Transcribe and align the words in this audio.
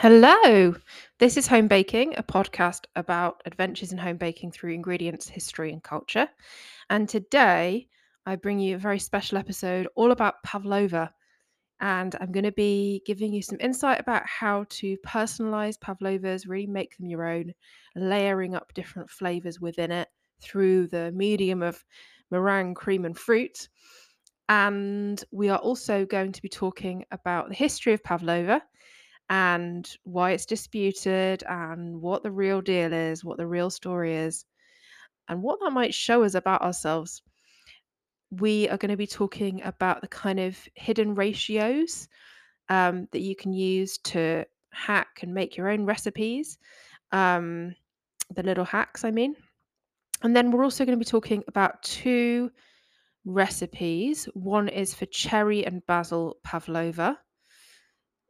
Hello, 0.00 0.76
this 1.18 1.36
is 1.36 1.48
Home 1.48 1.66
Baking, 1.66 2.14
a 2.16 2.22
podcast 2.22 2.84
about 2.94 3.42
adventures 3.46 3.90
in 3.90 3.98
home 3.98 4.16
baking 4.16 4.52
through 4.52 4.72
ingredients, 4.72 5.28
history, 5.28 5.72
and 5.72 5.82
culture. 5.82 6.28
And 6.88 7.08
today 7.08 7.88
I 8.24 8.36
bring 8.36 8.60
you 8.60 8.76
a 8.76 8.78
very 8.78 9.00
special 9.00 9.38
episode 9.38 9.88
all 9.96 10.12
about 10.12 10.40
pavlova. 10.44 11.12
And 11.80 12.14
I'm 12.20 12.30
going 12.30 12.44
to 12.44 12.52
be 12.52 13.02
giving 13.06 13.32
you 13.32 13.42
some 13.42 13.58
insight 13.60 13.98
about 13.98 14.22
how 14.24 14.66
to 14.68 14.96
personalize 15.04 15.80
pavlovas, 15.80 16.46
really 16.46 16.68
make 16.68 16.96
them 16.96 17.08
your 17.08 17.26
own, 17.26 17.52
layering 17.96 18.54
up 18.54 18.72
different 18.74 19.10
flavors 19.10 19.58
within 19.58 19.90
it 19.90 20.06
through 20.40 20.86
the 20.86 21.10
medium 21.10 21.60
of 21.60 21.84
meringue, 22.30 22.74
cream, 22.74 23.04
and 23.04 23.18
fruit. 23.18 23.68
And 24.48 25.24
we 25.32 25.48
are 25.48 25.58
also 25.58 26.06
going 26.06 26.30
to 26.30 26.42
be 26.42 26.48
talking 26.48 27.04
about 27.10 27.48
the 27.48 27.56
history 27.56 27.94
of 27.94 28.04
pavlova 28.04 28.62
and 29.30 29.96
why 30.04 30.30
it's 30.30 30.46
disputed 30.46 31.42
and 31.48 32.00
what 32.00 32.22
the 32.22 32.30
real 32.30 32.60
deal 32.60 32.92
is, 32.92 33.24
what 33.24 33.36
the 33.36 33.46
real 33.46 33.70
story 33.70 34.16
is, 34.16 34.44
and 35.28 35.42
what 35.42 35.58
that 35.60 35.70
might 35.70 35.94
show 35.94 36.22
us 36.22 36.34
about 36.34 36.62
ourselves. 36.62 37.22
We 38.30 38.68
are 38.68 38.76
going 38.76 38.90
to 38.90 38.96
be 38.96 39.06
talking 39.06 39.62
about 39.62 40.00
the 40.00 40.08
kind 40.08 40.40
of 40.40 40.56
hidden 40.74 41.14
ratios 41.14 42.08
um, 42.68 43.08
that 43.12 43.20
you 43.20 43.34
can 43.36 43.52
use 43.52 43.98
to 43.98 44.44
hack 44.70 45.20
and 45.22 45.32
make 45.32 45.56
your 45.56 45.68
own 45.68 45.84
recipes, 45.84 46.58
um, 47.12 47.74
the 48.34 48.42
little 48.42 48.64
hacks, 48.64 49.04
I 49.04 49.10
mean. 49.10 49.34
And 50.22 50.34
then 50.34 50.50
we're 50.50 50.64
also 50.64 50.84
going 50.84 50.98
to 50.98 51.04
be 51.04 51.08
talking 51.08 51.44
about 51.48 51.82
two 51.82 52.50
recipes. 53.24 54.26
One 54.34 54.68
is 54.68 54.94
for 54.94 55.06
cherry 55.06 55.64
and 55.64 55.84
basil 55.86 56.38
pavlova. 56.42 57.18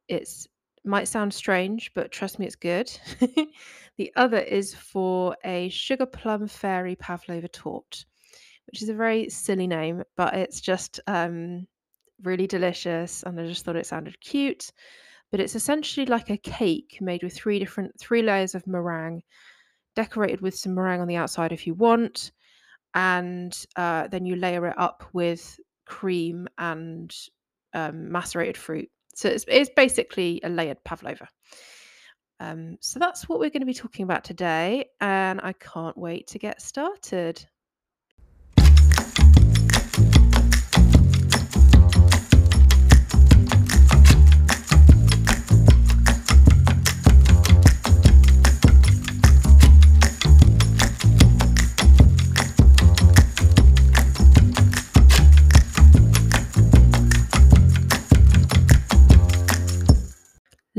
It's 0.08 0.46
might 0.84 1.08
sound 1.08 1.32
strange, 1.32 1.92
but 1.94 2.12
trust 2.12 2.38
me, 2.38 2.46
it's 2.46 2.56
good. 2.56 2.90
the 3.96 4.12
other 4.16 4.38
is 4.38 4.74
for 4.74 5.36
a 5.44 5.68
sugar 5.68 6.06
plum 6.06 6.46
fairy 6.48 6.96
pavlova 6.96 7.48
torte, 7.48 8.04
which 8.66 8.82
is 8.82 8.88
a 8.88 8.94
very 8.94 9.28
silly 9.28 9.66
name, 9.66 10.02
but 10.16 10.34
it's 10.34 10.60
just 10.60 11.00
um, 11.06 11.66
really 12.22 12.46
delicious, 12.46 13.22
and 13.22 13.38
I 13.40 13.46
just 13.46 13.64
thought 13.64 13.76
it 13.76 13.86
sounded 13.86 14.20
cute. 14.20 14.70
But 15.30 15.40
it's 15.40 15.54
essentially 15.54 16.06
like 16.06 16.30
a 16.30 16.38
cake 16.38 16.98
made 17.00 17.22
with 17.22 17.34
three 17.34 17.58
different 17.58 17.98
three 18.00 18.22
layers 18.22 18.54
of 18.54 18.66
meringue, 18.66 19.22
decorated 19.94 20.40
with 20.40 20.56
some 20.56 20.74
meringue 20.74 21.00
on 21.02 21.08
the 21.08 21.16
outside 21.16 21.52
if 21.52 21.66
you 21.66 21.74
want, 21.74 22.32
and 22.94 23.56
uh, 23.76 24.08
then 24.08 24.24
you 24.24 24.36
layer 24.36 24.66
it 24.66 24.78
up 24.78 25.04
with 25.12 25.58
cream 25.84 26.48
and 26.58 27.14
um, 27.74 28.10
macerated 28.10 28.56
fruit 28.56 28.90
so 29.18 29.28
it's, 29.28 29.44
it's 29.48 29.70
basically 29.74 30.40
a 30.44 30.48
layered 30.48 30.84
pavlova. 30.84 31.26
Um, 32.38 32.76
so 32.80 33.00
that's 33.00 33.28
what 33.28 33.40
we're 33.40 33.50
going 33.50 33.62
to 33.62 33.66
be 33.66 33.74
talking 33.74 34.04
about 34.04 34.22
today, 34.22 34.90
and 35.00 35.40
I 35.42 35.54
can't 35.54 35.98
wait 35.98 36.28
to 36.28 36.38
get 36.38 36.62
started. 36.62 37.44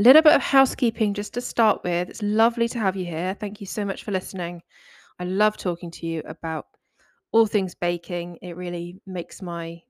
Little 0.00 0.22
bit 0.22 0.32
of 0.32 0.40
housekeeping 0.40 1.12
just 1.12 1.34
to 1.34 1.42
start 1.42 1.84
with. 1.84 2.08
It's 2.08 2.22
lovely 2.22 2.66
to 2.68 2.78
have 2.78 2.96
you 2.96 3.04
here. 3.04 3.36
Thank 3.38 3.60
you 3.60 3.66
so 3.66 3.84
much 3.84 4.02
for 4.02 4.12
listening. 4.12 4.62
I 5.18 5.24
love 5.24 5.58
talking 5.58 5.90
to 5.90 6.06
you 6.06 6.22
about 6.24 6.64
all 7.32 7.44
things 7.44 7.74
baking. 7.74 8.38
It 8.40 8.56
really 8.56 8.98
makes 9.06 9.42
my 9.42 9.82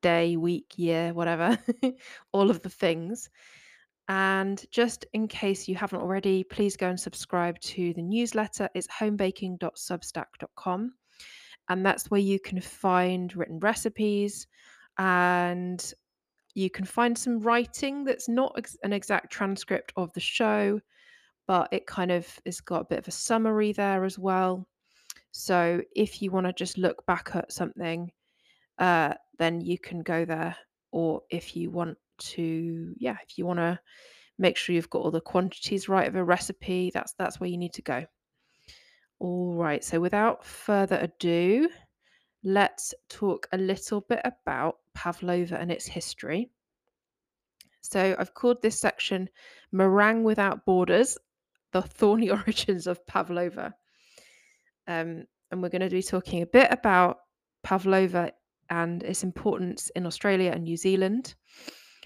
day, 0.00 0.38
week, 0.38 0.72
year, 0.76 1.12
whatever, 1.12 1.58
all 2.32 2.50
of 2.50 2.62
the 2.62 2.70
things. 2.70 3.28
And 4.08 4.64
just 4.70 5.04
in 5.12 5.28
case 5.28 5.68
you 5.68 5.74
haven't 5.74 6.00
already, 6.00 6.42
please 6.42 6.74
go 6.74 6.88
and 6.88 6.98
subscribe 6.98 7.60
to 7.60 7.92
the 7.92 8.00
newsletter. 8.00 8.66
It's 8.74 8.88
homebaking.substack.com. 8.88 10.94
And 11.68 11.84
that's 11.84 12.10
where 12.10 12.18
you 12.18 12.40
can 12.40 12.62
find 12.62 13.36
written 13.36 13.58
recipes 13.58 14.46
and 14.96 15.92
you 16.54 16.70
can 16.70 16.84
find 16.84 17.16
some 17.16 17.40
writing 17.40 18.04
that's 18.04 18.28
not 18.28 18.54
ex- 18.56 18.76
an 18.82 18.92
exact 18.92 19.32
transcript 19.32 19.92
of 19.96 20.12
the 20.12 20.20
show, 20.20 20.80
but 21.46 21.68
it 21.72 21.86
kind 21.86 22.10
of 22.10 22.26
has 22.46 22.60
got 22.60 22.82
a 22.82 22.86
bit 22.86 22.98
of 22.98 23.08
a 23.08 23.12
summary 23.12 23.72
there 23.72 24.04
as 24.04 24.18
well. 24.18 24.66
So 25.32 25.80
if 25.94 26.20
you 26.20 26.30
want 26.30 26.46
to 26.46 26.52
just 26.52 26.78
look 26.78 27.04
back 27.06 27.30
at 27.34 27.52
something, 27.52 28.10
uh, 28.78 29.14
then 29.38 29.60
you 29.60 29.78
can 29.78 30.00
go 30.00 30.24
there. 30.24 30.56
Or 30.92 31.22
if 31.30 31.56
you 31.56 31.70
want 31.70 31.96
to, 32.18 32.94
yeah, 32.98 33.16
if 33.22 33.38
you 33.38 33.46
want 33.46 33.60
to 33.60 33.78
make 34.38 34.56
sure 34.56 34.74
you've 34.74 34.90
got 34.90 35.02
all 35.02 35.10
the 35.10 35.20
quantities 35.20 35.88
right 35.88 36.08
of 36.08 36.16
a 36.16 36.24
recipe, 36.24 36.90
that's 36.92 37.14
that's 37.18 37.38
where 37.38 37.48
you 37.48 37.58
need 37.58 37.74
to 37.74 37.82
go. 37.82 38.04
All 39.20 39.54
right. 39.54 39.84
So 39.84 40.00
without 40.00 40.44
further 40.44 40.96
ado, 40.96 41.68
let's 42.42 42.94
talk 43.08 43.46
a 43.52 43.58
little 43.58 44.00
bit 44.00 44.20
about 44.24 44.76
pavlova 44.94 45.58
and 45.58 45.70
its 45.70 45.86
history. 45.86 46.50
So 47.80 48.14
I've 48.18 48.34
called 48.34 48.62
this 48.62 48.78
section 48.78 49.28
Meringue 49.72 50.22
Without 50.22 50.64
Borders 50.64 51.16
The 51.72 51.82
Thorny 51.82 52.30
Origins 52.30 52.86
of 52.86 53.04
Pavlova. 53.06 53.74
Um, 54.86 55.24
and 55.50 55.62
we're 55.62 55.68
going 55.68 55.82
to 55.82 55.88
be 55.88 56.02
talking 56.02 56.42
a 56.42 56.46
bit 56.46 56.68
about 56.70 57.18
Pavlova 57.62 58.32
and 58.68 59.02
its 59.02 59.24
importance 59.24 59.90
in 59.96 60.06
Australia 60.06 60.52
and 60.52 60.64
New 60.64 60.76
Zealand. 60.76 61.34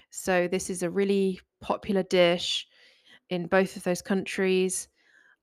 So, 0.09 0.47
this 0.47 0.69
is 0.69 0.81
a 0.81 0.89
really 0.89 1.39
popular 1.61 2.03
dish 2.03 2.67
in 3.29 3.47
both 3.47 3.75
of 3.75 3.83
those 3.83 4.01
countries. 4.01 4.87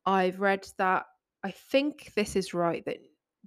I've 0.07 0.41
read 0.41 0.67
that 0.79 1.05
I 1.45 1.51
think 1.51 2.13
this 2.15 2.37
is 2.37 2.55
right 2.55 2.85
that 2.87 2.99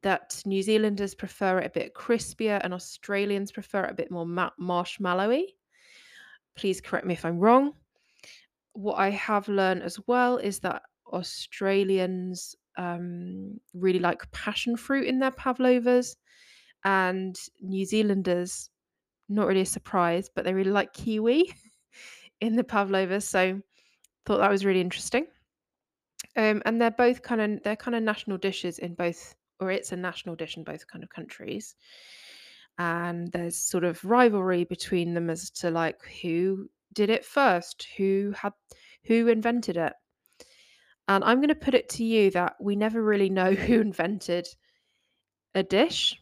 that 0.06 0.42
New 0.46 0.62
Zealanders 0.62 1.16
prefer 1.16 1.60
it 1.60 1.66
a 1.66 1.80
bit 1.80 1.96
crispier 1.96 2.62
and 2.64 2.74
Australians 2.74 3.52
prefer 3.52 3.86
it 3.86 3.92
a 3.92 3.96
bit 3.96 4.12
more 4.12 4.26
ma- 4.26 4.52
marshmallowy. 4.62 5.46
Please 6.56 6.80
correct 6.80 7.08
me 7.08 7.14
if 7.14 7.26
I'm 7.26 7.40
wrong. 7.40 7.74
What 8.74 8.96
I 8.96 9.10
have 9.10 9.48
learned 9.48 9.82
as 9.82 10.00
well 10.06 10.38
is 10.38 10.60
that 10.60 10.84
Australians 11.12 12.56
um, 12.78 13.60
really 13.74 14.00
like 14.00 14.30
passion 14.32 14.78
fruit 14.78 15.08
in 15.08 15.20
their 15.20 15.32
pavlovas, 15.32 16.18
and 16.84 17.36
New 17.62 17.84
Zealanders, 17.84 18.70
not 19.28 19.48
really 19.48 19.62
a 19.62 19.66
surprise, 19.66 20.30
but 20.34 20.46
they 20.46 20.54
really 20.54 20.72
like 20.72 20.94
kiwi 20.94 21.52
in 22.42 22.56
the 22.56 22.64
pavlovas. 22.64 23.28
So, 23.28 23.60
thought 24.26 24.38
that 24.38 24.52
was 24.52 24.66
really 24.66 24.82
interesting. 24.82 25.26
Um, 26.36 26.62
and 26.66 26.80
they're 26.80 26.92
both 26.92 27.22
kind 27.22 27.42
of 27.42 27.64
they're 27.64 27.76
kind 27.76 27.96
of 27.96 28.04
national 28.04 28.38
dishes 28.38 28.78
in 28.80 28.94
both, 28.94 29.36
or 29.60 29.72
it's 29.72 29.92
a 29.92 29.98
national 29.98 30.36
dish 30.36 30.58
in 30.58 30.64
both 30.64 30.88
kind 30.88 31.04
of 31.04 31.10
countries 31.10 31.76
and 32.78 33.32
there's 33.32 33.58
sort 33.58 33.84
of 33.84 34.04
rivalry 34.04 34.66
between 34.66 35.14
them 35.14 35.30
as 35.30 35.50
to 35.50 35.72
like 35.72 36.00
who 36.22 36.70
did 36.94 37.10
it 37.10 37.26
first, 37.26 37.88
who 37.98 38.34
had 38.36 38.54
who 39.06 39.28
invented 39.28 39.78
it. 39.78 39.94
And 41.08 41.24
I'm 41.24 41.38
going 41.38 41.50
to 41.50 41.56
put 41.56 41.76
it 41.76 41.90
to 41.90 42.04
you 42.04 42.32
that 42.32 42.56
we 42.60 42.76
never 42.76 43.02
really 43.02 43.30
know 43.30 43.52
who 43.54 43.80
invented 43.80 44.48
a 45.54 45.64
dish 45.64 46.20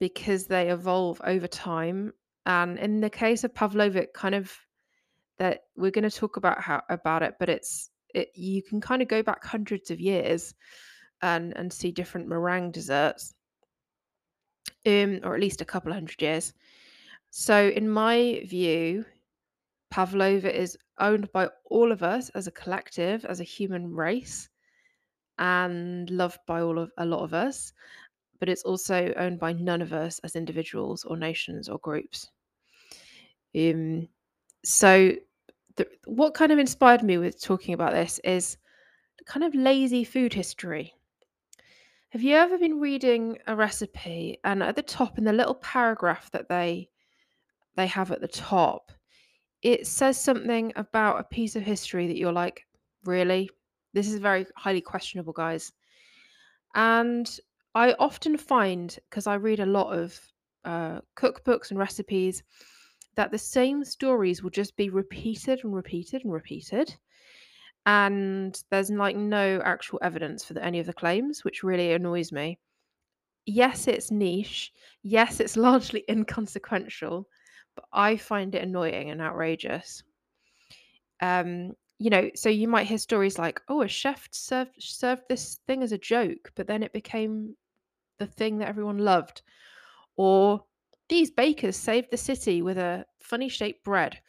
because 0.00 0.46
they 0.46 0.70
evolve 0.70 1.20
over 1.24 1.46
time. 1.46 2.12
And 2.46 2.78
in 2.78 3.00
the 3.00 3.10
case 3.10 3.44
of 3.44 3.54
Pavlovic, 3.54 4.12
kind 4.14 4.34
of 4.34 4.54
that 5.38 5.62
we're 5.76 5.90
going 5.90 6.08
to 6.08 6.16
talk 6.16 6.36
about 6.36 6.60
how 6.60 6.82
about 6.88 7.22
it, 7.22 7.34
but 7.38 7.48
it's 7.48 7.90
it, 8.14 8.28
you 8.34 8.62
can 8.62 8.80
kind 8.80 9.02
of 9.02 9.08
go 9.08 9.22
back 9.22 9.44
hundreds 9.44 9.90
of 9.90 10.00
years 10.00 10.54
and 11.24 11.56
and 11.56 11.72
see 11.72 11.90
different 11.90 12.28
meringue 12.28 12.70
desserts 12.70 13.34
um, 14.86 15.20
or 15.22 15.34
at 15.34 15.40
least 15.40 15.60
a 15.60 15.64
couple 15.64 15.92
hundred 15.92 16.20
years. 16.20 16.52
So, 17.30 17.68
in 17.68 17.88
my 17.88 18.42
view, 18.46 19.04
Pavlova 19.90 20.54
is 20.54 20.76
owned 21.00 21.30
by 21.32 21.48
all 21.64 21.90
of 21.90 22.02
us 22.02 22.28
as 22.30 22.46
a 22.46 22.52
collective, 22.52 23.24
as 23.24 23.40
a 23.40 23.44
human 23.44 23.92
race, 23.94 24.48
and 25.38 26.08
loved 26.10 26.38
by 26.46 26.60
all 26.60 26.78
of 26.78 26.92
a 26.98 27.04
lot 27.04 27.24
of 27.24 27.34
us. 27.34 27.72
But 28.38 28.48
it's 28.48 28.62
also 28.62 29.12
owned 29.16 29.40
by 29.40 29.52
none 29.52 29.82
of 29.82 29.92
us 29.92 30.18
as 30.20 30.36
individuals 30.36 31.04
or 31.04 31.16
nations 31.16 31.68
or 31.68 31.78
groups. 31.78 32.30
Um, 33.56 34.08
so, 34.64 35.12
the, 35.76 35.88
what 36.06 36.34
kind 36.34 36.52
of 36.52 36.58
inspired 36.58 37.02
me 37.02 37.18
with 37.18 37.42
talking 37.42 37.74
about 37.74 37.92
this 37.92 38.20
is 38.22 38.58
kind 39.26 39.44
of 39.44 39.54
lazy 39.54 40.04
food 40.04 40.34
history. 40.34 40.94
Have 42.14 42.22
you 42.22 42.36
ever 42.36 42.58
been 42.58 42.78
reading 42.78 43.38
a 43.48 43.56
recipe 43.56 44.38
and 44.44 44.62
at 44.62 44.76
the 44.76 44.82
top 44.82 45.18
in 45.18 45.24
the 45.24 45.32
little 45.32 45.56
paragraph 45.56 46.30
that 46.30 46.48
they 46.48 46.88
they 47.74 47.88
have 47.88 48.12
at 48.12 48.20
the 48.20 48.28
top, 48.28 48.92
it 49.62 49.88
says 49.88 50.16
something 50.16 50.72
about 50.76 51.18
a 51.18 51.24
piece 51.24 51.56
of 51.56 51.64
history 51.64 52.06
that 52.06 52.16
you're 52.16 52.30
like, 52.30 52.68
really? 53.04 53.50
This 53.94 54.06
is 54.06 54.20
very 54.20 54.46
highly 54.54 54.80
questionable, 54.80 55.32
guys. 55.32 55.72
And 56.76 57.36
I 57.74 57.94
often 57.94 58.38
find, 58.38 58.96
because 59.10 59.26
I 59.26 59.34
read 59.34 59.58
a 59.58 59.66
lot 59.66 59.92
of 59.92 60.16
uh, 60.64 61.00
cookbooks 61.16 61.70
and 61.70 61.80
recipes, 61.80 62.44
that 63.16 63.32
the 63.32 63.38
same 63.38 63.84
stories 63.84 64.40
will 64.40 64.50
just 64.50 64.76
be 64.76 64.88
repeated 64.88 65.64
and 65.64 65.74
repeated 65.74 66.22
and 66.22 66.32
repeated. 66.32 66.94
And 67.86 68.62
there's 68.70 68.90
like 68.90 69.16
no 69.16 69.60
actual 69.62 69.98
evidence 70.02 70.44
for 70.44 70.54
the, 70.54 70.62
any 70.64 70.80
of 70.80 70.86
the 70.86 70.92
claims, 70.92 71.44
which 71.44 71.62
really 71.62 71.92
annoys 71.92 72.30
me. 72.32 72.58
Yes, 73.46 73.88
it's 73.88 74.10
niche. 74.10 74.72
Yes, 75.02 75.40
it's 75.40 75.56
largely 75.58 76.04
inconsequential, 76.08 77.28
but 77.76 77.86
I 77.92 78.16
find 78.18 78.54
it 78.54 78.62
annoying 78.64 79.10
and 79.10 79.20
outrageous. 79.22 80.02
Um, 81.20 81.74
you 81.98 82.10
know, 82.10 82.30
so 82.34 82.48
you 82.48 82.68
might 82.68 82.86
hear 82.86 82.98
stories 82.98 83.38
like, 83.38 83.60
"Oh, 83.68 83.82
a 83.82 83.88
chef 83.88 84.28
served 84.32 84.80
served 84.82 85.22
this 85.28 85.56
thing 85.66 85.82
as 85.82 85.92
a 85.92 85.98
joke, 85.98 86.52
but 86.54 86.66
then 86.66 86.82
it 86.82 86.92
became 86.92 87.56
the 88.18 88.26
thing 88.26 88.58
that 88.58 88.68
everyone 88.68 88.98
loved," 88.98 89.42
or 90.16 90.66
"These 91.08 91.30
bakers 91.32 91.76
saved 91.76 92.10
the 92.12 92.18
city 92.18 92.62
with 92.62 92.78
a 92.78 93.06
funny 93.20 93.48
shaped 93.50 93.84
bread," 93.84 94.20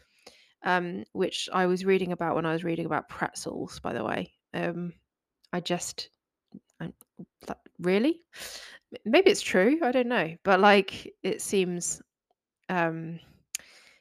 um, 0.65 1.03
which 1.13 1.47
I 1.53 1.65
was 1.67 1.85
reading 1.85 2.11
about 2.11 2.35
when 2.35 2.45
I 2.45 2.53
was 2.53 2.63
reading 2.63 2.85
about 2.85 3.07
pretzels. 3.07 3.79
By 3.79 3.93
the 3.93 4.03
way, 4.03 4.33
um, 4.53 4.93
I 5.53 5.59
just, 5.59 6.09
I, 6.81 6.91
like, 7.47 7.57
really, 7.79 8.21
maybe 9.05 9.29
it's 9.29 9.41
true. 9.41 9.79
I 9.81 9.91
don't 9.91 10.07
know, 10.07 10.35
but 10.43 10.59
like, 10.59 11.13
it 11.23 11.41
seems, 11.41 12.01
um, 12.69 13.19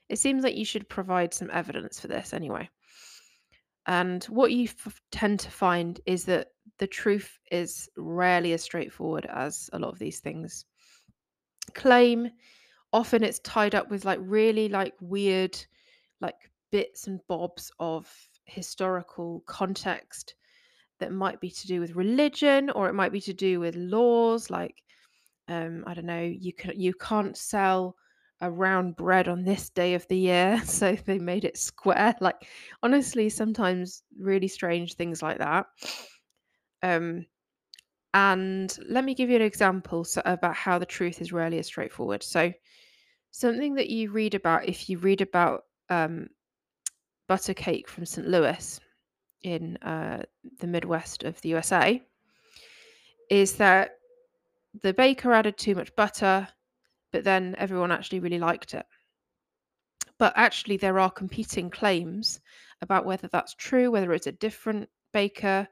it 0.08 0.18
seems 0.18 0.42
like 0.42 0.56
you 0.56 0.64
should 0.64 0.88
provide 0.88 1.32
some 1.32 1.50
evidence 1.52 2.00
for 2.00 2.08
this 2.08 2.32
anyway. 2.32 2.68
And 3.86 4.24
what 4.24 4.52
you 4.52 4.64
f- 4.64 5.02
tend 5.12 5.40
to 5.40 5.50
find 5.50 6.00
is 6.06 6.24
that 6.24 6.48
the 6.78 6.86
truth 6.86 7.38
is 7.50 7.88
rarely 7.98 8.54
as 8.54 8.62
straightforward 8.62 9.26
as 9.26 9.68
a 9.74 9.78
lot 9.78 9.92
of 9.92 9.98
these 9.98 10.20
things 10.20 10.64
claim. 11.74 12.30
Often 12.92 13.24
it's 13.24 13.40
tied 13.40 13.74
up 13.74 13.90
with 13.90 14.04
like 14.04 14.18
really 14.22 14.68
like 14.68 14.94
weird 15.00 15.58
like 16.20 16.36
bits 16.74 17.06
and 17.06 17.20
bobs 17.28 17.70
of 17.78 18.12
historical 18.46 19.44
context 19.46 20.34
that 20.98 21.12
might 21.12 21.40
be 21.40 21.48
to 21.48 21.68
do 21.68 21.78
with 21.78 21.94
religion 21.94 22.68
or 22.70 22.88
it 22.88 22.94
might 22.94 23.12
be 23.12 23.20
to 23.20 23.32
do 23.32 23.60
with 23.60 23.76
laws 23.76 24.50
like 24.50 24.82
um 25.46 25.84
i 25.86 25.94
don't 25.94 26.04
know 26.04 26.20
you 26.20 26.52
can 26.52 26.72
you 26.74 26.92
can't 26.94 27.36
sell 27.36 27.94
a 28.40 28.50
round 28.50 28.96
bread 28.96 29.28
on 29.28 29.44
this 29.44 29.70
day 29.70 29.94
of 29.94 30.04
the 30.08 30.18
year 30.18 30.60
so 30.64 30.96
they 31.06 31.16
made 31.16 31.44
it 31.44 31.56
square 31.56 32.12
like 32.20 32.48
honestly 32.82 33.28
sometimes 33.28 34.02
really 34.18 34.48
strange 34.48 34.94
things 34.94 35.22
like 35.22 35.38
that. 35.38 35.66
Um 36.82 37.24
and 38.14 38.76
let 38.88 39.04
me 39.04 39.14
give 39.14 39.30
you 39.30 39.36
an 39.36 39.42
example 39.42 40.02
so, 40.02 40.22
about 40.24 40.56
how 40.56 40.80
the 40.80 40.86
truth 40.86 41.20
is 41.20 41.32
rarely 41.32 41.60
as 41.60 41.66
straightforward. 41.66 42.24
So 42.24 42.52
something 43.30 43.74
that 43.74 43.90
you 43.90 44.10
read 44.10 44.34
about 44.34 44.68
if 44.68 44.88
you 44.88 44.98
read 44.98 45.20
about 45.20 45.62
um, 45.90 46.28
butter 47.28 47.54
cake 47.54 47.88
from 47.88 48.04
st 48.04 48.26
louis 48.26 48.80
in 49.42 49.76
uh, 49.78 50.22
the 50.60 50.66
midwest 50.66 51.22
of 51.22 51.40
the 51.40 51.50
usa 51.50 52.02
is 53.30 53.54
that 53.54 53.92
the 54.82 54.94
baker 54.94 55.32
added 55.32 55.56
too 55.56 55.74
much 55.74 55.94
butter 55.96 56.48
but 57.14 57.22
then 57.22 57.54
everyone 57.58 57.92
actually 57.92 58.18
really 58.18 58.40
liked 58.40 58.74
it. 58.74 58.84
But 60.18 60.32
actually, 60.34 60.78
there 60.78 60.98
are 60.98 61.12
competing 61.12 61.70
claims 61.70 62.40
about 62.82 63.06
whether 63.06 63.28
that's 63.28 63.54
true, 63.54 63.92
whether 63.92 64.12
it's 64.12 64.26
a 64.26 64.32
different 64.32 64.88
baker. 65.12 65.68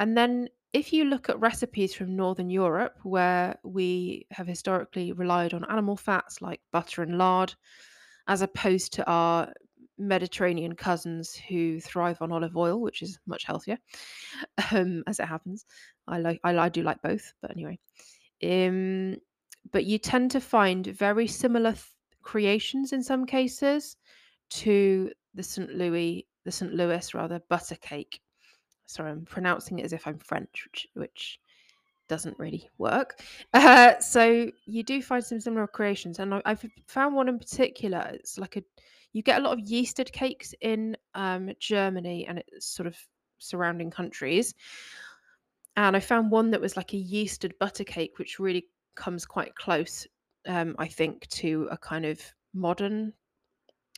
And 0.00 0.18
then, 0.18 0.48
if 0.72 0.92
you 0.92 1.04
look 1.04 1.28
at 1.28 1.38
recipes 1.38 1.94
from 1.94 2.16
Northern 2.16 2.50
Europe, 2.50 2.98
where 3.04 3.56
we 3.62 4.26
have 4.32 4.48
historically 4.48 5.12
relied 5.12 5.54
on 5.54 5.64
animal 5.70 5.96
fats 5.96 6.42
like 6.42 6.60
butter 6.72 7.02
and 7.02 7.16
lard, 7.16 7.54
as 8.26 8.42
opposed 8.42 8.92
to 8.94 9.08
our 9.08 9.52
Mediterranean 9.98 10.74
cousins 10.74 11.34
who 11.34 11.80
thrive 11.80 12.20
on 12.20 12.32
olive 12.32 12.56
oil, 12.56 12.80
which 12.80 13.02
is 13.02 13.18
much 13.26 13.44
healthier, 13.44 13.78
um, 14.72 15.02
as 15.06 15.20
it 15.20 15.26
happens. 15.26 15.64
I 16.06 16.18
like 16.18 16.40
I, 16.44 16.56
I 16.56 16.68
do 16.68 16.82
like 16.82 17.02
both, 17.02 17.32
but 17.40 17.50
anyway. 17.50 17.78
Um, 18.42 19.16
but 19.72 19.84
you 19.84 19.98
tend 19.98 20.30
to 20.32 20.40
find 20.40 20.86
very 20.86 21.26
similar 21.26 21.72
th- 21.72 21.84
creations 22.22 22.92
in 22.92 23.02
some 23.02 23.26
cases 23.26 23.96
to 24.50 25.10
the 25.34 25.42
St. 25.42 25.74
Louis, 25.74 26.26
the 26.44 26.52
St. 26.52 26.72
Louis 26.74 27.14
rather 27.14 27.40
butter 27.48 27.76
cake. 27.76 28.20
Sorry, 28.86 29.10
I'm 29.10 29.24
pronouncing 29.24 29.78
it 29.78 29.84
as 29.84 29.92
if 29.92 30.06
I'm 30.06 30.18
French, 30.18 30.68
which, 30.70 30.86
which 30.94 31.40
doesn't 32.08 32.38
really 32.38 32.68
work. 32.78 33.20
Uh, 33.54 33.98
so 34.00 34.50
you 34.66 34.82
do 34.82 35.00
find 35.00 35.24
some 35.24 35.40
similar 35.40 35.66
creations, 35.66 36.18
and 36.18 36.34
I, 36.34 36.42
I've 36.44 36.64
found 36.86 37.14
one 37.14 37.28
in 37.28 37.38
particular. 37.38 38.10
It's 38.12 38.38
like 38.38 38.56
a 38.56 38.62
you 39.16 39.22
get 39.22 39.40
a 39.40 39.42
lot 39.42 39.58
of 39.58 39.64
yeasted 39.64 40.12
cakes 40.12 40.54
in 40.60 40.94
um, 41.14 41.50
Germany 41.58 42.26
and 42.28 42.36
it's 42.36 42.66
sort 42.66 42.86
of 42.86 42.94
surrounding 43.38 43.90
countries. 43.90 44.52
And 45.74 45.96
I 45.96 46.00
found 46.00 46.30
one 46.30 46.50
that 46.50 46.60
was 46.60 46.76
like 46.76 46.92
a 46.92 47.02
yeasted 47.02 47.52
butter 47.58 47.82
cake, 47.82 48.18
which 48.18 48.38
really 48.38 48.66
comes 48.94 49.24
quite 49.24 49.54
close, 49.54 50.06
um, 50.46 50.76
I 50.78 50.86
think, 50.86 51.26
to 51.28 51.66
a 51.70 51.78
kind 51.78 52.04
of 52.04 52.20
modern 52.52 53.14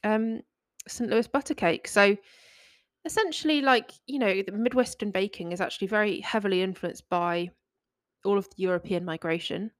um, 0.04 0.40
St. 0.86 1.10
Louis 1.10 1.26
butter 1.26 1.54
cake. 1.54 1.88
So 1.88 2.16
essentially, 3.04 3.60
like, 3.60 3.90
you 4.06 4.20
know, 4.20 4.40
the 4.40 4.52
Midwestern 4.52 5.10
baking 5.10 5.50
is 5.50 5.60
actually 5.60 5.88
very 5.88 6.20
heavily 6.20 6.62
influenced 6.62 7.08
by 7.08 7.50
all 8.24 8.38
of 8.38 8.48
the 8.50 8.62
European 8.62 9.04
migration. 9.04 9.72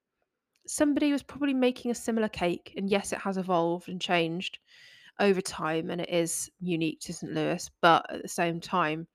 Somebody 0.67 1.13
was 1.13 1.23
probably 1.23 1.53
making 1.53 1.91
a 1.91 1.95
similar 1.95 2.27
cake, 2.27 2.73
and 2.75 2.89
yes, 2.89 3.13
it 3.13 3.19
has 3.19 3.37
evolved 3.37 3.87
and 3.87 4.01
changed 4.01 4.59
over 5.19 5.41
time, 5.41 5.89
and 5.89 6.01
it 6.01 6.09
is 6.09 6.49
unique 6.59 6.99
to 7.01 7.13
St. 7.13 7.33
Louis, 7.33 7.69
but 7.81 8.05
at 8.09 8.21
the 8.21 8.27
same 8.27 8.59
time, 8.59 9.07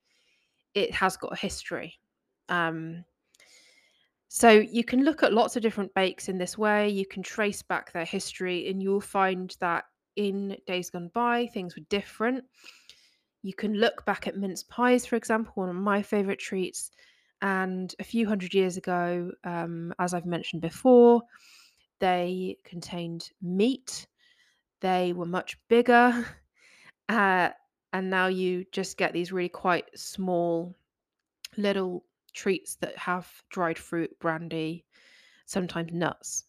it 0.73 0.91
has 0.93 1.17
got 1.17 1.33
a 1.33 1.37
history. 1.37 1.99
Um, 2.49 3.05
So 4.27 4.49
you 4.49 4.83
can 4.83 5.03
look 5.03 5.23
at 5.23 5.33
lots 5.33 5.55
of 5.55 5.61
different 5.61 5.93
bakes 5.93 6.27
in 6.27 6.37
this 6.37 6.57
way. 6.57 6.89
You 6.89 7.05
can 7.05 7.23
trace 7.23 7.61
back 7.61 7.93
their 7.93 8.05
history, 8.05 8.69
and 8.69 8.81
you'll 8.83 8.99
find 8.99 9.55
that 9.59 9.85
in 10.15 10.57
days 10.67 10.89
gone 10.89 11.09
by, 11.13 11.47
things 11.47 11.75
were 11.75 11.85
different. 11.89 12.43
You 13.43 13.53
can 13.53 13.75
look 13.75 14.03
back 14.05 14.27
at 14.27 14.35
mince 14.35 14.63
pies, 14.63 15.05
for 15.05 15.15
example, 15.15 15.53
one 15.55 15.69
of 15.69 15.75
my 15.75 16.01
favorite 16.01 16.39
treats. 16.39 16.91
And 17.41 17.93
a 17.99 18.03
few 18.03 18.27
hundred 18.27 18.53
years 18.53 18.75
ago, 18.75 19.31
um, 19.43 19.93
as 19.99 20.13
I've 20.13 20.25
mentioned 20.25 20.61
before, 20.61 21.21
they 21.99 22.57
contained 22.63 23.29
meat. 23.41 24.07
They 24.85 25.13
were 25.13 25.25
much 25.25 25.57
bigger. 25.67 26.25
Uh, 27.07 27.49
and 27.93 28.09
now 28.09 28.25
you 28.25 28.65
just 28.71 28.97
get 28.97 29.13
these 29.13 29.31
really 29.31 29.47
quite 29.47 29.85
small 29.95 30.75
little 31.55 32.03
treats 32.33 32.77
that 32.77 32.97
have 32.97 33.31
dried 33.51 33.77
fruit, 33.77 34.09
brandy, 34.19 34.83
sometimes 35.45 35.93
nuts 35.93 36.45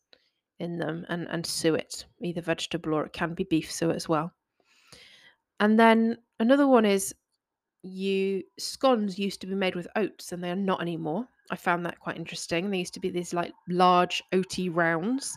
in 0.58 0.78
them, 0.78 1.04
and, 1.10 1.28
and 1.28 1.44
suet, 1.44 2.06
either 2.22 2.40
vegetable 2.40 2.94
or 2.94 3.04
it 3.04 3.12
can 3.12 3.34
be 3.34 3.44
beef 3.44 3.70
suet 3.70 3.94
as 3.94 4.08
well. 4.08 4.32
And 5.60 5.78
then 5.78 6.16
another 6.40 6.66
one 6.66 6.86
is 6.86 7.14
you 7.82 8.42
scones 8.58 9.18
used 9.18 9.42
to 9.42 9.46
be 9.46 9.54
made 9.54 9.74
with 9.74 9.88
oats 9.94 10.32
and 10.32 10.42
they 10.42 10.50
are 10.50 10.56
not 10.56 10.80
anymore. 10.80 11.28
I 11.50 11.56
found 11.56 11.84
that 11.84 12.00
quite 12.00 12.16
interesting. 12.16 12.70
They 12.70 12.78
used 12.78 12.94
to 12.94 13.00
be 13.00 13.10
these 13.10 13.34
like 13.34 13.52
large 13.68 14.22
oaty 14.32 14.74
rounds, 14.74 15.36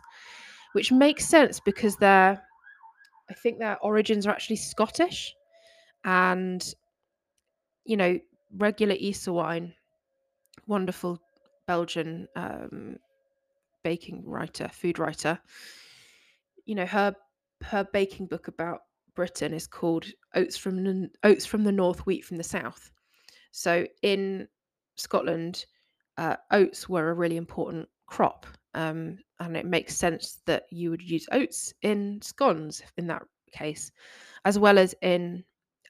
which 0.72 0.94
makes 0.94 1.26
sense 1.26 1.60
because 1.60 1.98
they're 1.98 2.42
I 3.30 3.34
think 3.34 3.60
their 3.60 3.78
origins 3.80 4.26
are 4.26 4.32
actually 4.32 4.58
Scottish. 4.58 5.36
And 6.04 6.64
you 7.86 7.98
know, 7.98 8.20
Regula 8.56 8.96
Ysewijn, 8.96 9.74
wonderful 10.68 11.20
Belgian 11.68 12.28
um, 12.36 12.98
baking 13.84 14.24
writer, 14.26 14.70
food 14.70 15.00
writer, 15.00 15.40
you 16.66 16.76
know, 16.76 16.86
her 16.86 17.16
her 17.64 17.88
baking 17.92 18.28
book 18.28 18.48
about 18.48 18.82
Britain 19.16 19.54
is 19.54 19.68
called 19.68 20.06
Oats 20.36 20.56
from 20.56 20.84
the 20.84 21.10
Oats 21.24 21.46
from 21.46 21.64
the 21.64 21.72
North, 21.72 22.06
Wheat 22.06 22.24
from 22.24 22.38
the 22.38 22.44
South. 22.44 22.92
So 23.52 23.86
in 24.04 24.48
Scotland, 24.96 25.66
uh, 26.18 26.36
oats 26.52 26.88
were 26.88 27.10
a 27.10 27.14
really 27.14 27.38
important 27.38 27.90
crop, 28.06 28.46
um, 28.76 29.18
and 29.40 29.56
it 29.58 29.66
makes 29.66 29.96
sense 29.96 30.42
that 30.46 30.64
you 30.72 30.90
would 30.90 31.02
use 31.02 31.28
oats 31.32 31.74
in 31.82 32.22
scones 32.22 32.82
in 32.98 33.08
that 33.08 33.24
case, 33.52 33.92
as 34.46 34.60
well 34.60 34.78
as 34.78 34.96
in 35.02 35.44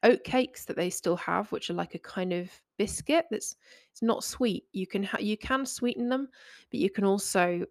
oat 0.04 0.24
cakes 0.24 0.66
that 0.66 0.76
they 0.78 0.90
still 0.90 1.18
have, 1.18 1.52
which 1.52 1.70
are 1.70 1.74
like 1.76 1.96
a 1.96 2.00
kind 2.00 2.34
of 2.34 2.50
biscuit 2.78 3.26
that's 3.32 3.56
it's 3.92 4.02
not 4.02 4.24
sweet. 4.24 4.66
You 4.72 4.88
can 4.88 5.04
ha- 5.04 5.20
you 5.20 5.38
can 5.38 5.66
sweeten 5.66 6.10
them, 6.10 6.30
but 6.72 6.80
you 6.80 6.90
can 6.90 7.04
also 7.04 7.66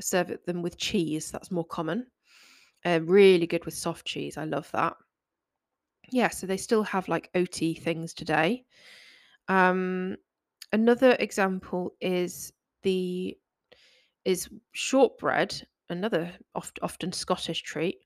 serve 0.00 0.36
them 0.46 0.62
with 0.62 0.78
cheese. 0.78 1.30
That's 1.30 1.50
more 1.50 1.64
common. 1.66 2.06
Uh, 2.84 3.00
really 3.02 3.46
good 3.46 3.64
with 3.64 3.74
soft 3.74 4.06
cheese. 4.06 4.36
I 4.38 4.44
love 4.44 4.70
that. 4.72 4.96
yeah, 6.10 6.28
so 6.28 6.46
they 6.46 6.56
still 6.56 6.82
have 6.84 7.08
like 7.08 7.30
oaty 7.34 7.80
things 7.80 8.14
today. 8.14 8.64
Um, 9.48 10.16
another 10.72 11.16
example 11.18 11.94
is 12.00 12.52
the 12.82 13.36
is 14.26 14.48
shortbread, 14.72 15.66
another 15.88 16.32
oft, 16.54 16.78
often 16.82 17.12
Scottish 17.12 17.62
treat, 17.62 18.04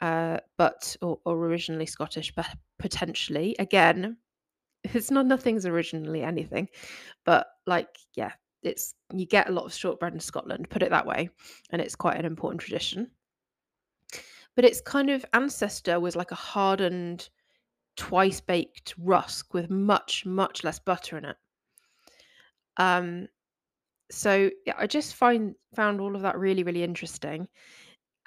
uh, 0.00 0.38
but 0.56 0.96
or, 1.02 1.20
or 1.24 1.36
originally 1.36 1.86
Scottish, 1.86 2.34
but 2.34 2.46
potentially 2.78 3.54
again, 3.58 4.16
it's 4.84 5.10
not 5.10 5.26
nothing's 5.26 5.66
originally 5.66 6.22
anything, 6.22 6.68
but 7.24 7.46
like 7.66 7.98
yeah, 8.16 8.32
it's 8.62 8.94
you 9.14 9.26
get 9.26 9.48
a 9.48 9.52
lot 9.52 9.66
of 9.66 9.74
shortbread 9.74 10.14
in 10.14 10.20
Scotland, 10.20 10.70
put 10.70 10.82
it 10.82 10.90
that 10.90 11.06
way, 11.06 11.28
and 11.70 11.80
it's 11.80 11.94
quite 11.94 12.18
an 12.18 12.24
important 12.24 12.62
tradition. 12.62 13.10
But 14.56 14.64
its 14.64 14.80
kind 14.80 15.10
of 15.10 15.24
ancestor 15.34 16.00
was 16.00 16.16
like 16.16 16.32
a 16.32 16.36
hardened, 16.36 17.28
twice 17.96 18.40
baked 18.40 18.94
rusk 18.98 19.52
with 19.52 19.68
much 19.68 20.24
much 20.24 20.64
less 20.64 20.78
butter 20.78 21.18
in 21.18 21.26
it. 21.26 21.36
Um, 22.78 23.28
so 24.10 24.50
yeah, 24.66 24.74
I 24.78 24.86
just 24.86 25.14
find 25.14 25.54
found 25.74 26.00
all 26.00 26.16
of 26.16 26.22
that 26.22 26.38
really 26.38 26.62
really 26.62 26.82
interesting, 26.82 27.48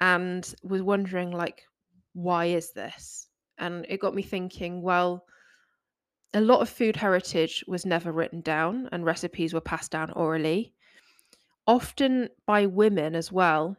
and 0.00 0.54
was 0.62 0.82
wondering 0.82 1.30
like, 1.30 1.62
why 2.14 2.46
is 2.46 2.72
this? 2.72 3.28
And 3.58 3.86
it 3.88 4.00
got 4.00 4.14
me 4.14 4.22
thinking. 4.22 4.82
Well, 4.82 5.24
a 6.32 6.40
lot 6.40 6.60
of 6.60 6.68
food 6.68 6.96
heritage 6.96 7.64
was 7.68 7.86
never 7.86 8.12
written 8.12 8.40
down, 8.40 8.88
and 8.92 9.04
recipes 9.04 9.54
were 9.54 9.60
passed 9.60 9.92
down 9.92 10.10
orally, 10.12 10.74
often 11.66 12.28
by 12.46 12.66
women 12.66 13.14
as 13.14 13.30
well. 13.30 13.76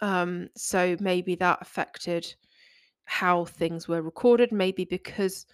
Um, 0.00 0.48
so 0.56 0.96
maybe 1.00 1.34
that 1.36 1.58
affected 1.60 2.34
how 3.04 3.44
things 3.44 3.86
were 3.88 4.02
recorded. 4.02 4.50
Maybe 4.52 4.84
because 4.84 5.46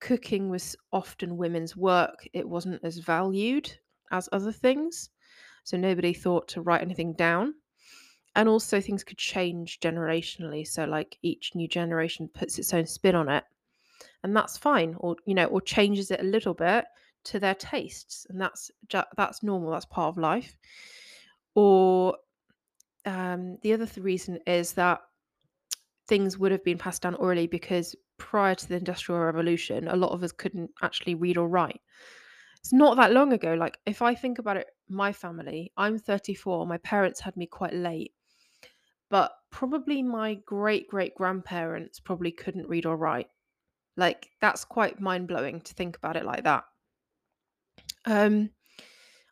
cooking 0.00 0.50
was 0.50 0.74
often 0.92 1.36
women's 1.36 1.76
work, 1.76 2.26
it 2.32 2.48
wasn't 2.48 2.82
as 2.84 2.98
valued 2.98 3.72
as 4.10 4.28
other 4.32 4.52
things. 4.52 5.10
So 5.64 5.76
nobody 5.76 6.12
thought 6.12 6.48
to 6.48 6.60
write 6.60 6.82
anything 6.82 7.12
down. 7.14 7.54
And 8.34 8.48
also, 8.48 8.80
things 8.80 9.02
could 9.02 9.16
change 9.16 9.80
generationally. 9.80 10.66
So, 10.66 10.84
like, 10.84 11.16
each 11.22 11.54
new 11.54 11.66
generation 11.66 12.28
puts 12.32 12.58
its 12.58 12.74
own 12.74 12.86
spin 12.86 13.14
on 13.14 13.30
it. 13.30 13.44
And 14.22 14.36
that's 14.36 14.58
fine, 14.58 14.94
or, 14.98 15.16
you 15.26 15.34
know, 15.34 15.46
or 15.46 15.60
changes 15.60 16.10
it 16.10 16.20
a 16.20 16.24
little 16.24 16.52
bit 16.52 16.84
to 17.24 17.40
their 17.40 17.54
tastes. 17.54 18.26
And 18.28 18.40
that's 18.40 18.70
that's 19.16 19.42
normal. 19.42 19.70
That's 19.70 19.86
part 19.86 20.08
of 20.08 20.18
life. 20.18 20.56
Or 21.54 22.18
um, 23.06 23.56
the 23.62 23.72
other 23.72 23.86
th- 23.86 24.04
reason 24.04 24.38
is 24.46 24.72
that 24.74 25.00
things 26.06 26.38
would 26.38 26.52
have 26.52 26.64
been 26.64 26.78
passed 26.78 27.02
down 27.02 27.14
orally 27.14 27.46
because 27.46 27.96
prior 28.18 28.54
to 28.54 28.68
the 28.68 28.76
Industrial 28.76 29.20
Revolution, 29.20 29.88
a 29.88 29.96
lot 29.96 30.12
of 30.12 30.22
us 30.22 30.32
couldn't 30.32 30.70
actually 30.82 31.14
read 31.14 31.36
or 31.36 31.48
write. 31.48 31.80
It's 32.66 32.72
not 32.72 32.96
that 32.96 33.12
long 33.12 33.32
ago. 33.32 33.54
Like, 33.54 33.78
if 33.86 34.02
I 34.02 34.16
think 34.16 34.40
about 34.40 34.56
it, 34.56 34.66
my 34.88 35.12
family, 35.12 35.70
I'm 35.76 36.00
34, 36.00 36.66
my 36.66 36.78
parents 36.78 37.20
had 37.20 37.36
me 37.36 37.46
quite 37.46 37.72
late, 37.72 38.12
but 39.08 39.30
probably 39.50 40.02
my 40.02 40.34
great 40.46 40.88
great 40.88 41.14
grandparents 41.14 42.00
probably 42.00 42.32
couldn't 42.32 42.68
read 42.68 42.84
or 42.84 42.96
write. 42.96 43.28
Like, 43.96 44.30
that's 44.40 44.64
quite 44.64 45.00
mind 45.00 45.28
blowing 45.28 45.60
to 45.60 45.74
think 45.74 45.96
about 45.96 46.16
it 46.16 46.24
like 46.24 46.42
that. 46.42 46.64
Um, 48.04 48.50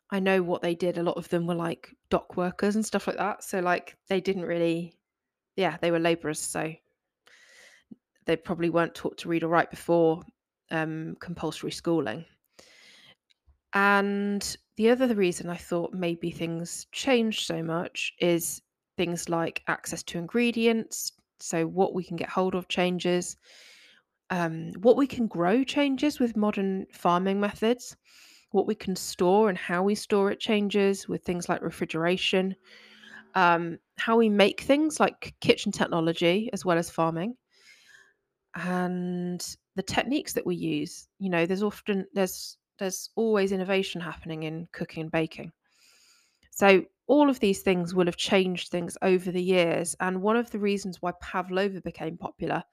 I 0.09 0.21
know 0.21 0.41
what 0.41 0.61
they 0.61 0.73
did. 0.73 0.97
A 0.97 1.03
lot 1.03 1.17
of 1.17 1.27
them 1.27 1.45
were 1.45 1.55
like 1.55 1.93
dock 2.09 2.37
workers 2.37 2.77
and 2.77 2.85
stuff 2.85 3.05
like 3.05 3.17
that. 3.17 3.43
So, 3.43 3.59
like, 3.59 3.97
they 4.07 4.21
didn't 4.21 4.45
really, 4.45 4.97
yeah, 5.57 5.75
they 5.81 5.91
were 5.91 5.99
laborers. 5.99 6.39
So, 6.39 6.73
they 8.27 8.37
probably 8.37 8.69
weren't 8.69 8.95
taught 8.95 9.17
to 9.17 9.27
read 9.27 9.43
or 9.43 9.49
write 9.49 9.71
before 9.71 10.23
um, 10.71 11.17
compulsory 11.19 11.71
schooling. 11.71 12.23
And 13.75 14.57
the 14.77 14.89
other 14.89 15.13
reason 15.13 15.49
I 15.49 15.57
thought 15.57 15.93
maybe 15.93 16.31
things 16.31 16.87
changed 16.91 17.45
so 17.45 17.61
much 17.61 18.13
is 18.19 18.61
things 18.97 19.29
like 19.29 19.63
access 19.67 20.01
to 20.03 20.17
ingredients. 20.17 21.11
So, 21.39 21.67
what 21.67 21.93
we 21.93 22.03
can 22.03 22.17
get 22.17 22.29
hold 22.29 22.55
of 22.55 22.69
changes, 22.69 23.37
um, 24.29 24.73
what 24.81 24.97
we 24.97 25.07
can 25.07 25.27
grow 25.27 25.63
changes 25.63 26.19
with 26.19 26.37
modern 26.37 26.87
farming 26.93 27.39
methods, 27.39 27.97
what 28.51 28.67
we 28.67 28.75
can 28.75 28.95
store 28.95 29.49
and 29.49 29.57
how 29.57 29.83
we 29.83 29.95
store 29.95 30.31
it 30.31 30.39
changes 30.39 31.07
with 31.07 31.23
things 31.23 31.49
like 31.49 31.61
refrigeration, 31.61 32.55
um, 33.35 33.79
how 33.97 34.17
we 34.17 34.29
make 34.29 34.61
things 34.61 34.99
like 34.99 35.35
kitchen 35.41 35.71
technology 35.71 36.49
as 36.53 36.65
well 36.65 36.77
as 36.77 36.89
farming 36.89 37.35
and 38.55 39.57
the 39.75 39.83
techniques 39.83 40.33
that 40.33 40.45
we 40.45 40.55
use 40.55 41.07
you 41.19 41.29
know 41.29 41.45
there's 41.45 41.63
often 41.63 42.05
there's 42.13 42.57
there's 42.79 43.09
always 43.15 43.51
innovation 43.51 44.01
happening 44.01 44.43
in 44.43 44.67
cooking 44.71 45.01
and 45.03 45.11
baking. 45.11 45.51
So 46.51 46.85
all 47.07 47.29
of 47.29 47.39
these 47.39 47.61
things 47.61 47.93
will 47.93 48.05
have 48.05 48.17
changed 48.17 48.69
things 48.69 48.97
over 49.01 49.31
the 49.31 49.41
years 49.41 49.95
and 49.99 50.21
one 50.21 50.35
of 50.37 50.49
the 50.51 50.59
reasons 50.59 51.01
why 51.01 51.11
pavlova 51.21 51.81
became 51.81 52.17
popular 52.17 52.63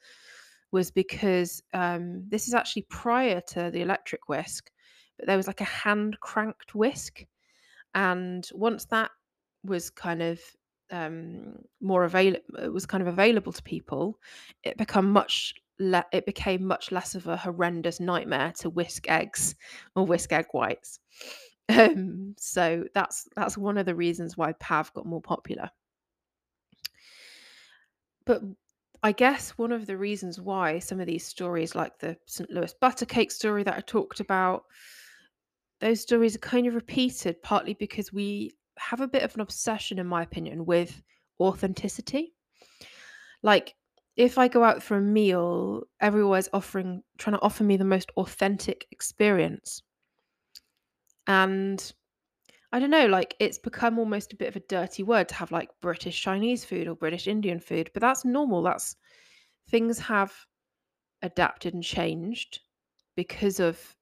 was 0.71 0.91
because 0.91 1.63
um, 1.75 2.25
this 2.29 2.49
is 2.49 2.55
actually 2.55 2.87
prior 2.89 3.41
to 3.43 3.71
the 3.71 3.83
electric 3.83 4.29
whisk 4.29 4.71
but 5.19 5.27
there 5.27 5.37
was 5.37 5.47
like 5.47 5.61
a 5.61 5.65
hand 5.65 6.19
cranked 6.21 6.75
whisk 6.75 7.27
and 7.95 8.49
once 8.55 8.87
that 8.87 9.11
was 9.65 9.91
kind 9.91 10.23
of 10.23 10.41
um, 10.91 11.57
more 11.81 12.05
available 12.05 12.41
it 12.59 12.73
was 12.73 12.87
kind 12.87 13.03
of 13.03 13.09
available 13.09 13.53
to 13.53 13.63
people 13.63 14.19
it 14.63 14.77
become 14.79 15.11
much 15.11 15.55
le- 15.79 16.07
it 16.13 16.27
became 16.27 16.65
much 16.65 16.93
less 16.93 17.15
of 17.15 17.27
a 17.27 17.37
horrendous 17.37 18.01
nightmare 18.01 18.53
to 18.59 18.71
whisk 18.71 19.09
eggs 19.09 19.55
or 19.97 20.07
whisk 20.07 20.33
egg 20.33 20.47
whites 20.53 21.01
um, 21.69 22.35
so 22.39 22.85
that's 22.95 23.29
that's 23.37 23.57
one 23.57 23.79
of 23.79 23.87
the 23.87 23.95
reasons 23.95 24.37
why 24.37 24.53
pav 24.53 24.93
got 24.95 25.07
more 25.07 25.23
popular 25.23 25.71
but 28.25 28.43
I 29.03 29.13
guess 29.13 29.51
one 29.59 29.73
of 29.73 29.87
the 29.87 29.97
reasons 29.97 30.41
why 30.41 30.79
some 30.79 31.01
of 31.01 31.07
these 31.07 31.27
stories, 31.27 31.75
like 31.75 31.99
the 31.99 32.17
St. 32.27 32.49
Louis 32.51 32.73
butter 32.81 33.05
cake 33.05 33.33
story 33.33 33.65
that 33.65 33.77
I 33.77 33.81
talked 33.81 34.21
about, 34.21 34.65
those 35.81 36.01
stories 36.01 36.37
are 36.37 36.41
kind 36.41 36.69
of 36.69 36.75
repeated 36.75 37.43
partly 37.43 37.75
because 37.75 38.13
we 38.13 38.53
have 38.79 39.01
a 39.01 39.09
bit 39.09 39.25
of 39.25 39.35
an 39.35 39.41
obsession, 39.41 39.99
in 39.99 40.07
my 40.07 40.23
opinion, 40.23 40.65
with 40.65 41.03
authenticity. 41.41 42.35
Like, 43.43 43.75
if 44.17 44.39
I 44.39 44.49
go 44.49 44.65
out 44.65 44.83
for 44.83 44.97
a 44.97 45.01
meal, 45.01 45.85
everyone's 46.01 46.49
offering, 46.53 47.03
trying 47.19 47.37
to 47.37 47.43
offer 47.43 47.65
me 47.65 47.77
the 47.77 47.85
most 47.85 48.11
authentic 48.17 48.87
experience. 48.91 49.83
And 51.27 51.93
I 52.73 52.79
don't 52.81 52.91
know, 52.91 53.07
like, 53.07 53.37
it's 53.41 53.59
become 53.59 53.99
almost 53.99 54.33
a 54.33 54.37
bit 54.37 54.49
of 54.49 54.57
a 54.57 54.61
dirty 54.61 55.03
word 55.03 55.29
to 55.29 55.35
have 55.37 55.53
like 55.53 55.71
British 55.81 56.21
Chinese 56.21 56.65
food 56.65 56.89
or 56.89 56.95
British 56.97 57.27
Indian 57.27 57.61
food, 57.61 57.91
but 57.95 58.01
that's 58.01 58.25
normal. 58.25 58.63
That's 58.63 58.97
things 59.69 59.99
have 60.01 60.35
adapted 61.23 61.75
and 61.75 61.85
changed 61.85 62.61
because 63.17 63.61
of 63.61 63.97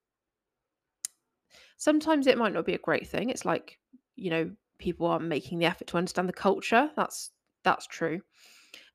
sometimes 1.77 2.27
it 2.27 2.39
might 2.39 2.53
not 2.53 2.67
be 2.67 2.75
a 2.75 2.79
great 2.79 3.09
thing. 3.09 3.31
It's 3.31 3.45
like, 3.45 3.79
you 4.17 4.31
know, 4.31 4.51
people 4.79 5.07
aren't 5.07 5.27
making 5.27 5.59
the 5.59 5.67
effort 5.67 5.89
to 5.89 5.97
understand 5.97 6.29
the 6.29 6.33
culture. 6.33 6.91
That's 6.97 7.31
that's 7.65 7.87
true. 7.87 8.21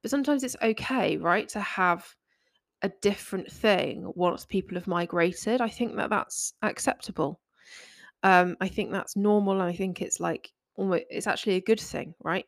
But 0.06 0.12
sometimes 0.12 0.44
it's 0.44 0.56
okay, 0.62 1.18
right, 1.18 1.50
to 1.50 1.60
have 1.60 2.08
a 2.84 2.92
different 3.02 3.52
thing 3.52 4.12
once 4.14 4.46
people 4.46 4.76
have 4.78 4.86
migrated. 4.86 5.62
I 5.62 5.68
think 5.68 5.96
that 5.96 6.12
that's 6.12 6.54
acceptable. 6.62 7.40
Um, 8.22 8.56
I 8.62 8.68
think 8.68 8.92
that's 8.92 9.16
normal, 9.16 9.54
and 9.54 9.64
I 9.64 9.74
think 9.74 10.04
it's 10.04 10.20
like 10.20 10.54
almost 10.76 11.06
it's 11.10 11.26
actually 11.26 11.56
a 11.56 11.62
good 11.62 11.80
thing, 11.80 12.14
right? 12.24 12.46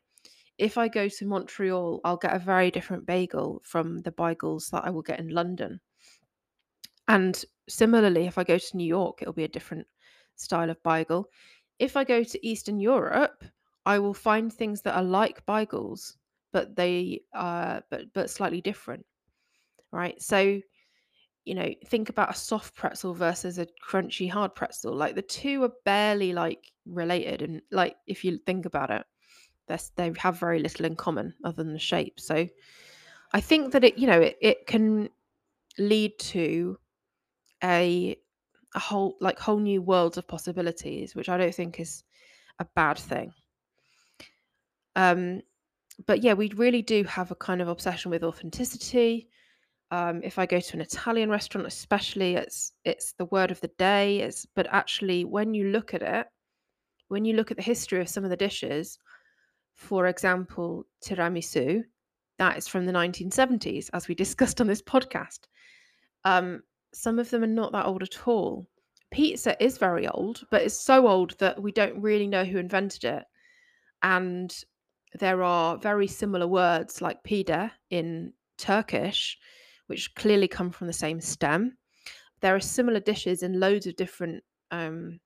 If 0.59 0.77
I 0.77 0.87
go 0.87 1.09
to 1.09 1.25
Montreal, 1.25 1.99
I'll 2.03 2.17
get 2.17 2.35
a 2.35 2.37
very 2.37 2.69
different 2.69 3.07
bagel 3.07 3.59
from 3.65 4.01
the 4.03 4.11
bagels 4.11 4.69
that 4.69 4.85
I 4.85 4.91
will 4.91 5.01
get 5.01 5.19
in 5.19 5.29
London. 5.29 5.79
And 7.07 7.43
similarly, 7.67 8.27
if 8.27 8.37
I 8.37 8.43
go 8.43 8.59
to 8.59 8.77
New 8.77 8.85
York, 8.85 9.23
it'll 9.23 9.33
be 9.33 9.45
a 9.45 9.47
different 9.47 9.87
style 10.35 10.69
of 10.69 10.83
bagel. 10.83 11.27
If 11.79 11.97
I 11.97 12.03
go 12.03 12.21
to 12.21 12.47
Eastern 12.47 12.79
Europe, 12.79 13.43
I 13.83 13.97
will 13.97 14.13
find 14.13 14.53
things 14.53 14.83
that 14.83 14.95
are 14.95 15.01
like 15.01 15.43
bagels, 15.47 16.17
but 16.51 16.75
they 16.75 17.21
are 17.33 17.83
but 17.89 18.13
but 18.13 18.29
slightly 18.29 18.61
different, 18.61 19.05
right? 19.91 20.21
So, 20.21 20.61
you 21.45 21.55
know, 21.55 21.73
think 21.87 22.09
about 22.09 22.31
a 22.31 22.35
soft 22.35 22.75
pretzel 22.75 23.13
versus 23.13 23.59
a 23.59 23.67
crunchy 23.87 24.29
hard 24.29 24.55
pretzel. 24.55 24.95
Like 24.95 25.15
the 25.15 25.21
two 25.21 25.63
are 25.63 25.73
barely 25.85 26.33
like 26.33 26.71
related, 26.85 27.41
and 27.41 27.61
like 27.71 27.97
if 28.07 28.25
you 28.25 28.37
think 28.45 28.65
about 28.65 28.91
it, 28.91 29.05
they 29.97 30.11
have 30.17 30.39
very 30.39 30.59
little 30.59 30.85
in 30.85 30.95
common 30.95 31.33
other 31.43 31.63
than 31.63 31.73
the 31.73 31.79
shape. 31.79 32.19
So, 32.19 32.47
I 33.33 33.41
think 33.41 33.73
that 33.73 33.83
it 33.83 33.97
you 33.97 34.07
know 34.07 34.21
it, 34.21 34.37
it 34.41 34.67
can 34.67 35.09
lead 35.79 36.17
to 36.19 36.79
a 37.63 38.17
a 38.75 38.79
whole 38.79 39.17
like 39.21 39.39
whole 39.39 39.59
new 39.59 39.81
worlds 39.81 40.17
of 40.17 40.27
possibilities, 40.27 41.15
which 41.15 41.29
I 41.29 41.37
don't 41.37 41.55
think 41.55 41.79
is 41.79 42.03
a 42.59 42.65
bad 42.75 42.97
thing. 42.99 43.33
Um, 44.95 45.41
but 46.05 46.21
yeah, 46.23 46.33
we 46.33 46.51
really 46.55 46.81
do 46.81 47.03
have 47.05 47.31
a 47.31 47.35
kind 47.35 47.61
of 47.61 47.67
obsession 47.67 48.11
with 48.11 48.23
authenticity. 48.23 49.27
Um, 49.89 50.21
if 50.23 50.37
I 50.37 50.45
go 50.45 50.59
to 50.59 50.73
an 50.75 50.81
Italian 50.81 51.29
restaurant, 51.29 51.67
especially, 51.67 52.35
it's 52.35 52.73
it's 52.83 53.13
the 53.13 53.25
word 53.25 53.51
of 53.51 53.61
the 53.61 53.71
day. 53.79 54.19
It's 54.19 54.45
but 54.45 54.67
actually, 54.69 55.25
when 55.25 55.53
you 55.53 55.69
look 55.69 55.93
at 55.93 56.01
it, 56.01 56.27
when 57.07 57.25
you 57.25 57.35
look 57.35 57.51
at 57.51 57.57
the 57.57 57.63
history 57.63 58.01
of 58.01 58.09
some 58.09 58.23
of 58.23 58.29
the 58.29 58.37
dishes, 58.37 58.99
for 59.73 60.07
example, 60.07 60.85
tiramisu, 61.03 61.83
that 62.37 62.57
is 62.57 62.67
from 62.67 62.85
the 62.85 62.93
1970s, 62.93 63.89
as 63.93 64.07
we 64.07 64.15
discussed 64.15 64.61
on 64.61 64.67
this 64.67 64.81
podcast. 64.81 65.39
Um, 66.25 66.61
some 66.93 67.19
of 67.19 67.29
them 67.29 67.43
are 67.43 67.47
not 67.47 67.71
that 67.71 67.85
old 67.85 68.03
at 68.03 68.27
all. 68.27 68.67
Pizza 69.11 69.61
is 69.63 69.77
very 69.77 70.07
old, 70.07 70.43
but 70.51 70.61
it's 70.63 70.79
so 70.79 71.07
old 71.07 71.37
that 71.39 71.61
we 71.61 71.71
don't 71.71 72.01
really 72.01 72.27
know 72.27 72.43
who 72.43 72.57
invented 72.57 73.05
it. 73.05 73.23
And 74.03 74.53
there 75.19 75.43
are 75.43 75.77
very 75.77 76.07
similar 76.07 76.47
words 76.47 77.01
like 77.01 77.23
pide 77.23 77.71
in 77.89 78.33
Turkish, 78.57 79.37
which 79.87 80.13
clearly 80.15 80.47
come 80.47 80.71
from 80.71 80.87
the 80.87 80.93
same 80.93 81.21
stem. 81.21 81.77
There 82.41 82.55
are 82.55 82.59
similar 82.59 82.99
dishes 82.99 83.43
in 83.43 83.59
loads 83.59 83.87
of 83.87 83.95
different 83.95 84.43
um, 84.71 85.19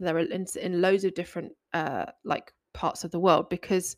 there 0.00 0.16
are 0.16 0.20
in, 0.20 0.46
in 0.60 0.80
loads 0.80 1.04
of 1.04 1.14
different 1.14 1.52
uh, 1.74 2.06
like 2.24 2.52
parts 2.72 3.04
of 3.04 3.10
the 3.10 3.18
world 3.20 3.48
because 3.48 3.96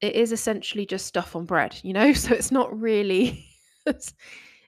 it 0.00 0.14
is 0.14 0.32
essentially 0.32 0.84
just 0.84 1.06
stuff 1.06 1.36
on 1.36 1.44
bread, 1.44 1.78
you 1.82 1.92
know. 1.92 2.12
So 2.14 2.34
it's 2.34 2.50
not 2.50 2.78
really 2.78 3.46
as, 3.86 4.14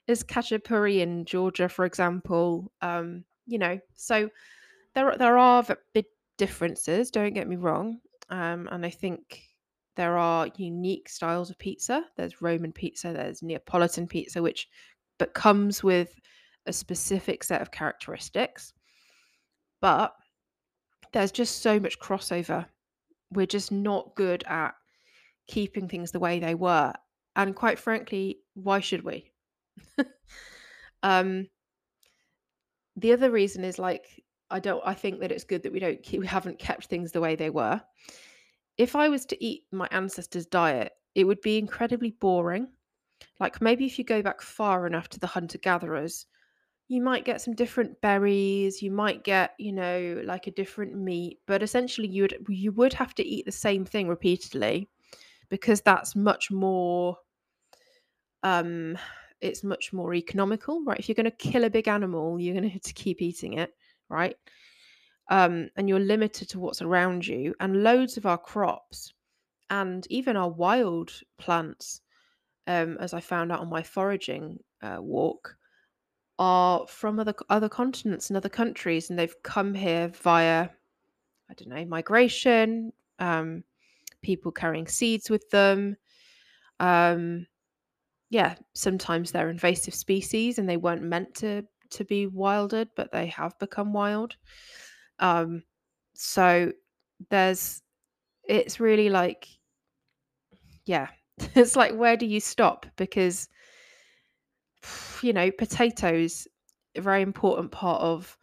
as 0.07 0.23
khachapuri 0.23 0.99
in 0.99 1.25
Georgia, 1.25 1.67
for 1.67 1.85
example. 1.85 2.71
Um, 2.81 3.25
you 3.45 3.59
know, 3.59 3.79
so 3.95 4.29
there 4.93 5.15
there 5.17 5.37
are 5.37 5.65
big 5.93 6.05
differences. 6.37 7.11
Don't 7.11 7.33
get 7.33 7.47
me 7.47 7.57
wrong, 7.57 7.99
um, 8.29 8.67
and 8.71 8.85
I 8.85 8.89
think 8.89 9.41
there 9.95 10.17
are 10.17 10.49
unique 10.57 11.09
styles 11.09 11.49
of 11.49 11.57
pizza. 11.57 12.05
There's 12.17 12.41
Roman 12.41 12.71
pizza, 12.71 13.13
there's 13.13 13.41
Neapolitan 13.41 14.07
pizza, 14.07 14.41
which 14.41 14.67
but 15.17 15.33
comes 15.33 15.83
with 15.83 16.13
a 16.65 16.73
specific 16.73 17.43
set 17.43 17.61
of 17.61 17.71
characteristics. 17.71 18.73
But 19.81 20.13
there's 21.13 21.31
just 21.31 21.61
so 21.61 21.79
much 21.79 21.99
crossover. 21.99 22.65
We're 23.31 23.45
just 23.45 23.71
not 23.71 24.15
good 24.15 24.43
at 24.47 24.73
keeping 25.47 25.87
things 25.87 26.11
the 26.11 26.19
way 26.19 26.39
they 26.39 26.55
were. 26.55 26.93
And 27.35 27.55
quite 27.55 27.79
frankly, 27.79 28.39
why 28.55 28.79
should 28.79 29.03
we? 29.03 29.31
um 31.03 31.47
the 32.95 33.11
other 33.11 33.29
reason 33.29 33.63
is 33.63 33.77
like 33.77 34.23
I 34.49 34.59
don't 34.59 34.81
I 34.85 34.93
think 34.93 35.19
that 35.19 35.31
it's 35.31 35.43
good 35.43 35.63
that 35.63 35.73
we 35.73 35.79
don't 35.79 36.01
keep 36.03 36.19
we 36.21 36.27
haven't 36.27 36.59
kept 36.59 36.85
things 36.85 37.11
the 37.11 37.21
way 37.21 37.35
they 37.35 37.49
were. 37.49 37.81
If 38.77 38.95
I 38.95 39.09
was 39.09 39.25
to 39.27 39.43
eat 39.43 39.63
my 39.71 39.87
ancestors' 39.91 40.45
diet, 40.45 40.93
it 41.13 41.23
would 41.23 41.41
be 41.41 41.57
incredibly 41.57 42.11
boring. 42.11 42.67
Like 43.39 43.61
maybe 43.61 43.85
if 43.85 43.97
you 43.97 44.03
go 44.05 44.21
back 44.21 44.41
far 44.41 44.85
enough 44.85 45.07
to 45.09 45.19
the 45.19 45.27
hunter 45.27 45.57
gatherers, 45.57 46.25
you 46.87 47.01
might 47.01 47.25
get 47.25 47.41
some 47.41 47.55
different 47.55 47.99
berries, 48.01 48.81
you 48.81 48.91
might 48.91 49.23
get, 49.23 49.55
you 49.57 49.71
know, 49.71 50.21
like 50.25 50.47
a 50.47 50.51
different 50.51 50.95
meat, 50.95 51.39
but 51.47 51.63
essentially 51.63 52.07
you 52.07 52.23
would 52.23 52.45
you 52.49 52.71
would 52.73 52.93
have 52.93 53.15
to 53.15 53.25
eat 53.25 53.45
the 53.45 53.51
same 53.51 53.85
thing 53.85 54.07
repeatedly 54.07 54.89
because 55.49 55.81
that's 55.81 56.15
much 56.15 56.51
more 56.51 57.17
um 58.43 58.97
it's 59.41 59.63
much 59.63 59.91
more 59.93 60.13
economical, 60.13 60.83
right? 60.85 60.99
If 60.99 61.07
you're 61.09 61.15
going 61.15 61.25
to 61.25 61.31
kill 61.31 61.65
a 61.65 61.69
big 61.69 61.87
animal, 61.87 62.39
you're 62.39 62.53
going 62.53 62.63
to 62.69 62.69
have 62.69 62.81
to 62.83 62.93
keep 62.93 63.21
eating 63.21 63.53
it, 63.53 63.73
right? 64.09 64.35
Um, 65.29 65.69
and 65.75 65.89
you're 65.89 65.99
limited 65.99 66.49
to 66.49 66.59
what's 66.59 66.81
around 66.81 67.25
you. 67.25 67.55
And 67.59 67.83
loads 67.83 68.17
of 68.17 68.25
our 68.25 68.37
crops 68.37 69.13
and 69.69 70.05
even 70.09 70.37
our 70.37 70.49
wild 70.49 71.11
plants, 71.37 72.01
um, 72.67 72.97
as 72.99 73.13
I 73.13 73.19
found 73.19 73.51
out 73.51 73.59
on 73.59 73.69
my 73.69 73.83
foraging 73.83 74.59
uh, 74.81 74.97
walk, 74.99 75.55
are 76.37 76.85
from 76.87 77.19
other 77.19 77.33
other 77.49 77.69
continents 77.69 78.29
and 78.29 78.37
other 78.37 78.49
countries, 78.49 79.09
and 79.09 79.17
they've 79.17 79.41
come 79.43 79.73
here 79.73 80.09
via, 80.09 80.69
I 81.49 81.53
don't 81.53 81.69
know, 81.69 81.85
migration, 81.85 82.91
um, 83.19 83.63
people 84.21 84.51
carrying 84.51 84.87
seeds 84.87 85.29
with 85.29 85.49
them. 85.49 85.95
Um, 86.79 87.47
yeah, 88.29 88.55
sometimes 88.73 89.31
they're 89.31 89.49
invasive 89.49 89.93
species 89.93 90.57
and 90.57 90.67
they 90.67 90.77
weren't 90.77 91.03
meant 91.03 91.33
to 91.35 91.63
to 91.91 92.05
be 92.05 92.27
wilded, 92.27 92.89
but 92.95 93.11
they 93.11 93.27
have 93.27 93.57
become 93.59 93.93
wild. 93.93 94.35
Um, 95.19 95.63
so 96.13 96.71
there's 97.29 97.81
it's 98.47 98.79
really 98.79 99.09
like 99.09 99.47
yeah, 100.85 101.07
it's 101.55 101.75
like 101.75 101.93
where 101.95 102.17
do 102.17 102.25
you 102.25 102.39
stop? 102.39 102.85
Because 102.95 103.47
you 105.21 105.33
know, 105.33 105.51
potatoes 105.51 106.47
a 106.95 107.01
very 107.01 107.21
important 107.21 107.71
part 107.71 108.01
of 108.01 108.37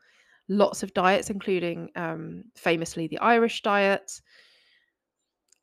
lots 0.48 0.82
of 0.82 0.94
diets, 0.94 1.30
including 1.30 1.90
um, 1.96 2.44
famously 2.56 3.06
the 3.06 3.18
Irish 3.18 3.62
diet. 3.62 4.20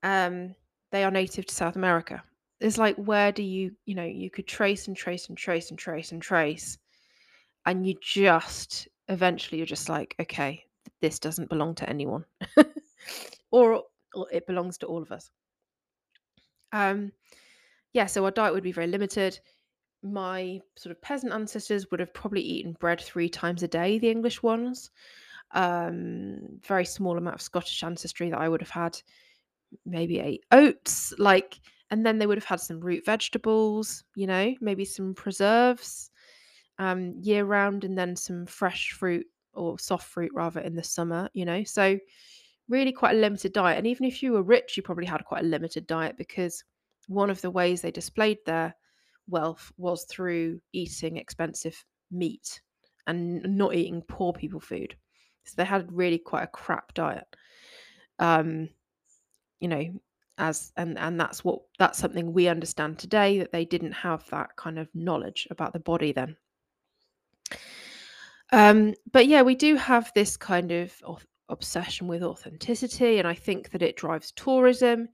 Um, 0.01 0.55
they 0.91 1.03
are 1.03 1.11
native 1.11 1.45
to 1.47 1.55
South 1.55 1.75
America. 1.75 2.23
It's 2.59 2.77
like 2.77 2.95
where 2.95 3.31
do 3.31 3.43
you, 3.43 3.71
you 3.85 3.95
know, 3.95 4.03
you 4.05 4.29
could 4.29 4.47
trace 4.47 4.87
and 4.87 4.97
trace 4.97 5.29
and 5.29 5.37
trace 5.37 5.69
and 5.69 5.79
trace 5.79 6.11
and 6.11 6.21
trace, 6.21 6.77
and 7.69 7.85
you 7.87 7.95
just 8.01 8.87
eventually 9.07 9.57
you're 9.57 9.67
just 9.67 9.89
like, 9.89 10.15
okay, 10.19 10.63
this 11.01 11.19
doesn't 11.19 11.49
belong 11.49 11.75
to 11.75 11.89
anyone, 11.89 12.25
or, 13.51 13.83
or 14.13 14.27
it 14.31 14.47
belongs 14.47 14.77
to 14.79 14.85
all 14.87 15.01
of 15.01 15.11
us. 15.11 15.29
Um, 16.71 17.11
yeah, 17.93 18.05
so 18.05 18.25
our 18.25 18.31
diet 18.31 18.53
would 18.53 18.63
be 18.63 18.71
very 18.71 18.87
limited 18.87 19.39
my 20.03 20.59
sort 20.77 20.91
of 20.95 21.01
peasant 21.01 21.33
ancestors 21.33 21.91
would 21.91 21.99
have 21.99 22.13
probably 22.13 22.41
eaten 22.41 22.75
bread 22.79 23.01
three 23.01 23.29
times 23.29 23.63
a 23.63 23.67
day, 23.67 23.99
the 23.99 24.09
English 24.09 24.41
ones. 24.41 24.91
Um, 25.51 26.59
very 26.65 26.85
small 26.85 27.17
amount 27.17 27.35
of 27.35 27.41
Scottish 27.41 27.83
ancestry 27.83 28.29
that 28.29 28.39
I 28.39 28.47
would 28.47 28.61
have 28.61 28.69
had, 28.69 29.01
maybe 29.85 30.19
ate 30.19 30.45
oats, 30.51 31.13
like, 31.17 31.59
and 31.89 32.05
then 32.05 32.17
they 32.17 32.27
would 32.27 32.37
have 32.37 32.45
had 32.45 32.59
some 32.59 32.79
root 32.79 33.03
vegetables, 33.05 34.03
you 34.15 34.27
know, 34.27 34.53
maybe 34.61 34.85
some 34.85 35.13
preserves 35.13 36.08
um, 36.79 37.13
year 37.19 37.45
round, 37.45 37.83
and 37.83 37.97
then 37.97 38.15
some 38.15 38.45
fresh 38.45 38.91
fruit 38.91 39.25
or 39.53 39.77
soft 39.77 40.07
fruit 40.07 40.31
rather 40.33 40.61
in 40.61 40.75
the 40.75 40.83
summer, 40.83 41.29
you 41.33 41.45
know. 41.45 41.63
So, 41.63 41.99
really 42.67 42.91
quite 42.91 43.15
a 43.15 43.19
limited 43.19 43.53
diet. 43.53 43.77
And 43.77 43.87
even 43.87 44.05
if 44.05 44.23
you 44.23 44.31
were 44.31 44.43
rich, 44.43 44.77
you 44.77 44.83
probably 44.83 45.05
had 45.05 45.25
quite 45.25 45.43
a 45.43 45.47
limited 45.47 45.85
diet 45.87 46.17
because 46.17 46.63
one 47.07 47.29
of 47.29 47.41
the 47.41 47.51
ways 47.51 47.81
they 47.81 47.91
displayed 47.91 48.37
their 48.45 48.75
wealth 49.27 49.71
was 49.77 50.05
through 50.05 50.61
eating 50.73 51.17
expensive 51.17 51.83
meat 52.11 52.61
and 53.07 53.43
not 53.57 53.75
eating 53.75 54.03
poor 54.07 54.33
people 54.33 54.59
food. 54.59 54.95
So 55.43 55.55
they 55.57 55.65
had 55.65 55.91
really 55.91 56.19
quite 56.19 56.43
a 56.43 56.47
crap 56.47 56.93
diet. 56.93 57.25
Um, 58.19 58.69
you 59.59 59.67
know, 59.67 59.85
as 60.37 60.71
and 60.77 60.97
and 60.97 61.19
that's 61.19 61.43
what 61.43 61.59
that's 61.77 61.99
something 61.99 62.31
we 62.31 62.47
understand 62.47 62.97
today 62.97 63.39
that 63.39 63.51
they 63.51 63.65
didn't 63.65 63.91
have 63.91 64.27
that 64.29 64.55
kind 64.55 64.79
of 64.79 64.87
knowledge 64.93 65.47
about 65.51 65.73
the 65.73 65.79
body 65.79 66.11
then. 66.11 66.35
Um, 68.51 68.95
but 69.11 69.27
yeah, 69.27 69.41
we 69.41 69.55
do 69.55 69.75
have 69.75 70.11
this 70.15 70.35
kind 70.35 70.71
of 70.71 70.93
obsession 71.49 72.07
with 72.07 72.23
authenticity, 72.23 73.19
and 73.19 73.27
I 73.27 73.33
think 73.33 73.69
that 73.71 73.81
it 73.81 73.97
drives 73.97 74.31
tourism, 74.31 75.09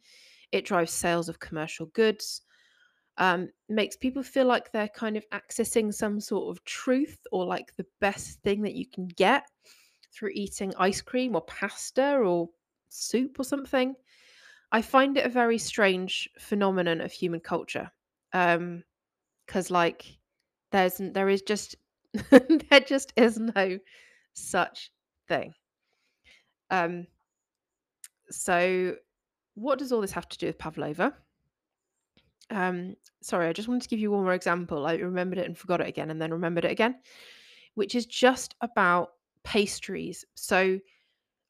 it 0.51 0.65
drives 0.65 0.91
sales 0.91 1.29
of 1.29 1.39
commercial 1.39 1.87
goods, 1.87 2.41
um, 3.17 3.49
makes 3.69 3.95
people 3.95 4.23
feel 4.23 4.45
like 4.45 4.71
they're 4.71 4.89
kind 4.89 5.17
of 5.17 5.25
accessing 5.33 5.93
some 5.93 6.19
sort 6.19 6.55
of 6.55 6.63
truth 6.65 7.19
or 7.31 7.45
like 7.45 7.75
the 7.75 7.85
best 7.99 8.41
thing 8.41 8.61
that 8.61 8.75
you 8.75 8.85
can 8.87 9.07
get 9.07 9.43
through 10.13 10.31
eating 10.33 10.73
ice 10.77 11.01
cream 11.01 11.35
or 11.35 11.41
pasta 11.41 12.15
or 12.17 12.49
soup 12.89 13.39
or 13.39 13.43
something. 13.43 13.95
I 14.71 14.81
find 14.81 15.17
it 15.17 15.25
a 15.25 15.29
very 15.29 15.57
strange 15.57 16.29
phenomenon 16.39 16.99
of 16.99 17.11
human 17.11 17.39
culture. 17.39 17.89
Um, 18.33 18.83
because 19.45 19.69
like 19.71 20.17
there's 20.71 20.99
there 20.99 21.29
is 21.29 21.41
just 21.41 21.75
there 22.69 22.79
just 22.81 23.13
is 23.15 23.39
no 23.39 23.79
such 24.33 24.91
thing. 25.27 25.53
Um, 26.69 27.07
so 28.29 28.95
what 29.55 29.79
does 29.79 29.91
all 29.91 30.01
this 30.01 30.11
have 30.11 30.29
to 30.29 30.37
do 30.37 30.47
with 30.47 30.57
pavlova? 30.57 31.15
Um, 32.49 32.95
sorry, 33.21 33.47
I 33.47 33.53
just 33.53 33.67
wanted 33.67 33.83
to 33.83 33.89
give 33.89 33.99
you 33.99 34.11
one 34.11 34.23
more 34.23 34.33
example. 34.33 34.85
I 34.85 34.95
remembered 34.95 35.39
it 35.39 35.45
and 35.47 35.57
forgot 35.57 35.81
it 35.81 35.87
again, 35.87 36.11
and 36.11 36.21
then 36.21 36.31
remembered 36.31 36.65
it 36.65 36.71
again, 36.71 36.95
which 37.75 37.95
is 37.95 38.05
just 38.05 38.55
about 38.61 39.13
pastries. 39.43 40.25
So, 40.35 40.79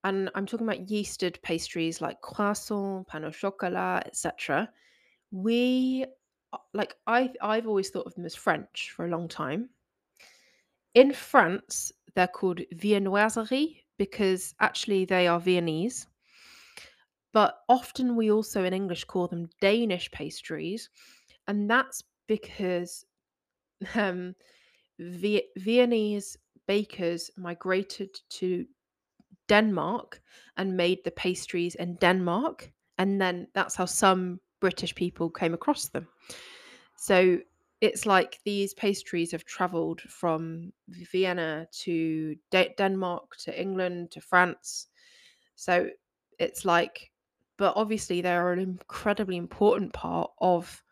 and 0.03 0.29
I'm 0.35 0.45
talking 0.45 0.67
about 0.67 0.87
yeasted 0.87 1.41
pastries 1.41 2.01
like 2.01 2.21
croissant, 2.21 3.07
pain 3.07 3.25
au 3.25 3.31
chocolat, 3.31 4.07
etc. 4.07 4.69
We 5.31 6.05
uh, 6.53 6.57
like 6.73 6.95
I 7.07 7.33
I've 7.41 7.67
always 7.67 7.89
thought 7.89 8.07
of 8.07 8.15
them 8.15 8.25
as 8.25 8.35
French 8.35 8.91
for 8.95 9.05
a 9.05 9.09
long 9.09 9.27
time. 9.27 9.69
In 10.95 11.11
France, 11.13 11.91
they're 12.15 12.27
called 12.27 12.61
viennoiserie 12.73 13.81
because 13.97 14.55
actually 14.59 15.05
they 15.05 15.27
are 15.27 15.39
Viennese. 15.39 16.07
But 17.33 17.59
often 17.67 18.15
we 18.15 18.31
also 18.31 18.63
in 18.63 18.73
English 18.73 19.03
call 19.03 19.27
them 19.27 19.49
Danish 19.59 20.09
pastries. 20.11 20.89
And 21.47 21.69
that's 21.69 22.01
because 22.27 23.05
um, 23.93 24.35
Vi- 24.99 25.49
Viennese 25.57 26.37
bakers 26.65 27.29
migrated 27.35 28.17
to 28.29 28.65
Denmark 29.49 30.21
and 30.55 30.77
made 30.77 31.03
the 31.03 31.11
pastries 31.11 31.75
in 31.75 31.95
Denmark. 31.95 32.71
And 32.97 33.19
then 33.19 33.47
that's 33.53 33.75
how 33.75 33.85
some 33.85 34.39
British 34.61 34.95
people 34.95 35.29
came 35.29 35.53
across 35.53 35.89
them. 35.89 36.07
So 36.95 37.39
it's 37.81 38.05
like 38.05 38.39
these 38.45 38.73
pastries 38.73 39.31
have 39.31 39.45
traveled 39.45 40.01
from 40.01 40.71
Vienna 40.89 41.67
to 41.83 42.35
De- 42.51 42.73
Denmark 42.77 43.35
to 43.43 43.59
England 43.61 44.11
to 44.11 44.21
France. 44.21 44.87
So 45.55 45.89
it's 46.39 46.65
like, 46.65 47.11
but 47.57 47.73
obviously 47.75 48.21
they're 48.21 48.51
an 48.53 48.59
incredibly 48.59 49.37
important 49.37 49.93
part 49.93 50.31
of 50.39 50.83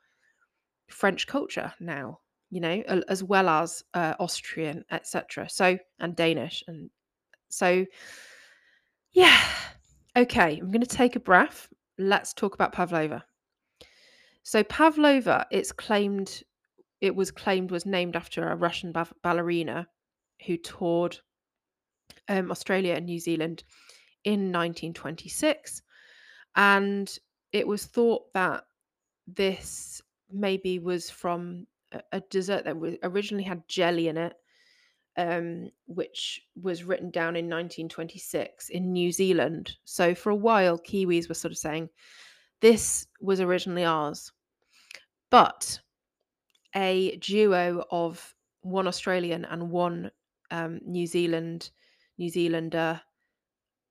French 0.89 1.27
culture 1.27 1.73
now, 1.79 2.19
you 2.49 2.61
know, 2.61 2.83
as 3.07 3.23
well 3.23 3.49
as 3.49 3.83
uh, 3.93 4.13
Austrian, 4.19 4.85
etc. 4.91 5.49
So, 5.49 5.77
and 5.99 6.15
Danish. 6.15 6.63
And 6.67 6.89
so, 7.49 7.85
yeah. 9.11 9.39
Okay, 10.15 10.59
I'm 10.59 10.69
going 10.69 10.81
to 10.81 10.87
take 10.87 11.15
a 11.15 11.19
breath. 11.19 11.67
Let's 11.97 12.33
talk 12.33 12.53
about 12.53 12.73
pavlova. 12.73 13.23
So, 14.43 14.63
pavlova, 14.63 15.47
it's 15.51 15.71
claimed, 15.71 16.43
it 17.03 17.13
was 17.13 17.31
claimed 17.31 17.69
was 17.69 17.85
named 17.85 18.15
after 18.15 18.47
a 18.47 18.55
Russian 18.55 18.93
ba- 18.93 19.13
ballerina 19.21 19.89
who 20.45 20.55
toured 20.55 21.19
um, 22.29 22.49
Australia 22.49 22.93
and 22.93 23.05
New 23.05 23.19
Zealand 23.19 23.65
in 24.23 24.53
1926. 24.53 25.81
And 26.55 27.13
it 27.51 27.67
was 27.67 27.85
thought 27.85 28.31
that 28.33 28.63
this 29.27 30.01
maybe 30.31 30.79
was 30.79 31.09
from 31.09 31.67
a, 31.91 32.01
a 32.13 32.19
dessert 32.21 32.63
that 32.63 32.77
was 32.77 32.95
originally 33.03 33.43
had 33.43 33.67
jelly 33.67 34.07
in 34.07 34.15
it, 34.15 34.35
um, 35.17 35.71
which 35.87 36.41
was 36.55 36.85
written 36.85 37.11
down 37.11 37.35
in 37.35 37.49
1926 37.49 38.69
in 38.69 38.93
New 38.93 39.11
Zealand. 39.11 39.75
So 39.83 40.15
for 40.15 40.29
a 40.29 40.37
while, 40.37 40.79
Kiwis 40.79 41.27
were 41.27 41.35
sort 41.35 41.51
of 41.51 41.57
saying 41.57 41.89
this 42.61 43.07
was 43.19 43.41
originally 43.41 43.83
ours. 43.83 44.31
But 45.29 45.81
a 46.75 47.17
duo 47.17 47.85
of 47.91 48.33
one 48.61 48.87
Australian 48.87 49.45
and 49.45 49.69
one 49.71 50.11
um, 50.51 50.79
New 50.85 51.07
Zealand 51.07 51.71
New 52.17 52.29
Zealander 52.29 53.01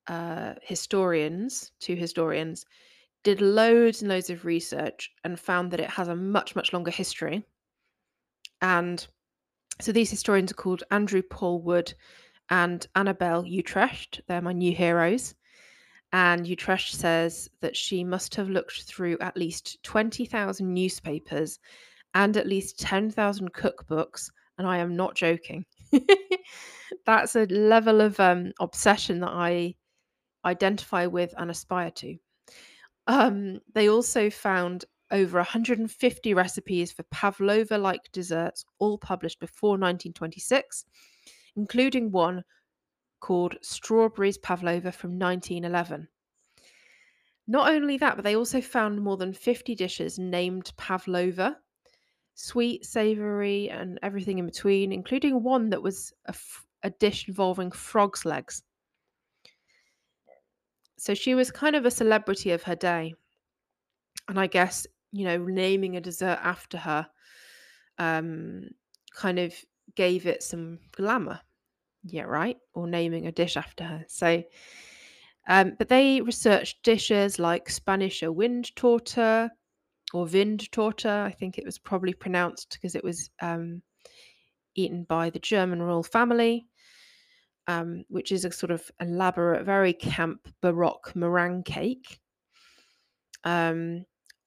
uh, 0.07 0.55
historians, 0.63 1.73
two 1.81 1.95
historians, 1.95 2.65
did 3.25 3.41
loads 3.41 4.03
and 4.03 4.09
loads 4.09 4.31
of 4.31 4.45
research 4.45 5.11
and 5.25 5.39
found 5.39 5.71
that 5.71 5.81
it 5.81 5.91
has 5.91 6.09
a 6.09 6.17
much, 6.17 6.57
much 6.57 6.73
longer 6.73 6.91
history. 6.91 7.45
And 8.61 9.07
so 9.81 9.93
these 9.93 10.11
historians 10.11 10.53
are 10.53 10.57
called 10.57 10.85
Andrew 10.91 11.23
Paul 11.23 11.63
Wood 11.63 11.95
and 12.51 12.87
Annabelle 12.95 13.47
Utrecht. 13.47 14.21
They're 14.27 14.41
my 14.41 14.53
new 14.53 14.75
heroes. 14.75 15.35
And 16.13 16.47
Utrecht 16.47 16.93
says 16.93 17.49
that 17.61 17.77
she 17.77 18.05
must 18.05 18.35
have 18.35 18.51
looked 18.51 18.83
through 18.83 19.17
at 19.21 19.37
least 19.37 19.83
20,000 19.83 20.73
newspapers 20.73 21.59
and 22.15 22.37
at 22.37 22.47
least 22.47 22.79
10,000 22.79 23.53
cookbooks. 23.53 24.31
And 24.59 24.67
I 24.67 24.79
am 24.79 24.95
not 24.95 25.15
joking. 25.15 25.65
That's 27.07 27.37
a 27.37 27.47
level 27.47 28.01
of 28.01 28.19
um, 28.21 28.53
obsession 28.61 29.21
that 29.21 29.31
I 29.31 29.75
identify 30.45 31.07
with 31.07 31.35
and 31.39 31.51
aspire 31.51 31.91
to. 31.91 32.17
Um, 33.07 33.61
they 33.75 33.89
also 33.89 34.31
found 34.31 34.85
over 35.11 35.39
150 35.39 36.35
recipes 36.35 36.93
for 36.93 37.03
pavlova 37.05 37.79
like 37.79 38.11
desserts, 38.13 38.65
all 38.79 38.99
published 38.99 39.41
before 39.41 39.73
1926, 39.73 40.85
including 41.57 42.11
one 42.11 42.43
called 43.21 43.57
Strawberries 43.63 44.39
Pavlova 44.39 44.93
from 44.93 45.19
1911. 45.19 46.09
Not 47.47 47.71
only 47.71 47.99
that, 47.99 48.17
but 48.17 48.25
they 48.25 48.37
also 48.37 48.61
found 48.61 49.03
more 49.03 49.17
than 49.17 49.33
50 49.33 49.75
dishes 49.75 50.19
named 50.19 50.73
pavlova 50.77 51.57
sweet, 52.35 52.85
savory, 52.85 53.71
and 53.71 53.99
everything 54.03 54.39
in 54.39 54.47
between, 54.47 54.93
including 54.93 55.43
one 55.43 55.71
that 55.71 55.83
was 55.83 56.13
a, 56.27 56.31
f- 56.31 56.67
a 56.83 56.91
dish 56.91 57.29
involving 57.29 57.71
frog's 57.71 58.25
legs. 58.25 58.63
So 60.99 61.15
she 61.15 61.35
was 61.35 61.51
kind 61.51 61.75
of 61.75 61.85
a 61.85 61.91
celebrity 61.91 62.51
of 62.53 62.63
her 62.63 62.77
day. 62.77 63.15
And 64.29 64.39
I 64.39 64.47
guess, 64.47 64.87
you 65.11 65.25
know, 65.25 65.39
naming 65.39 65.97
a 65.97 66.01
dessert 66.01 66.39
after 66.43 66.79
her 66.79 67.09
um, 67.99 68.69
kind 69.15 69.39
of 69.39 69.55
gave 69.95 70.27
it 70.27 70.43
some 70.43 70.79
glamour. 70.93 71.41
Yeah, 72.05 72.23
right? 72.23 72.57
Or 72.75 72.87
naming 72.87 73.27
a 73.27 73.33
dish 73.33 73.57
after 73.57 73.85
her. 73.85 74.05
So, 74.09 74.43
um, 75.49 75.75
but 75.79 75.89
they 75.89 76.21
researched 76.21 76.83
dishes 76.85 77.39
like 77.39 77.69
Spanish 77.69 78.23
a 78.23 78.31
wind 78.31 78.75
torta 78.77 79.51
or 80.15 80.27
Wind 80.27 80.71
torta. 80.73 81.25
I 81.27 81.33
think 81.33 81.59
it 81.59 81.65
was 81.65 81.79
probably 81.79 82.15
pronounced 82.15 82.71
because 82.73 82.95
it 82.95 83.05
was 83.05 83.31
um, 83.41 83.83
eaten 84.75 85.05
by 85.05 85.31
the 85.31 85.39
German 85.39 85.83
royal 85.83 86.03
family 86.03 86.67
um, 87.69 88.05
which 88.09 88.33
is 88.33 88.45
a 88.45 88.53
sort 88.53 88.71
of 88.71 88.91
elaborate, 89.01 89.65
very 89.65 89.93
camp 89.93 90.49
Baroque 90.61 91.15
meringue 91.15 91.63
cake. 91.63 92.21
Um, 93.45 94.05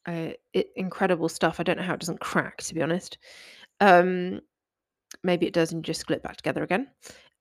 uh, 0.08 0.32
it, 0.54 0.68
incredible 0.76 1.30
stuff. 1.30 1.60
I 1.60 1.64
don't 1.64 1.78
know 1.78 1.84
how 1.84 1.94
it 1.94 2.00
doesn't 2.00 2.20
crack, 2.20 2.58
to 2.64 2.74
be 2.74 2.82
honest. 2.82 3.18
Um, 3.80 4.42
maybe 5.24 5.48
it 5.48 5.54
does 5.54 5.72
and 5.72 5.84
just 5.84 6.06
glip 6.06 6.22
back 6.22 6.38
together 6.38 6.64
again. 6.64 6.88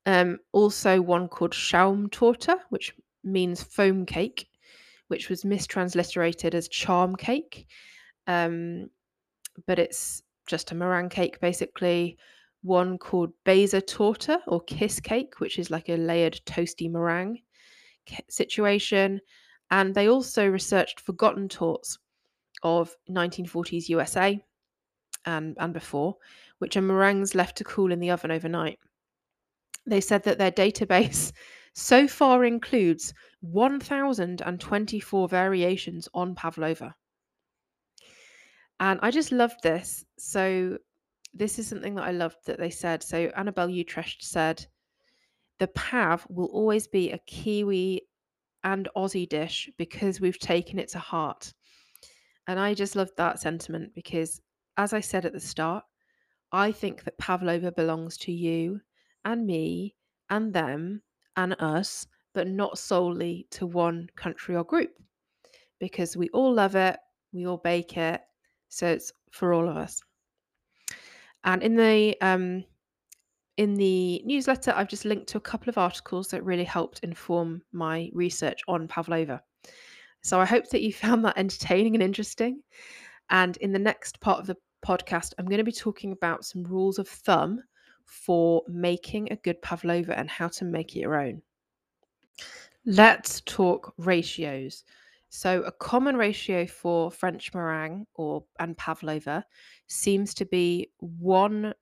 Um, 0.06 0.38
also, 0.52 1.00
one 1.00 1.28
called 1.28 1.52
Schaumtorte, 1.52 2.56
which 2.70 2.94
means 3.22 3.62
foam 3.62 4.06
cake, 4.06 4.48
which 5.08 5.28
was 5.28 5.42
mistransliterated 5.44 6.54
as 6.54 6.68
charm 6.68 7.16
cake. 7.16 7.66
Um, 8.26 8.90
but 9.66 9.78
it's 9.78 10.22
just 10.46 10.72
a 10.72 10.74
meringue 10.74 11.08
cake, 11.08 11.40
basically 11.40 12.18
one 12.64 12.96
called 12.96 13.30
Beza 13.44 13.80
Torta 13.80 14.40
or 14.46 14.60
Kiss 14.62 14.98
Cake, 14.98 15.38
which 15.38 15.58
is 15.58 15.70
like 15.70 15.90
a 15.90 15.96
layered 15.96 16.40
toasty 16.46 16.90
meringue 16.90 17.42
situation. 18.28 19.20
And 19.70 19.94
they 19.94 20.08
also 20.08 20.46
researched 20.48 21.00
forgotten 21.00 21.48
tortes 21.48 21.98
of 22.62 22.96
1940s 23.10 23.90
USA 23.90 24.42
and, 25.26 25.56
and 25.60 25.74
before, 25.74 26.16
which 26.58 26.76
are 26.76 26.82
meringues 26.82 27.34
left 27.34 27.58
to 27.58 27.64
cool 27.64 27.92
in 27.92 28.00
the 28.00 28.10
oven 28.10 28.30
overnight. 28.30 28.78
They 29.86 30.00
said 30.00 30.22
that 30.24 30.38
their 30.38 30.50
database 30.50 31.32
so 31.74 32.08
far 32.08 32.46
includes 32.46 33.12
1,024 33.42 35.28
variations 35.28 36.08
on 36.14 36.34
pavlova. 36.34 36.94
And 38.80 38.98
I 39.02 39.10
just 39.10 39.32
loved 39.32 39.62
this. 39.62 40.04
So 40.18 40.78
this 41.32 41.58
is 41.58 41.68
something 41.68 41.94
that 41.96 42.04
I 42.04 42.12
loved 42.12 42.36
that 42.46 42.58
they 42.58 42.70
said. 42.70 43.02
So 43.02 43.30
Annabelle 43.36 43.68
Utrecht 43.68 44.22
said, 44.24 44.66
the 45.58 45.68
pav 45.68 46.26
will 46.28 46.46
always 46.46 46.86
be 46.86 47.10
a 47.12 47.18
Kiwi 47.18 48.02
and 48.64 48.88
Aussie 48.96 49.28
dish 49.28 49.70
because 49.78 50.20
we've 50.20 50.38
taken 50.38 50.78
it 50.78 50.88
to 50.88 50.98
heart. 50.98 51.52
And 52.46 52.58
I 52.58 52.74
just 52.74 52.96
loved 52.96 53.16
that 53.16 53.40
sentiment 53.40 53.94
because, 53.94 54.40
as 54.76 54.92
I 54.92 55.00
said 55.00 55.24
at 55.24 55.32
the 55.32 55.40
start, 55.40 55.84
I 56.52 56.72
think 56.72 57.04
that 57.04 57.18
Pavlova 57.18 57.72
belongs 57.72 58.16
to 58.18 58.32
you 58.32 58.80
and 59.24 59.46
me 59.46 59.94
and 60.30 60.52
them 60.52 61.02
and 61.36 61.56
us, 61.58 62.06
but 62.34 62.48
not 62.48 62.78
solely 62.78 63.46
to 63.50 63.66
one 63.66 64.08
country 64.16 64.56
or 64.56 64.64
group 64.64 64.90
because 65.80 66.16
we 66.16 66.28
all 66.30 66.52
love 66.52 66.74
it, 66.74 66.96
we 67.32 67.46
all 67.46 67.58
bake 67.58 67.96
it, 67.96 68.20
so 68.68 68.86
it's 68.86 69.12
for 69.30 69.52
all 69.52 69.68
of 69.68 69.76
us. 69.76 70.00
And 71.44 71.62
in 71.62 71.76
the 71.76 72.16
um, 72.20 72.64
in 73.56 73.74
the 73.74 74.22
newsletter, 74.24 74.72
I've 74.74 74.88
just 74.88 75.04
linked 75.04 75.28
to 75.28 75.38
a 75.38 75.42
couple 75.42 75.68
of 75.68 75.78
articles 75.78 76.28
that 76.28 76.44
really 76.44 76.64
helped 76.64 77.00
inform 77.00 77.62
my 77.72 78.10
research 78.12 78.60
on 78.66 78.88
pavlova. 78.88 79.42
So 80.22 80.40
I 80.40 80.44
hope 80.44 80.68
that 80.70 80.82
you 80.82 80.92
found 81.04 81.24
that 81.24 81.38
entertaining 81.38 81.94
and 81.94 82.02
interesting. 82.02 82.62
And 83.30 83.56
in 83.58 83.72
the 83.72 83.78
next 83.78 84.20
part 84.20 84.40
of 84.40 84.46
the 84.46 84.56
podcast, 84.84 85.32
I'm 85.38 85.46
going 85.46 85.58
to 85.58 85.64
be 85.64 85.72
talking 85.72 86.12
about 86.12 86.44
some 86.44 86.64
rules 86.64 86.98
of 86.98 87.08
thumb 87.08 87.62
for 88.04 88.62
making 88.68 89.32
a 89.32 89.36
good 89.36 89.60
pavlova 89.62 90.18
and 90.18 90.28
how 90.28 90.48
to 90.48 90.64
make 90.64 90.94
it 90.94 91.00
your 91.00 91.20
own. 91.20 91.40
Let's 92.84 93.40
talk 93.42 93.94
ratios. 93.96 94.84
So 95.34 95.62
a 95.64 95.72
common 95.72 96.16
ratio 96.16 96.64
for 96.64 97.10
French 97.10 97.52
meringue 97.52 98.06
or 98.14 98.44
and 98.60 98.78
pavlova 98.78 99.44
seems 99.88 100.32
to 100.34 100.44
be 100.46 100.92
one 101.00 101.74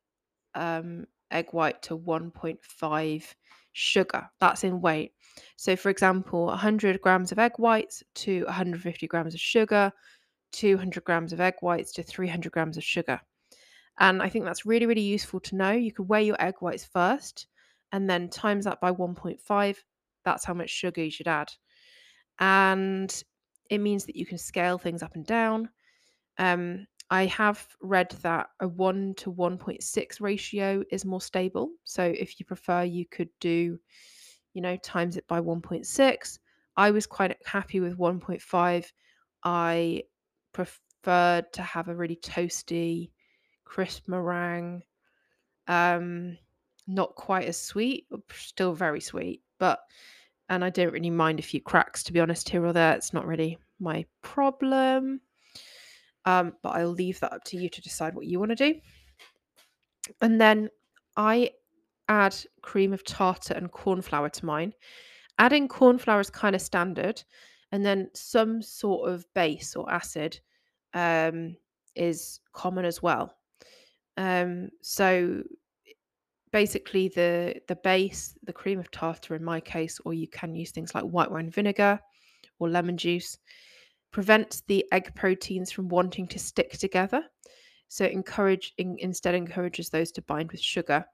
um, 0.55 1.07
egg 1.31 1.49
white 1.53 1.83
to 1.85 1.97
1.5 1.97 3.37
sugar. 3.73 4.31
That's 4.41 4.65
in 4.65 4.81
weight. 4.81 5.13
So, 5.57 5.77
for 5.77 5.91
example, 5.91 6.47
100 6.47 7.03
grams 7.03 7.33
of 7.33 7.39
egg 7.39 7.53
whites 7.59 8.03
to 8.17 8.45
150 8.47 9.07
grams 9.07 9.35
of 9.35 9.41
sugar, 9.41 9.93
200 10.53 11.05
grams 11.05 11.33
of 11.33 11.41
egg 11.41 11.57
whites 11.61 11.93
to 11.95 12.03
300 12.03 12.53
grams 12.53 12.79
of 12.79 12.85
sugar. 12.85 13.21
And 13.99 14.23
I 14.23 14.29
think 14.31 14.45
that's 14.47 14.67
really, 14.67 14.87
really 14.87 15.03
useful 15.03 15.41
to 15.41 15.57
know. 15.57 15.73
You 15.73 15.93
could 15.93 16.09
weigh 16.09 16.25
your 16.25 16.41
egg 16.43 16.57
whites 16.61 16.85
first 16.85 17.47
and 17.93 18.09
then 18.11 18.31
times 18.31 18.65
that 18.65 18.81
by 18.81 18.91
1.5. 18.93 19.85
That's 20.25 20.45
how 20.45 20.55
much 20.55 20.71
sugar 20.71 21.05
you 21.05 21.11
should 21.11 21.29
add. 21.29 21.53
And 22.39 23.23
it 23.71 23.79
means 23.79 24.05
that 24.07 24.17
you 24.17 24.27
can 24.27 24.39
scale 24.39 24.79
things 24.79 25.03
up 25.03 25.15
and 25.15 25.27
down. 25.27 25.69
Um, 26.39 26.87
I 27.11 27.27
have 27.27 27.67
read 27.83 28.11
that 28.23 28.49
a 28.61 28.69
1 28.69 29.15
to 29.19 29.33
1.6 29.33 30.21
ratio 30.21 30.83
is 30.91 31.05
more 31.05 31.21
stable. 31.21 31.71
So 31.85 32.05
if 32.05 32.41
you 32.41 32.47
prefer, 32.47 32.85
you 32.85 33.05
could 33.07 33.29
do, 33.39 33.79
you 34.55 34.63
know, 34.63 34.77
times 34.79 35.17
it 35.17 35.27
by 35.29 35.41
1.6. 35.41 36.39
I 36.77 36.91
was 36.91 37.07
quite 37.07 37.37
happy 37.45 37.81
with 37.81 37.99
1.5. 37.99 38.93
I 39.45 40.03
preferred 40.53 41.53
to 41.53 41.63
have 41.63 41.89
a 41.89 41.95
really 41.95 42.17
toasty, 42.17 43.11
crisp 43.65 44.09
meringue. 44.09 44.83
Um, 45.69 46.39
not 46.87 47.15
quite 47.15 47.47
as 47.47 47.61
sweet, 47.61 48.07
still 48.33 48.73
very 48.73 49.01
sweet, 49.01 49.43
but 49.59 49.81
and 50.53 50.63
I 50.63 50.69
don't 50.69 50.93
really 50.93 51.09
mind 51.09 51.39
a 51.39 51.43
few 51.43 51.63
cracks 51.63 52.03
to 52.03 52.13
be 52.13 52.21
honest 52.21 52.47
here 52.47 52.65
or 52.65 52.75
there. 52.75 52.95
It's 52.95 53.15
not 53.15 53.27
really 53.27 53.59
my 53.81 54.05
problem. 54.21 55.23
Um, 56.27 56.53
but 56.63 56.71
I'll 56.71 56.91
leave 56.91 57.19
that 57.21 57.33
up 57.33 57.45
to 57.45 57.57
you 57.57 57.71
to 57.71 57.81
decide 57.81 58.15
what 58.15 58.27
you 58.27 58.39
want 58.39 58.51
to 58.51 58.73
do. 58.73 58.75
And 60.21 60.39
then 60.39 60.69
I 61.17 61.53
add 62.09 62.37
cream 62.61 62.93
of 62.93 63.03
tartar 63.03 63.55
and 63.55 63.73
corn 63.73 64.03
flour 64.03 64.29
to 64.29 64.45
mine. 64.45 64.75
Adding 65.39 65.69
corn 65.69 65.97
flour 65.97 66.21
is 66.21 66.29
kind 66.29 66.55
of 66.55 66.61
standard, 66.61 67.23
and 67.73 67.85
then 67.85 68.11
some 68.13 68.61
sort 68.61 69.11
of 69.11 69.25
base 69.35 69.75
or 69.75 69.91
acid 69.91 70.39
um, 70.93 71.57
is 71.97 72.41
common 72.53 72.85
as 72.85 73.03
well. 73.03 73.35
Um, 74.19 74.69
so 74.83 75.43
basically, 76.53 77.09
the 77.09 77.61
the 77.69 77.77
base, 77.77 78.35
the 78.45 78.53
cream 78.53 78.79
of 78.79 78.91
tartar 78.91 79.35
in 79.35 79.45
my 79.45 79.61
case, 79.61 80.01
or 80.05 80.15
you 80.15 80.29
can 80.29 80.55
use 80.55 80.71
things 80.71 80.95
like 80.95 81.05
white 81.05 81.31
wine 81.31 81.51
vinegar 81.51 82.01
or 82.59 82.69
lemon 82.69 82.97
juice, 82.97 83.39
prevents 84.13 84.63
the 84.69 84.85
egg 84.93 85.15
proteins 85.15 85.73
from 85.73 85.89
wanting 85.89 86.27
to 86.29 86.39
stick 86.39 86.73
together. 86.73 87.25
So 87.89 88.07
encourage 88.07 88.73
in, 88.79 88.97
instead 89.01 89.35
encourages 89.35 89.91
those 89.91 90.13
to 90.13 90.23
bind 90.23 90.53
with 90.53 90.61
sugar. 90.61 91.05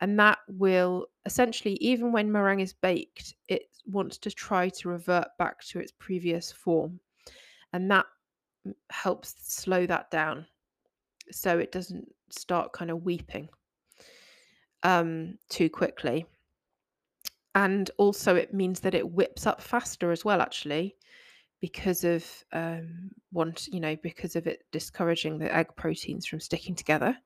And 0.00 0.18
that 0.18 0.38
will 0.48 1.06
essentially, 1.24 1.74
even 1.74 2.12
when 2.12 2.30
meringue 2.30 2.60
is 2.60 2.72
baked, 2.72 3.34
it 3.48 3.62
wants 3.86 4.18
to 4.18 4.30
try 4.30 4.68
to 4.68 4.88
revert 4.88 5.28
back 5.38 5.64
to 5.66 5.78
its 5.78 5.92
previous 5.98 6.52
form. 6.52 7.00
And 7.72 7.90
that 7.90 8.06
mm, 8.66 8.74
helps 8.90 9.34
slow 9.38 9.86
that 9.86 10.10
down 10.10 10.46
so 11.30 11.58
it 11.58 11.72
doesn't 11.72 12.06
start 12.30 12.72
kind 12.72 12.90
of 12.90 13.04
weeping 13.04 13.48
um, 14.86 15.36
too 15.48 15.68
quickly. 15.68 16.26
And 17.56 17.90
also, 17.98 18.36
it 18.36 18.54
means 18.54 18.80
that 18.80 18.94
it 18.94 19.10
whips 19.10 19.46
up 19.46 19.60
faster 19.60 20.12
as 20.12 20.24
well, 20.24 20.40
actually, 20.40 20.94
because 21.60 22.04
of 22.04 22.24
um, 22.52 23.10
want 23.32 23.66
you 23.66 23.80
know 23.80 23.96
because 24.02 24.36
of 24.36 24.46
it 24.46 24.62
discouraging 24.72 25.38
the 25.38 25.54
egg 25.54 25.68
proteins 25.76 26.26
from 26.26 26.38
sticking 26.38 26.74
together. 26.74 27.16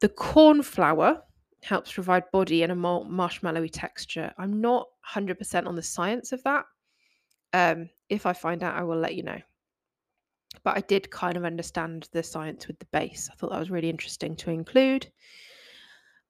The 0.00 0.08
corn 0.08 0.62
flour 0.62 1.22
helps 1.62 1.92
provide 1.92 2.30
body 2.32 2.62
and 2.62 2.72
a 2.72 2.76
more 2.76 3.04
marshmallowy 3.04 3.70
texture. 3.72 4.32
I'm 4.38 4.60
not 4.60 4.86
100% 5.12 5.66
on 5.66 5.74
the 5.74 5.82
science 5.82 6.32
of 6.32 6.42
that. 6.44 6.64
Um, 7.52 7.90
if 8.08 8.26
I 8.26 8.32
find 8.32 8.62
out, 8.62 8.76
I 8.76 8.84
will 8.84 8.98
let 8.98 9.16
you 9.16 9.24
know. 9.24 9.40
But 10.62 10.76
I 10.76 10.80
did 10.82 11.10
kind 11.10 11.36
of 11.36 11.44
understand 11.44 12.08
the 12.12 12.22
science 12.22 12.68
with 12.68 12.78
the 12.78 12.86
base. 12.86 13.28
I 13.30 13.34
thought 13.34 13.50
that 13.50 13.58
was 13.58 13.70
really 13.70 13.90
interesting 13.90 14.36
to 14.36 14.50
include. 14.50 15.10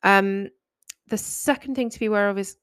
Um, 0.03 0.49
the 1.09 1.19
second 1.19 1.75
thing 1.75 1.91
to 1.91 1.99
be 1.99 2.07
aware 2.07 2.29
of 2.29 2.39
is 2.39 2.57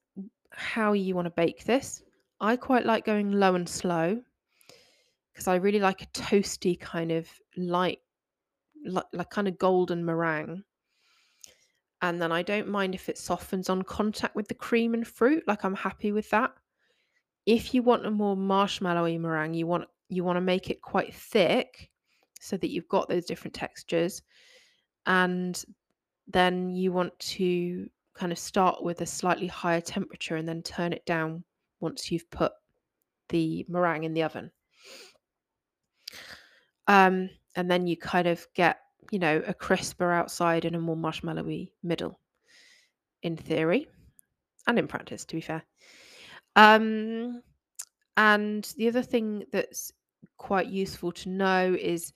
how 0.51 0.93
you 0.93 1.15
want 1.15 1.25
to 1.25 1.31
bake 1.31 1.65
this. 1.65 2.03
I 2.39 2.55
quite 2.55 2.85
like 2.85 3.05
going 3.05 3.31
low 3.31 3.55
and 3.55 3.67
slow 3.67 4.21
because 5.33 5.47
I 5.47 5.55
really 5.55 5.79
like 5.79 6.01
a 6.01 6.07
toasty 6.07 6.79
kind 6.79 7.11
of 7.11 7.27
light, 7.57 7.99
like, 8.85 9.05
like 9.13 9.29
kind 9.29 9.47
of 9.47 9.57
golden 9.57 10.05
meringue. 10.05 10.63
And 12.01 12.21
then 12.21 12.31
I 12.31 12.41
don't 12.41 12.67
mind 12.67 12.93
if 12.93 13.09
it 13.09 13.17
softens 13.17 13.69
on 13.69 13.81
contact 13.81 14.35
with 14.35 14.47
the 14.47 14.53
cream 14.53 14.93
and 14.93 15.07
fruit. 15.07 15.43
Like 15.47 15.65
I'm 15.65 15.75
happy 15.75 16.11
with 16.11 16.29
that. 16.29 16.51
If 17.45 17.73
you 17.73 17.83
want 17.83 18.05
a 18.05 18.11
more 18.11 18.35
marshmallowy 18.35 19.19
meringue, 19.19 19.53
you 19.53 19.67
want 19.67 19.85
you 20.09 20.23
want 20.23 20.37
to 20.37 20.41
make 20.41 20.69
it 20.69 20.81
quite 20.81 21.13
thick 21.13 21.89
so 22.39 22.57
that 22.57 22.69
you've 22.69 22.87
got 22.87 23.09
those 23.09 23.25
different 23.25 23.55
textures. 23.55 24.21
And 25.05 25.63
then 26.27 26.69
you 26.69 26.91
want 26.91 27.17
to 27.19 27.89
kind 28.13 28.31
of 28.31 28.39
start 28.39 28.83
with 28.83 29.01
a 29.01 29.05
slightly 29.05 29.47
higher 29.47 29.81
temperature 29.81 30.38
and 30.38 30.47
then 30.47 30.61
turn 30.61 30.93
it 30.93 31.05
down 31.05 31.43
once 31.79 32.11
you've 32.11 32.29
put 32.31 32.53
the 33.29 33.65
meringue 33.67 34.03
in 34.03 34.13
the 34.13 34.23
oven. 34.23 34.51
Um, 36.88 37.29
and 37.55 37.69
then 37.69 37.88
you 37.88 37.97
kind 37.97 38.27
of 38.27 38.45
get, 38.53 38.79
you 39.11 39.19
know, 39.19 39.41
a 39.47 39.53
crisper 39.53 40.11
outside 40.11 40.65
and 40.65 40.75
a 40.75 40.79
more 40.79 40.95
marshmallowy 40.95 41.71
middle, 41.83 42.19
in 43.23 43.35
theory 43.35 43.88
and 44.67 44.79
in 44.79 44.88
practice, 44.88 45.25
to 45.25 45.35
be 45.35 45.41
fair. 45.41 45.63
Um, 46.55 47.41
and 48.17 48.71
the 48.77 48.88
other 48.88 49.01
thing 49.01 49.43
that's 49.51 49.91
quite 50.38 50.67
useful 50.67 51.11
to 51.11 51.29
know 51.29 51.75
is 51.79 52.13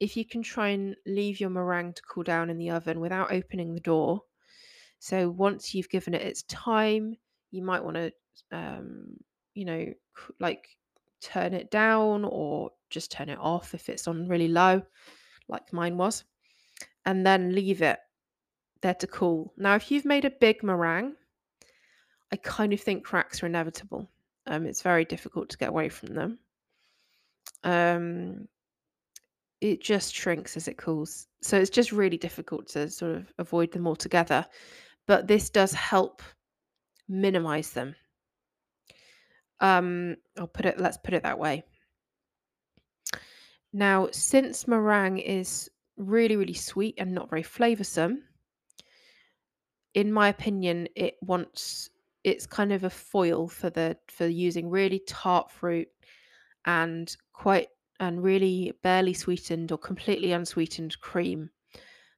if 0.00 0.16
you 0.16 0.24
can 0.24 0.42
try 0.42 0.68
and 0.68 0.96
leave 1.06 1.40
your 1.40 1.50
meringue 1.50 1.92
to 1.92 2.02
cool 2.02 2.22
down 2.22 2.50
in 2.50 2.58
the 2.58 2.70
oven 2.70 3.00
without 3.00 3.32
opening 3.32 3.74
the 3.74 3.80
door. 3.80 4.22
So 4.98 5.30
once 5.30 5.74
you've 5.74 5.90
given 5.90 6.14
it 6.14 6.22
its 6.22 6.42
time, 6.44 7.16
you 7.50 7.62
might 7.62 7.84
want 7.84 7.96
to, 7.96 8.12
um, 8.50 9.16
you 9.54 9.64
know, 9.64 9.86
like 10.38 10.66
turn 11.20 11.54
it 11.54 11.70
down 11.70 12.24
or 12.24 12.70
just 12.88 13.12
turn 13.12 13.28
it 13.28 13.38
off 13.38 13.74
if 13.74 13.88
it's 13.88 14.08
on 14.08 14.28
really 14.28 14.48
low, 14.48 14.82
like 15.48 15.72
mine 15.72 15.96
was, 15.96 16.24
and 17.04 17.26
then 17.26 17.54
leave 17.54 17.82
it 17.82 17.98
there 18.80 18.94
to 18.94 19.06
cool. 19.06 19.52
Now, 19.56 19.74
if 19.74 19.90
you've 19.90 20.04
made 20.04 20.24
a 20.24 20.30
big 20.30 20.62
meringue, 20.62 21.14
I 22.32 22.36
kind 22.36 22.72
of 22.72 22.80
think 22.80 23.04
cracks 23.04 23.42
are 23.42 23.46
inevitable. 23.46 24.08
Um, 24.46 24.66
it's 24.66 24.82
very 24.82 25.04
difficult 25.04 25.50
to 25.50 25.58
get 25.58 25.68
away 25.68 25.88
from 25.88 26.14
them. 26.14 26.38
Um, 27.64 28.48
it 29.60 29.82
just 29.82 30.14
shrinks 30.14 30.56
as 30.56 30.68
it 30.68 30.78
cools. 30.78 31.26
So 31.42 31.58
it's 31.58 31.70
just 31.70 31.92
really 31.92 32.16
difficult 32.16 32.68
to 32.68 32.88
sort 32.88 33.16
of 33.16 33.32
avoid 33.38 33.72
them 33.72 33.86
altogether. 33.86 34.46
But 35.06 35.26
this 35.26 35.50
does 35.50 35.72
help 35.72 36.22
minimize 37.08 37.70
them. 37.70 37.94
Um, 39.60 40.16
I'll 40.38 40.46
put 40.46 40.66
it, 40.66 40.80
let's 40.80 40.98
put 40.98 41.14
it 41.14 41.22
that 41.24 41.38
way. 41.38 41.64
Now, 43.72 44.08
since 44.10 44.66
meringue 44.66 45.18
is 45.18 45.70
really, 45.96 46.36
really 46.36 46.54
sweet 46.54 46.94
and 46.98 47.12
not 47.12 47.30
very 47.30 47.42
flavoursome, 47.42 48.18
in 49.94 50.12
my 50.12 50.28
opinion, 50.28 50.88
it 50.96 51.16
wants 51.20 51.90
it's 52.22 52.46
kind 52.46 52.72
of 52.72 52.84
a 52.84 52.90
foil 52.90 53.48
for 53.48 53.70
the 53.70 53.96
for 54.08 54.26
using 54.26 54.68
really 54.68 55.00
tart 55.06 55.50
fruit 55.50 55.88
and 56.66 57.16
quite 57.32 57.68
and 58.00 58.22
really 58.22 58.72
barely 58.82 59.12
sweetened 59.12 59.70
or 59.70 59.78
completely 59.78 60.32
unsweetened 60.32 60.98
cream. 61.00 61.50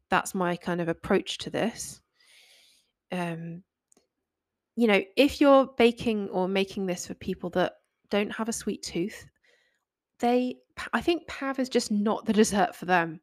That's 0.09 0.35
my 0.35 0.57
kind 0.57 0.81
of 0.81 0.89
approach 0.89 1.39
to 1.39 1.51
this. 1.51 2.01
Um, 3.11 3.63
you 4.77 4.87
know, 4.87 5.03
if 5.17 5.41
you're 5.41 5.67
baking 5.77 6.29
or 6.31 6.49
making 6.49 6.87
this 6.87 7.07
for 7.07 7.15
people 7.15 7.51
that 7.51 7.75
don't 8.11 8.33
have 8.33 8.49
a 8.49 8.53
sweet 8.53 8.83
tooth, 8.83 9.27
they, 10.21 10.57
I 10.93 11.01
think 11.01 11.27
Pav 11.27 11.59
is 11.59 11.69
just 11.69 11.91
not 11.91 12.25
the 12.25 12.33
dessert 12.43 12.75
for 12.75 12.87
them. 12.87 13.21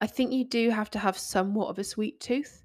I 0.00 0.06
think 0.06 0.32
you 0.32 0.44
do 0.44 0.70
have 0.70 0.90
to 0.90 0.98
have 0.98 1.16
somewhat 1.16 1.68
of 1.68 1.78
a 1.78 1.84
sweet 1.84 2.20
tooth. 2.20 2.64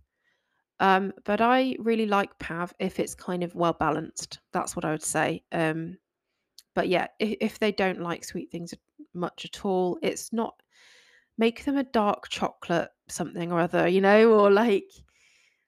Um, 0.79 1.13
but 1.23 1.39
I 1.39 1.77
really 1.79 2.05
like 2.05 2.37
Pav 2.39 2.73
if 2.79 2.99
it's 2.99 3.15
kind 3.15 3.43
of 3.43 3.55
well 3.55 3.73
balanced. 3.73 4.39
That's 4.51 4.75
what 4.75 4.83
I 4.83 4.91
would 4.91 5.03
say. 5.03 5.43
Um, 5.51 5.97
but 6.73 6.89
yeah, 6.89 7.07
if, 7.19 7.37
if 7.39 7.59
they 7.59 7.71
don't 7.71 8.01
like 8.01 8.25
sweet 8.25 8.51
things 8.51 8.73
much 9.15 9.45
at 9.45 9.65
all, 9.65 9.97
it's 10.01 10.31
not 10.33 10.61
make 11.37 11.65
them 11.65 11.77
a 11.77 11.83
dark 11.83 12.29
chocolate 12.29 12.89
something 13.09 13.51
or 13.51 13.59
other, 13.59 13.87
you 13.87 14.01
know, 14.01 14.31
or 14.31 14.51
like 14.51 14.89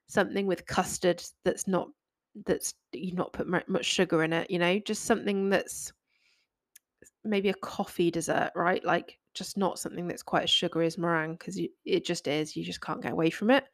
something 0.06 0.46
with 0.46 0.66
custard 0.66 1.22
that's 1.44 1.68
not 1.68 1.88
that's 2.46 2.74
you 2.92 3.12
not 3.12 3.32
put 3.32 3.48
much 3.68 3.84
sugar 3.84 4.22
in 4.22 4.32
it, 4.32 4.50
you 4.50 4.58
know, 4.58 4.78
just 4.80 5.04
something 5.04 5.48
that's 5.48 5.92
maybe 7.24 7.48
a 7.48 7.54
coffee 7.54 8.10
dessert, 8.10 8.50
right? 8.54 8.84
Like 8.84 9.18
just 9.34 9.56
not 9.56 9.78
something 9.78 10.06
that's 10.08 10.22
quite 10.22 10.44
as 10.44 10.50
sugary 10.50 10.86
as 10.86 10.98
meringue 10.98 11.32
because 11.32 11.60
it 11.84 12.04
just 12.04 12.28
is. 12.28 12.56
You 12.56 12.64
just 12.64 12.80
can't 12.80 13.02
get 13.02 13.12
away 13.12 13.30
from 13.30 13.50
it. 13.50 13.64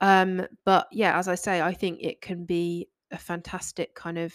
Um, 0.00 0.46
but 0.64 0.88
yeah, 0.92 1.18
as 1.18 1.28
I 1.28 1.34
say, 1.34 1.60
I 1.60 1.72
think 1.72 2.00
it 2.02 2.20
can 2.20 2.44
be 2.44 2.88
a 3.10 3.18
fantastic 3.18 3.94
kind 3.94 4.18
of 4.18 4.34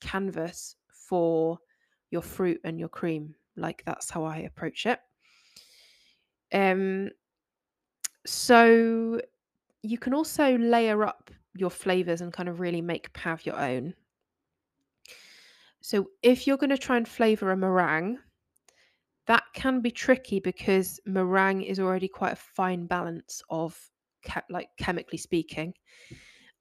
canvas 0.00 0.76
for 0.90 1.58
your 2.10 2.22
fruit 2.22 2.60
and 2.64 2.78
your 2.78 2.88
cream. 2.88 3.34
Like 3.60 3.82
that's 3.84 4.10
how 4.10 4.24
I 4.24 4.38
approach 4.38 4.86
it. 4.86 5.00
Um, 6.52 7.10
So 8.26 9.20
you 9.82 9.98
can 9.98 10.14
also 10.14 10.56
layer 10.58 11.04
up 11.04 11.30
your 11.54 11.70
flavors 11.70 12.20
and 12.20 12.32
kind 12.32 12.48
of 12.48 12.60
really 12.60 12.82
make 12.82 13.16
have 13.16 13.44
your 13.46 13.58
own. 13.58 13.94
So 15.80 16.10
if 16.22 16.46
you're 16.46 16.58
going 16.58 16.70
to 16.70 16.78
try 16.78 16.96
and 16.96 17.08
flavor 17.08 17.50
a 17.50 17.56
meringue, 17.56 18.18
that 19.26 19.44
can 19.54 19.80
be 19.80 19.90
tricky 19.90 20.40
because 20.40 21.00
meringue 21.06 21.62
is 21.62 21.78
already 21.78 22.08
quite 22.08 22.32
a 22.32 22.36
fine 22.36 22.86
balance 22.86 23.42
of 23.48 23.78
ke- 24.28 24.44
like 24.50 24.68
chemically 24.76 25.18
speaking. 25.18 25.72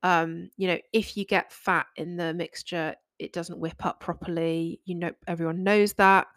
Um, 0.04 0.50
you 0.56 0.68
know, 0.68 0.80
if 0.94 1.18
you 1.18 1.26
get 1.26 1.52
fat 1.52 1.88
in 1.98 2.16
the 2.16 2.34
mixture, 2.34 2.96
it 3.18 3.34
doesn't 3.34 3.60
whip 3.60 3.86
up 3.86 4.00
properly. 4.00 4.80
You 4.86 4.96
know, 4.96 5.12
everyone 5.28 5.64
knows 5.64 5.94
that. 5.94 6.28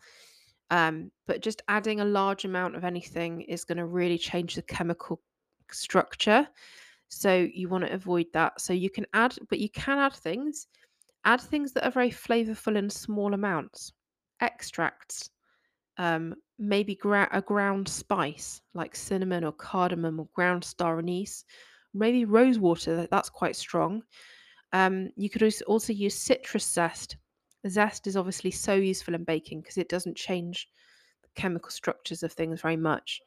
Um, 0.72 1.12
but 1.28 1.42
just 1.42 1.62
adding 1.68 2.00
a 2.00 2.04
large 2.06 2.46
amount 2.46 2.76
of 2.76 2.84
anything 2.84 3.42
is 3.42 3.64
going 3.64 3.78
to 3.78 3.86
really 3.86 4.18
change 4.18 4.56
the 4.56 4.62
chemical 4.62 5.20
structure. 5.70 6.48
So 7.08 7.46
you 7.54 7.68
want 7.68 7.84
to 7.86 7.92
avoid 7.92 8.26
that. 8.32 8.60
So 8.60 8.72
you 8.72 8.90
can 8.90 9.06
add, 9.12 9.36
but 9.50 9.60
you 9.60 9.68
can 9.70 9.98
add 9.98 10.14
things. 10.14 10.66
Add 11.24 11.42
things 11.42 11.72
that 11.74 11.84
are 11.86 11.90
very 11.92 12.10
flavorful 12.10 12.76
in 12.76 12.90
small 12.90 13.34
amounts. 13.34 13.92
Extracts, 14.40 15.30
um, 15.98 16.34
maybe 16.58 16.94
gra- 16.96 17.28
a 17.32 17.42
ground 17.42 17.88
spice 17.88 18.62
like 18.74 18.96
cinnamon 18.96 19.44
or 19.44 19.52
cardamom 19.52 20.20
or 20.20 20.28
ground 20.34 20.64
star 20.64 20.98
anise, 20.98 21.44
maybe 21.94 22.24
rose 22.24 22.58
water. 22.58 22.96
that- 22.96 23.10
That's 23.10 23.30
quite 23.30 23.56
strong. 23.56 24.02
Um, 24.72 25.10
you 25.16 25.30
could 25.30 25.42
also 25.66 25.92
use 25.92 26.18
citrus 26.18 26.66
zest. 26.66 27.16
Zest 27.68 28.06
is 28.06 28.16
obviously 28.16 28.50
so 28.50 28.74
useful 28.74 29.14
in 29.14 29.24
baking 29.24 29.60
because 29.60 29.78
it 29.78 29.88
doesn't 29.88 30.16
change 30.16 30.68
the 31.22 31.28
chemical 31.34 31.70
structures 31.70 32.22
of 32.22 32.32
things 32.32 32.60
very 32.60 32.76
much. 32.76 33.20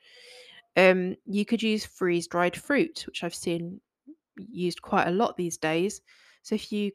Um, 0.78 1.16
you 1.26 1.46
could 1.46 1.64
use 1.64 1.86
freeze 1.86 2.28
dried 2.28 2.56
fruit, 2.56 3.04
which 3.06 3.24
I've 3.24 3.36
seen 3.36 3.80
used 4.38 4.82
quite 4.82 5.08
a 5.08 5.12
lot 5.12 5.38
these 5.38 5.58
days. 5.58 6.02
So 6.42 6.56
if 6.56 6.72
you 6.72 6.92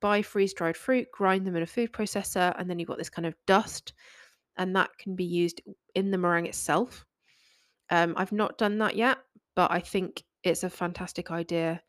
buy 0.00 0.22
freeze 0.22 0.54
dried 0.54 0.76
fruit, 0.76 1.08
grind 1.12 1.46
them 1.46 1.56
in 1.56 1.62
a 1.62 1.66
food 1.66 1.92
processor, 1.92 2.54
and 2.58 2.68
then 2.68 2.78
you've 2.78 2.88
got 2.88 2.98
this 2.98 3.10
kind 3.10 3.26
of 3.26 3.34
dust, 3.46 3.92
and 4.56 4.74
that 4.74 4.90
can 4.98 5.14
be 5.14 5.24
used 5.24 5.60
in 5.94 6.10
the 6.10 6.18
meringue 6.18 6.46
itself. 6.46 7.06
Um, 7.90 8.14
I've 8.16 8.32
not 8.32 8.58
done 8.58 8.78
that 8.78 8.96
yet, 8.96 9.18
but 9.54 9.70
I 9.70 9.80
think 9.80 10.24
it's 10.42 10.64
a 10.64 10.70
fantastic 10.70 11.30
idea 11.30 11.82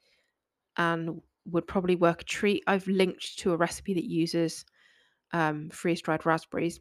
and 0.78 1.22
would 1.46 1.68
probably 1.68 1.96
work 1.96 2.22
a 2.22 2.26
treat. 2.26 2.64
I've 2.68 2.88
linked 2.88 3.40
to 3.40 3.54
a 3.54 3.58
recipe 3.58 3.94
that 3.94 4.06
uses 4.06 4.66
um, 5.34 5.70
freeze 5.70 6.02
dried 6.02 6.26
raspberries 6.26 6.80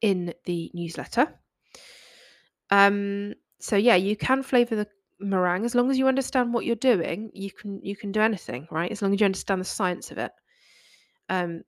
in 0.00 0.34
the 0.44 0.70
newsletter. 0.74 1.28
Um, 2.70 3.34
so 3.60 3.76
yeah, 3.76 3.96
you 3.96 4.16
can 4.16 4.42
flavor 4.42 4.76
the 4.76 4.88
meringue 5.20 5.64
as 5.64 5.74
long 5.74 5.90
as 5.90 5.98
you 5.98 6.08
understand 6.08 6.52
what 6.52 6.64
you're 6.64 6.76
doing. 6.76 7.30
You 7.32 7.50
can 7.50 7.80
you 7.82 7.96
can 7.96 8.12
do 8.12 8.20
anything, 8.20 8.66
right? 8.70 8.90
As 8.90 9.02
long 9.02 9.14
as 9.14 9.20
you 9.20 9.24
understand 9.24 9.60
the 9.60 9.66
science 9.66 10.10
of 10.10 10.18
it. 10.18 10.32
Um, 11.28 11.62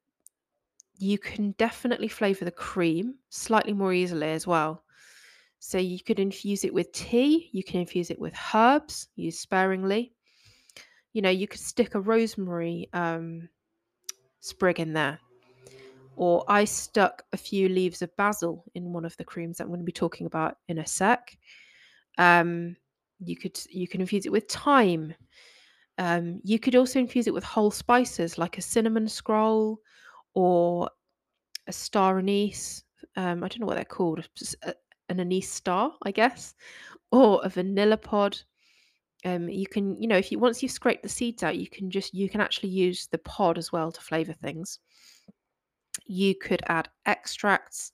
you 0.96 1.18
can 1.18 1.52
definitely 1.52 2.08
flavor 2.08 2.44
the 2.44 2.50
cream 2.50 3.14
slightly 3.28 3.72
more 3.72 3.92
easily 3.92 4.30
as 4.30 4.46
well. 4.46 4.84
So 5.58 5.78
you 5.78 5.98
could 6.00 6.20
infuse 6.20 6.64
it 6.64 6.74
with 6.74 6.92
tea. 6.92 7.48
You 7.52 7.64
can 7.64 7.80
infuse 7.80 8.10
it 8.10 8.18
with 8.18 8.34
herbs. 8.54 9.08
Use 9.16 9.38
sparingly. 9.38 10.12
You 11.12 11.22
know, 11.22 11.30
you 11.30 11.48
could 11.48 11.60
stick 11.60 11.94
a 11.94 12.00
rosemary 12.00 12.88
um, 12.92 13.48
sprig 14.40 14.78
in 14.78 14.92
there 14.92 15.18
or 16.16 16.44
I 16.48 16.64
stuck 16.64 17.24
a 17.33 17.37
few 17.37 17.68
leaves 17.68 18.03
of 18.03 18.14
basil 18.16 18.64
in 18.74 18.92
one 18.92 19.05
of 19.05 19.16
the 19.16 19.24
creams 19.24 19.59
that 19.59 19.64
I'm 19.64 19.70
going 19.70 19.81
to 19.81 19.85
be 19.85 19.92
talking 19.92 20.27
about 20.27 20.59
in 20.68 20.79
a 20.79 20.87
sec. 20.87 21.37
Um, 22.18 22.77
you 23.20 23.37
could 23.37 23.59
you 23.70 23.88
can 23.88 24.00
infuse 24.00 24.27
it 24.27 24.33
with 24.33 24.48
thyme. 24.48 25.14
Um, 25.98 26.40
you 26.42 26.59
could 26.59 26.74
also 26.74 26.98
infuse 26.98 27.27
it 27.27 27.35
with 27.35 27.44
whole 27.44 27.70
spices 27.70 28.37
like 28.37 28.59
a 28.59 28.62
cinnamon 28.62 29.09
scroll 29.09 29.79
or 30.35 30.90
a 31.66 31.72
star 31.72 32.18
anise. 32.18 32.83
Um, 33.16 33.44
I 33.44 33.48
don't 33.48 33.61
know 33.61 33.66
what 33.66 33.77
they're 33.77 33.85
called. 33.85 34.29
An 35.09 35.20
anise 35.20 35.50
star, 35.50 35.92
I 36.03 36.11
guess, 36.11 36.55
or 37.12 37.40
a 37.44 37.48
vanilla 37.48 37.96
pod. 37.96 38.38
Um, 39.24 39.48
you 39.48 39.66
can, 39.66 40.00
you 40.00 40.09
know, 40.09 40.18
if 40.18 40.31
you 40.31 40.38
once 40.38 40.62
you've 40.62 40.72
scraped 40.72 41.03
the 41.03 41.09
seeds 41.09 41.42
out, 41.42 41.57
you 41.57 41.68
can 41.68 41.90
just 41.90 42.12
you 42.12 42.29
can 42.29 42.40
actually 42.40 42.70
use 42.70 43.07
the 43.07 43.18
pod 43.18 43.57
as 43.57 43.72
well 43.72 43.90
to 43.92 44.00
flavor 44.00 44.35
things. 44.35 44.81
You 46.06 46.34
could 46.34 46.62
add 46.66 46.88
extracts, 47.06 47.92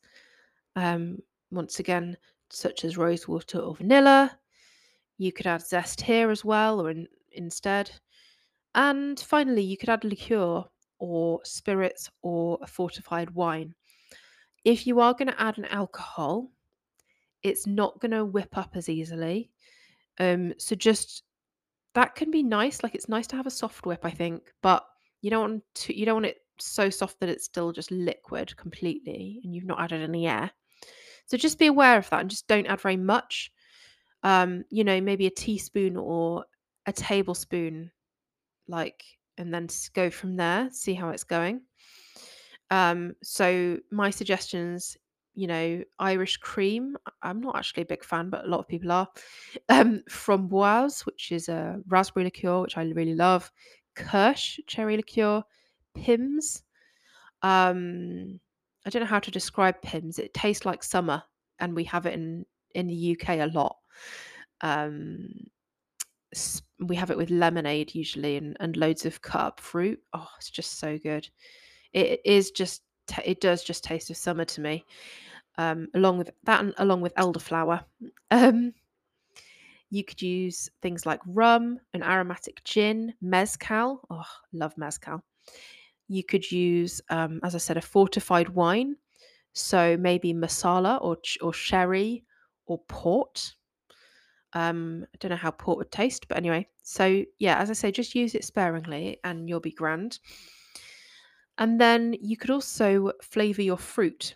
um, 0.77 1.19
once 1.51 1.79
again, 1.79 2.17
such 2.49 2.85
as 2.85 2.97
rosewater 2.97 3.59
or 3.59 3.77
vanilla. 3.77 4.39
You 5.19 5.33
could 5.33 5.47
add 5.47 5.63
zest 5.63 6.01
here 6.01 6.31
as 6.31 6.45
well, 6.45 6.81
or 6.81 6.91
in, 6.91 7.07
instead. 7.33 7.91
And 8.75 9.19
finally, 9.19 9.63
you 9.63 9.77
could 9.77 9.89
add 9.89 10.05
liqueur 10.05 10.65
or 10.99 11.41
spirits 11.45 12.11
or 12.23 12.59
a 12.63 12.67
fortified 12.67 13.31
wine. 13.31 13.75
If 14.65 14.87
you 14.87 15.01
are 15.01 15.15
going 15.15 15.29
to 15.29 15.41
add 15.41 15.59
an 15.59 15.65
alcohol, 15.67 16.51
it's 17.43 17.67
not 17.67 17.99
going 18.01 18.13
to 18.13 18.25
whip 18.25 18.57
up 18.57 18.73
as 18.75 18.89
easily. 18.89 19.51
Um, 20.19 20.53
so 20.59 20.77
just 20.77 21.23
that 21.95 22.15
can 22.15 22.31
be 22.31 22.43
nice. 22.43 22.83
Like 22.83 22.95
it's 22.95 23.09
nice 23.09 23.27
to 23.29 23.37
have 23.37 23.47
a 23.47 23.51
soft 23.51 23.87
whip, 23.87 24.05
I 24.05 24.11
think, 24.11 24.53
but 24.63 24.85
you 25.23 25.31
don't 25.31 25.51
want 25.51 25.63
to. 25.75 25.99
You 25.99 26.07
don't 26.07 26.17
want 26.17 26.27
it 26.27 26.39
so 26.63 26.91
soft 26.91 27.21
that 27.21 27.29
it's 27.29 27.45
still 27.45 27.73
just 27.73 27.91
liquid 27.91 28.57
completely, 28.57 29.41
and 29.45 29.55
you've 29.55 29.65
not 29.65 29.81
added 29.81 30.03
any 30.03 30.27
air. 30.27 30.51
So 31.27 31.37
just 31.37 31.59
be 31.59 31.67
aware 31.67 31.99
of 31.99 32.09
that, 32.11 32.21
and 32.21 32.31
just 32.31 32.49
don't 32.49 32.67
add 32.67 32.81
very 32.81 32.97
much. 32.97 33.53
Um, 34.23 34.65
you 34.71 34.85
know, 34.85 35.01
maybe 35.01 35.27
a 35.27 35.31
teaspoon 35.31 35.97
or 35.97 36.45
a 36.87 36.93
tablespoon, 36.93 37.91
like, 38.69 39.03
and 39.39 39.53
then 39.53 39.69
go 39.95 40.11
from 40.11 40.37
there. 40.37 40.69
See 40.73 40.95
how 40.95 41.11
it's 41.11 41.25
going. 41.25 41.63
Um, 42.71 43.15
so 43.23 43.79
my 43.91 44.11
suggestions, 44.11 44.97
you 45.35 45.47
know, 45.47 45.83
Irish 45.99 46.37
cream. 46.39 46.97
I'm 47.23 47.41
not 47.41 47.57
actually 47.57 47.83
a 47.83 47.87
big 47.87 48.05
fan, 48.05 48.31
but 48.31 48.45
a 48.45 48.49
lot 48.49 48.61
of 48.61 48.69
people 48.69 48.93
are. 48.93 49.09
Um, 49.69 50.03
framboise, 50.09 51.07
which 51.07 51.33
is 51.33 51.49
a 51.49 51.81
raspberry 51.89 52.25
liqueur, 52.25 52.61
which 52.61 52.77
I 52.77 52.83
really 52.83 53.15
love. 53.15 53.51
Kirsch 53.95 54.61
cherry 54.67 54.97
liqueur. 54.97 55.43
Pimm's. 55.95 56.63
Um, 57.43 58.41
I 58.87 58.91
don't 58.91 59.03
know 59.03 59.09
how 59.09 59.19
to 59.21 59.31
describe 59.31 59.83
Pimm's. 59.83 60.19
It 60.19 60.35
tastes 60.35 60.67
like 60.67 60.83
summer, 60.83 61.23
and 61.59 61.75
we 61.75 61.85
have 61.85 62.07
it 62.07 62.15
in 62.15 62.45
in 62.75 62.87
the 62.87 63.17
UK 63.19 63.41
a 63.41 63.51
lot. 63.53 63.77
Um, 64.61 65.29
we 66.81 66.97
have 66.97 67.11
it 67.11 67.17
with 67.17 67.31
lemonade 67.31 67.95
usually, 67.95 68.37
and, 68.37 68.57
and 68.61 68.77
loads 68.77 69.05
of 69.05 69.21
cut 69.23 69.41
up 69.41 69.61
fruit. 69.61 70.01
Oh, 70.13 70.29
it's 70.39 70.51
just 70.51 70.79
so 70.79 70.99
good 70.99 71.29
it 71.93 72.21
is 72.25 72.51
just 72.51 72.83
it 73.25 73.41
does 73.41 73.65
just 73.65 73.85
taste 73.85 74.11
of 74.11 74.17
summer 74.17 74.45
to 74.45 74.61
me. 74.61 74.85
Um, 75.59 75.89
along 75.95 76.19
with 76.19 76.31
that, 76.45 76.61
and 76.61 76.75
along 76.79 77.01
with 77.01 77.15
elderflower, 77.17 77.85
um, 78.31 78.73
you 79.91 80.05
could 80.05 80.23
use 80.23 80.71
things 80.81 81.05
like 81.05 81.21
rum, 81.27 81.79
an 81.93 82.03
aromatic 82.03 82.63
gin, 82.65 83.13
mezcal. 83.21 84.01
Oh, 84.11 84.23
love 84.53 84.75
mezcal. 84.79 85.23
You 86.11 86.25
could 86.25 86.51
use, 86.51 87.01
um, 87.09 87.39
as 87.45 87.55
I 87.55 87.59
said, 87.59 87.77
a 87.77 87.81
fortified 87.81 88.49
wine. 88.49 88.97
So 89.53 89.97
maybe 89.97 90.33
Marsala 90.33 90.97
or 90.97 91.17
or 91.41 91.53
sherry 91.53 92.25
or 92.67 92.81
port. 92.89 93.55
Um, 94.53 95.07
I 95.15 95.17
don't 95.19 95.31
know 95.31 95.37
how 95.37 95.53
port 95.53 95.79
would 95.79 95.93
taste, 95.93 96.27
but 96.27 96.37
anyway. 96.37 96.67
So 96.83 97.25
yeah, 97.39 97.59
as 97.59 97.71
I 97.71 97.75
say, 97.75 97.93
just 97.93 98.17
use 98.17 98.35
it 98.35 98.45
sparingly, 98.45 99.19
and 99.23 99.49
you'll 99.49 99.61
be 99.61 99.71
grand. 99.71 100.19
And 101.59 101.81
then 101.81 102.17
you 102.21 102.37
could 102.37 102.51
also 102.51 103.13
flavor 103.23 103.63
your 103.63 103.77
fruit. 103.77 104.35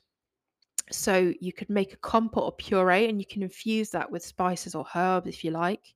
So 0.92 1.32
you 1.40 1.52
could 1.52 1.70
make 1.70 1.92
a 1.92 1.96
compote 1.96 2.44
or 2.44 2.52
puree 2.52 3.08
and 3.08 3.18
you 3.18 3.26
can 3.26 3.42
infuse 3.42 3.90
that 3.90 4.10
with 4.12 4.24
spices 4.24 4.74
or 4.76 4.86
herbs 4.94 5.26
if 5.26 5.42
you 5.42 5.50
like. 5.50 5.94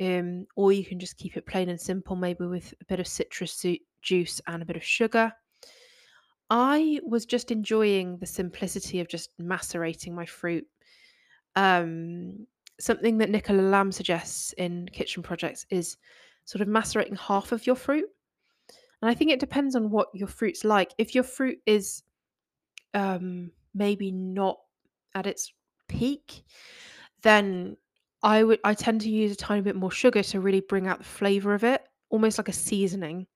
Um, 0.00 0.46
or 0.56 0.72
you 0.72 0.84
can 0.84 0.98
just 0.98 1.16
keep 1.16 1.38
it 1.38 1.46
plain 1.46 1.70
and 1.70 1.80
simple, 1.80 2.16
maybe 2.16 2.44
with 2.44 2.74
a 2.82 2.84
bit 2.84 3.00
of 3.00 3.06
citrus 3.06 3.64
juice 4.06 4.40
and 4.46 4.62
a 4.62 4.66
bit 4.66 4.76
of 4.76 4.84
sugar. 4.84 5.32
I 6.48 7.00
was 7.04 7.26
just 7.26 7.50
enjoying 7.50 8.18
the 8.18 8.26
simplicity 8.26 9.00
of 9.00 9.08
just 9.08 9.30
macerating 9.38 10.14
my 10.14 10.24
fruit. 10.24 10.66
Um, 11.56 12.46
something 12.78 13.18
that 13.18 13.30
Nicola 13.30 13.62
Lamb 13.62 13.90
suggests 13.92 14.52
in 14.54 14.88
Kitchen 14.92 15.22
Projects 15.22 15.66
is 15.70 15.96
sort 16.44 16.62
of 16.62 16.68
macerating 16.68 17.16
half 17.16 17.52
of 17.52 17.66
your 17.66 17.76
fruit 17.76 18.06
and 19.02 19.10
I 19.10 19.14
think 19.14 19.30
it 19.30 19.40
depends 19.40 19.76
on 19.76 19.90
what 19.90 20.08
your 20.14 20.28
fruit's 20.28 20.64
like. 20.64 20.92
If 20.98 21.14
your 21.14 21.24
fruit 21.24 21.58
is 21.66 22.02
um, 22.94 23.50
maybe 23.74 24.10
not 24.10 24.58
at 25.14 25.26
its 25.26 25.52
peak, 25.88 26.44
then 27.22 27.76
I 28.22 28.42
would 28.42 28.60
I 28.64 28.74
tend 28.74 29.02
to 29.02 29.10
use 29.10 29.32
a 29.32 29.36
tiny 29.36 29.60
bit 29.60 29.76
more 29.76 29.90
sugar 29.90 30.22
to 30.22 30.40
really 30.40 30.60
bring 30.60 30.86
out 30.86 30.98
the 30.98 31.04
flavor 31.04 31.54
of 31.54 31.62
it, 31.64 31.82
almost 32.08 32.38
like 32.38 32.48
a 32.48 32.52
seasoning. 32.52 33.26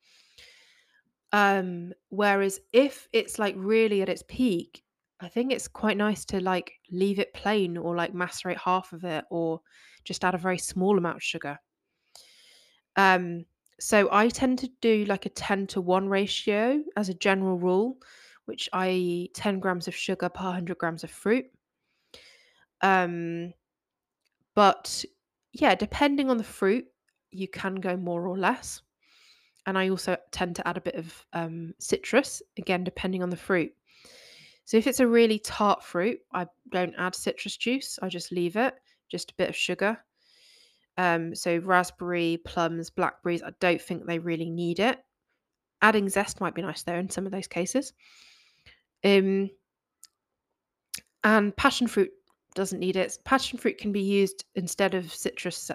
Um, 1.32 1.92
whereas 2.08 2.60
if 2.72 3.08
it's 3.12 3.38
like 3.38 3.54
really 3.56 4.02
at 4.02 4.08
its 4.08 4.24
peak, 4.26 4.82
I 5.20 5.28
think 5.28 5.52
it's 5.52 5.68
quite 5.68 5.96
nice 5.96 6.24
to 6.26 6.40
like 6.40 6.72
leave 6.90 7.18
it 7.18 7.34
plain 7.34 7.76
or 7.76 7.94
like 7.94 8.14
macerate 8.14 8.56
half 8.56 8.92
of 8.92 9.04
it 9.04 9.24
or 9.30 9.60
just 10.04 10.24
add 10.24 10.34
a 10.34 10.38
very 10.38 10.58
small 10.58 10.96
amount 10.98 11.16
of 11.16 11.22
sugar. 11.22 11.58
Um, 12.96 13.44
so 13.78 14.08
I 14.10 14.28
tend 14.28 14.58
to 14.60 14.70
do 14.80 15.04
like 15.06 15.26
a 15.26 15.30
10 15.30 15.66
to 15.68 15.80
1 15.80 16.08
ratio 16.08 16.82
as 16.96 17.08
a 17.08 17.14
general 17.14 17.58
rule, 17.58 17.98
which 18.46 18.68
I 18.72 19.28
10 19.34 19.60
grams 19.60 19.88
of 19.88 19.94
sugar 19.94 20.28
per 20.28 20.44
100 20.44 20.78
grams 20.78 21.04
of 21.04 21.10
fruit. 21.10 21.46
Um, 22.82 23.52
but 24.54 25.04
yeah, 25.52 25.74
depending 25.74 26.30
on 26.30 26.38
the 26.38 26.44
fruit, 26.44 26.86
you 27.30 27.48
can 27.48 27.76
go 27.76 27.96
more 27.96 28.26
or 28.26 28.38
less. 28.38 28.82
And 29.66 29.76
I 29.76 29.90
also 29.90 30.16
tend 30.32 30.56
to 30.56 30.66
add 30.66 30.76
a 30.76 30.82
bit 30.82 30.94
of 30.94 31.26
um, 31.32 31.74
citrus, 31.78 32.42
again, 32.56 32.84
depending 32.84 33.22
on 33.22 33.30
the 33.30 33.36
fruit. 33.36 33.72
So 34.64 34.76
if 34.76 34.86
it's 34.86 35.00
a 35.00 35.06
really 35.06 35.38
tart 35.38 35.82
fruit, 35.82 36.20
I 36.32 36.46
don't 36.70 36.94
add 36.96 37.14
citrus 37.14 37.56
juice, 37.56 37.98
I 38.02 38.08
just 38.08 38.32
leave 38.32 38.56
it, 38.56 38.74
just 39.10 39.32
a 39.32 39.34
bit 39.34 39.48
of 39.48 39.56
sugar. 39.56 39.98
Um, 40.96 41.34
so 41.34 41.58
raspberry, 41.58 42.38
plums, 42.44 42.90
blackberries, 42.90 43.42
I 43.42 43.50
don't 43.58 43.80
think 43.80 44.06
they 44.06 44.18
really 44.18 44.50
need 44.50 44.78
it. 44.78 44.98
Adding 45.82 46.08
zest 46.08 46.40
might 46.40 46.54
be 46.54 46.62
nice 46.62 46.82
though 46.82 46.94
in 46.94 47.10
some 47.10 47.26
of 47.26 47.32
those 47.32 47.46
cases. 47.46 47.92
Um, 49.04 49.50
and 51.24 51.56
passion 51.56 51.86
fruit 51.86 52.10
doesn't 52.54 52.80
need 52.80 52.96
it. 52.96 53.16
Passion 53.24 53.58
fruit 53.58 53.78
can 53.78 53.92
be 53.92 54.00
used 54.00 54.44
instead 54.54 54.94
of 54.94 55.12
citrus 55.12 55.70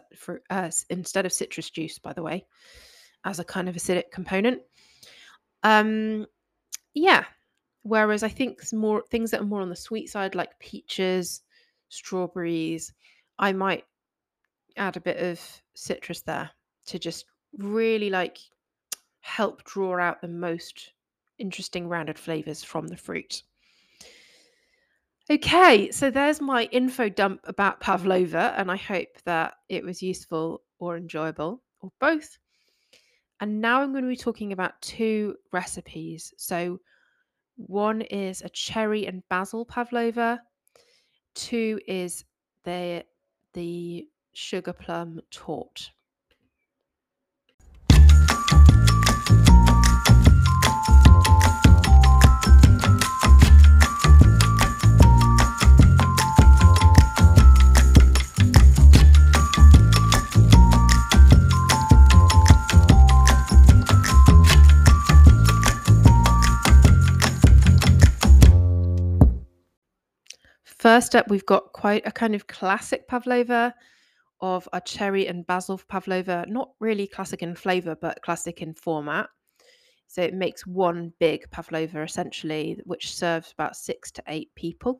uh, 0.50 0.72
instead 0.90 1.26
of 1.26 1.34
citrus 1.34 1.70
juice, 1.70 2.00
by 2.00 2.14
the 2.14 2.24
way, 2.24 2.46
as 3.26 3.40
a 3.40 3.44
kind 3.44 3.68
of 3.68 3.76
acidic 3.76 4.12
component. 4.12 4.62
Um, 5.64 6.28
yeah. 6.94 7.26
Whereas 7.84 8.24
I 8.24 8.30
think 8.30 8.62
more 8.72 9.04
things 9.12 9.32
that 9.32 9.42
are 9.42 9.46
more 9.46 9.62
on 9.62 9.70
the 9.70 9.76
sweet 9.76 10.10
side, 10.10 10.34
like 10.34 10.58
peaches, 10.60 11.42
strawberries, 11.90 12.94
I 13.38 13.52
might 13.52 13.84
add 14.78 14.98
a 14.98 15.02
bit 15.02 15.18
of 15.18 15.40
citrus 15.76 16.22
there 16.22 16.50
to 16.88 17.00
just 17.00 17.26
really 17.58 18.10
like 18.10 18.38
help 19.22 19.64
draw 19.64 20.00
out 20.00 20.22
the 20.22 20.28
most 20.28 20.94
interesting 21.38 21.88
rounded 21.88 22.18
flavors 22.18 22.64
from 22.64 22.88
the 22.88 22.98
fruit. 22.98 23.44
Okay, 25.30 25.90
so 25.90 26.12
there's 26.12 26.40
my 26.40 26.66
info 26.72 27.10
dump 27.10 27.42
about 27.46 27.80
pavlova, 27.80 28.54
and 28.58 28.72
I 28.72 28.78
hope 28.78 29.08
that 29.26 29.56
it 29.70 29.84
was 29.84 30.04
useful 30.04 30.62
or 30.78 30.98
enjoyable, 30.98 31.64
or 31.82 31.92
both. 32.00 32.38
And 33.40 33.62
now 33.62 33.82
I'm 33.82 33.92
going 33.92 34.04
to 34.04 34.10
be 34.10 34.16
talking 34.16 34.54
about 34.54 34.82
two 34.82 35.36
recipes. 35.52 36.34
So, 36.38 36.80
one 37.58 38.02
is 38.02 38.42
a 38.42 38.50
cherry 38.50 39.06
and 39.08 39.24
basil 39.30 39.66
pavlova, 39.66 40.42
two 41.34 41.80
is 41.88 42.26
the 42.64 43.06
the 43.54 44.08
sugar 44.34 44.74
plum 44.74 45.22
torte. 45.32 45.92
First 70.86 71.16
up, 71.16 71.32
we've 71.32 71.48
got 71.48 71.74
quite 71.74 72.06
a 72.06 72.12
kind 72.12 72.36
of 72.36 72.46
classic 72.46 73.08
pavlova 73.08 73.74
of 74.40 74.70
a 74.72 74.80
cherry 74.80 75.26
and 75.26 75.44
basil 75.48 75.82
pavlova. 75.90 76.46
Not 76.48 76.74
really 76.80 77.08
classic 77.08 77.42
in 77.42 77.56
flavour, 77.56 77.96
but 78.00 78.22
classic 78.22 78.62
in 78.62 78.76
format. 78.76 79.28
So 80.06 80.22
it 80.22 80.36
makes 80.36 80.68
one 80.68 81.12
big 81.20 81.50
pavlova 81.50 82.04
essentially, 82.04 82.80
which 82.84 83.16
serves 83.16 83.52
about 83.52 83.76
six 83.76 84.12
to 84.12 84.24
eight 84.28 84.54
people. 84.54 85.00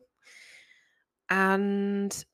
And 1.30 2.24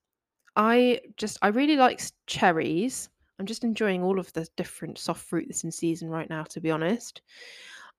I 0.56 1.00
just, 1.18 1.36
I 1.42 1.48
really 1.48 1.76
like 1.76 2.00
cherries. 2.26 3.10
I'm 3.38 3.44
just 3.44 3.64
enjoying 3.64 4.02
all 4.02 4.18
of 4.18 4.32
the 4.32 4.48
different 4.56 4.96
soft 4.96 5.26
fruit 5.26 5.44
that's 5.46 5.64
in 5.64 5.72
season 5.72 6.08
right 6.08 6.30
now, 6.30 6.44
to 6.44 6.60
be 6.62 6.70
honest. 6.70 7.20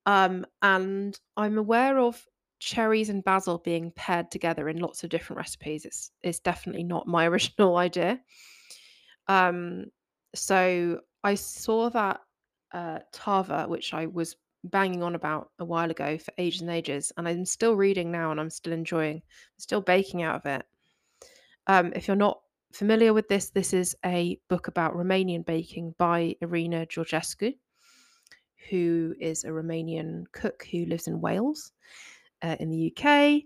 Um, 0.07 0.47
and 0.63 1.19
I'm 1.37 1.59
aware 1.59 1.99
of 1.99 2.25
cherries 2.63 3.09
and 3.09 3.23
basil 3.23 3.57
being 3.57 3.91
paired 3.91 4.31
together 4.31 4.69
in 4.69 4.79
lots 4.79 5.03
of 5.03 5.09
different 5.09 5.37
recipes. 5.37 5.85
It's 5.85 6.11
it's 6.21 6.39
definitely 6.39 6.83
not 6.83 7.07
my 7.07 7.25
original 7.31 7.77
idea. 7.77 8.19
Um, 9.27 9.85
so 10.33 11.01
I 11.23 11.35
saw 11.35 11.89
that 11.89 12.21
uh, 12.73 12.99
Tava, 13.11 13.65
which 13.67 13.93
I 13.93 14.07
was 14.07 14.35
banging 14.65 15.03
on 15.03 15.15
about 15.15 15.51
a 15.59 15.65
while 15.65 15.91
ago 15.91 16.17
for 16.17 16.33
ages 16.37 16.61
and 16.61 16.69
ages, 16.69 17.11
and 17.17 17.27
I'm 17.27 17.45
still 17.45 17.75
reading 17.75 18.11
now, 18.11 18.31
and 18.31 18.39
I'm 18.39 18.49
still 18.49 18.73
enjoying, 18.73 19.21
still 19.57 19.81
baking 19.81 20.23
out 20.23 20.35
of 20.35 20.45
it. 20.45 20.65
Um, 21.67 21.91
if 21.95 22.07
you're 22.07 22.15
not 22.15 22.41
familiar 22.73 23.13
with 23.13 23.27
this, 23.27 23.49
this 23.49 23.73
is 23.73 23.95
a 24.05 24.39
book 24.49 24.67
about 24.67 24.95
Romanian 24.95 25.45
baking 25.45 25.95
by 25.97 26.35
Irina 26.41 26.85
Georgescu, 26.85 27.53
who 28.69 29.13
is 29.19 29.43
a 29.43 29.49
Romanian 29.49 30.25
cook 30.31 30.65
who 30.71 30.85
lives 30.85 31.07
in 31.07 31.21
Wales, 31.21 31.71
uh, 32.43 32.55
in 32.59 32.69
the 32.69 32.93
UK. 32.95 33.41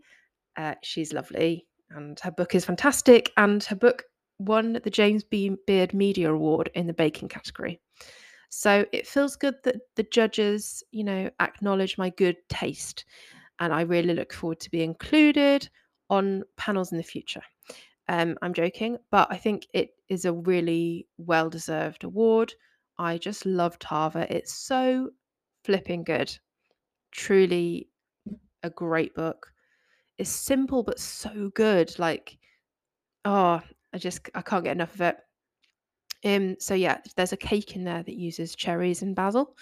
Uh, 0.58 0.76
she's 0.84 1.14
lovely, 1.14 1.66
and 1.92 2.20
her 2.22 2.32
book 2.32 2.56
is 2.56 2.66
fantastic. 2.66 3.32
And 3.38 3.64
her 3.64 3.76
book 3.76 4.04
won 4.40 4.80
the 4.84 4.90
James 4.90 5.24
B. 5.24 5.56
Beard 5.66 5.94
Media 5.94 6.34
Award 6.34 6.70
in 6.74 6.88
the 6.88 6.94
baking 6.94 7.30
category. 7.30 7.80
So 8.50 8.86
it 8.92 9.08
feels 9.08 9.36
good 9.36 9.56
that 9.64 9.76
the 9.96 10.04
judges, 10.04 10.84
you 10.92 11.04
know, 11.04 11.30
acknowledge 11.40 11.98
my 11.98 12.10
good 12.12 12.38
taste. 12.50 13.06
And 13.60 13.74
I 13.74 13.82
really 13.82 14.14
look 14.14 14.34
forward 14.34 14.60
to 14.62 14.72
be 14.72 14.84
included 14.84 15.70
on 16.10 16.44
panels 16.56 16.92
in 16.92 16.98
the 16.98 17.04
future. 17.04 17.42
Um, 18.08 18.38
I'm 18.42 18.54
joking, 18.54 18.98
but 19.12 19.28
I 19.30 19.38
think 19.38 19.68
it 19.74 19.90
is 20.08 20.26
a 20.26 20.34
really 20.34 21.08
well 21.18 21.50
deserved 21.50 22.04
award. 22.04 22.54
I 22.98 23.18
just 23.18 23.46
love 23.46 23.78
Tava. 23.80 24.34
It's 24.34 24.54
so 24.54 25.10
flipping 25.66 26.04
good. 26.04 26.36
Truly 27.12 27.90
a 28.68 28.72
great 28.72 29.16
book. 29.16 29.52
It's 30.18 30.30
simple 30.30 30.84
but 30.84 31.00
so 31.00 31.52
good. 31.56 31.98
Like, 32.00 32.38
oh, 33.26 33.62
I 33.94 33.98
just 33.98 34.30
I 34.36 34.42
can't 34.42 34.64
get 34.64 34.76
enough 34.76 34.96
of 34.96 35.02
it. 35.02 35.18
Um, 36.26 36.56
so 36.60 36.74
yeah, 36.74 37.00
there's 37.16 37.34
a 37.34 37.38
cake 37.38 37.76
in 37.76 37.84
there 37.84 38.04
that 38.04 38.16
uses 38.16 38.56
cherries 38.56 39.02
and 39.02 39.16
basil, 39.16 39.56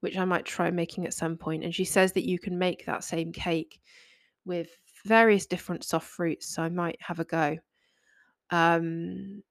which 0.00 0.16
I 0.16 0.24
might 0.24 0.44
try 0.44 0.70
making 0.70 1.06
at 1.06 1.14
some 1.14 1.36
point. 1.36 1.64
And 1.64 1.74
she 1.74 1.84
says 1.84 2.12
that 2.12 2.28
you 2.28 2.38
can 2.38 2.58
make 2.58 2.86
that 2.86 3.04
same 3.04 3.32
cake 3.32 3.80
with 4.44 4.68
various 5.04 5.46
different 5.46 5.84
soft 5.84 6.08
fruits. 6.08 6.54
So 6.54 6.62
I 6.62 6.70
might 6.70 6.98
have 7.00 7.20
a 7.20 7.24
go. 7.24 7.58
Um, 8.50 9.42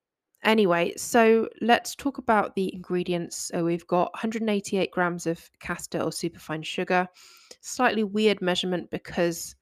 anyway, 0.48 0.94
so 0.96 1.48
let's 1.62 1.94
talk 1.94 2.18
about 2.18 2.56
the 2.56 2.74
ingredients. 2.74 3.52
So 3.54 3.64
we've 3.64 3.86
got 3.86 4.14
188 4.14 4.90
grams 4.92 5.28
of 5.28 5.48
caster 5.60 6.00
or 6.00 6.12
superfine 6.12 6.64
sugar. 6.64 7.08
Slightly 7.62 8.04
weird 8.04 8.42
measurement 8.42 8.90
because, 8.90 9.56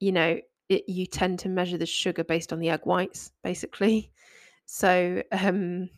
you 0.00 0.10
know, 0.10 0.40
it, 0.68 0.84
you 0.88 1.06
tend 1.06 1.38
to 1.40 1.48
measure 1.48 1.78
the 1.78 1.86
sugar 1.86 2.24
based 2.24 2.52
on 2.52 2.58
the 2.58 2.70
egg 2.70 2.80
whites, 2.84 3.30
basically. 3.44 4.10
So 4.66 5.22
um, 5.32 5.90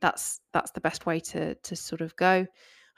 that's 0.00 0.40
that's 0.52 0.72
the 0.72 0.80
best 0.80 1.06
way 1.06 1.20
to 1.20 1.54
to 1.54 1.76
sort 1.76 2.00
of 2.00 2.14
go. 2.16 2.38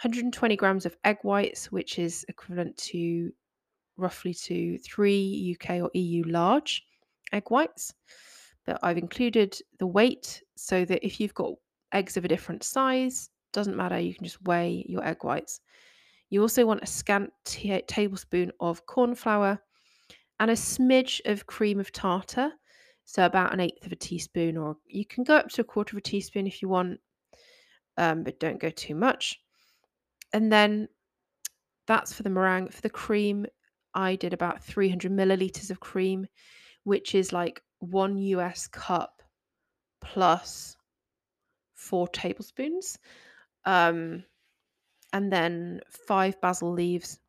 120 0.00 0.56
grams 0.56 0.86
of 0.86 0.96
egg 1.04 1.18
whites, 1.22 1.70
which 1.70 1.98
is 1.98 2.24
equivalent 2.28 2.76
to 2.76 3.30
roughly 3.96 4.34
to 4.34 4.78
three 4.78 5.56
UK 5.56 5.82
or 5.82 5.90
EU 5.94 6.24
large 6.24 6.84
egg 7.32 7.44
whites. 7.50 7.94
But 8.66 8.78
I've 8.82 8.98
included 8.98 9.58
the 9.78 9.86
weight 9.86 10.42
so 10.56 10.84
that 10.84 11.04
if 11.04 11.20
you've 11.20 11.34
got 11.34 11.54
eggs 11.92 12.16
of 12.16 12.24
a 12.24 12.28
different 12.28 12.62
size, 12.62 13.30
doesn't 13.52 13.76
matter, 13.76 13.98
you 13.98 14.14
can 14.14 14.24
just 14.24 14.42
weigh 14.42 14.84
your 14.88 15.04
egg 15.04 15.24
whites. 15.24 15.60
You 16.30 16.40
also 16.40 16.64
want 16.64 16.82
a 16.82 16.86
scant 16.86 17.30
t- 17.44 17.82
tablespoon 17.86 18.52
of 18.60 18.86
corn 18.86 19.14
flour 19.14 19.60
and 20.40 20.50
a 20.50 20.54
smidge 20.54 21.20
of 21.26 21.46
cream 21.46 21.78
of 21.78 21.92
tartar. 21.92 22.52
So 23.04 23.26
about 23.26 23.52
an 23.52 23.60
eighth 23.60 23.84
of 23.84 23.92
a 23.92 23.96
teaspoon, 23.96 24.56
or 24.56 24.76
you 24.86 25.04
can 25.04 25.24
go 25.24 25.36
up 25.36 25.48
to 25.50 25.60
a 25.60 25.64
quarter 25.64 25.94
of 25.94 25.98
a 25.98 26.02
teaspoon 26.02 26.46
if 26.46 26.62
you 26.62 26.68
want, 26.68 27.00
um, 27.96 28.22
but 28.22 28.40
don't 28.40 28.60
go 28.60 28.70
too 28.70 28.94
much. 28.94 29.38
And 30.32 30.50
then 30.50 30.88
that's 31.86 32.12
for 32.12 32.22
the 32.22 32.30
meringue. 32.30 32.68
For 32.68 32.80
the 32.80 32.90
cream, 32.90 33.46
I 33.94 34.16
did 34.16 34.32
about 34.32 34.64
300 34.64 35.12
milliliters 35.12 35.70
of 35.70 35.80
cream, 35.80 36.26
which 36.84 37.14
is 37.14 37.32
like 37.32 37.62
one 37.82 38.16
US 38.18 38.66
cup 38.66 39.22
plus 40.00 40.76
four 41.74 42.08
tablespoons. 42.08 42.98
Um, 43.64 44.24
and 45.12 45.32
then 45.32 45.80
five 45.90 46.40
basil 46.40 46.72
leaves. 46.72 47.20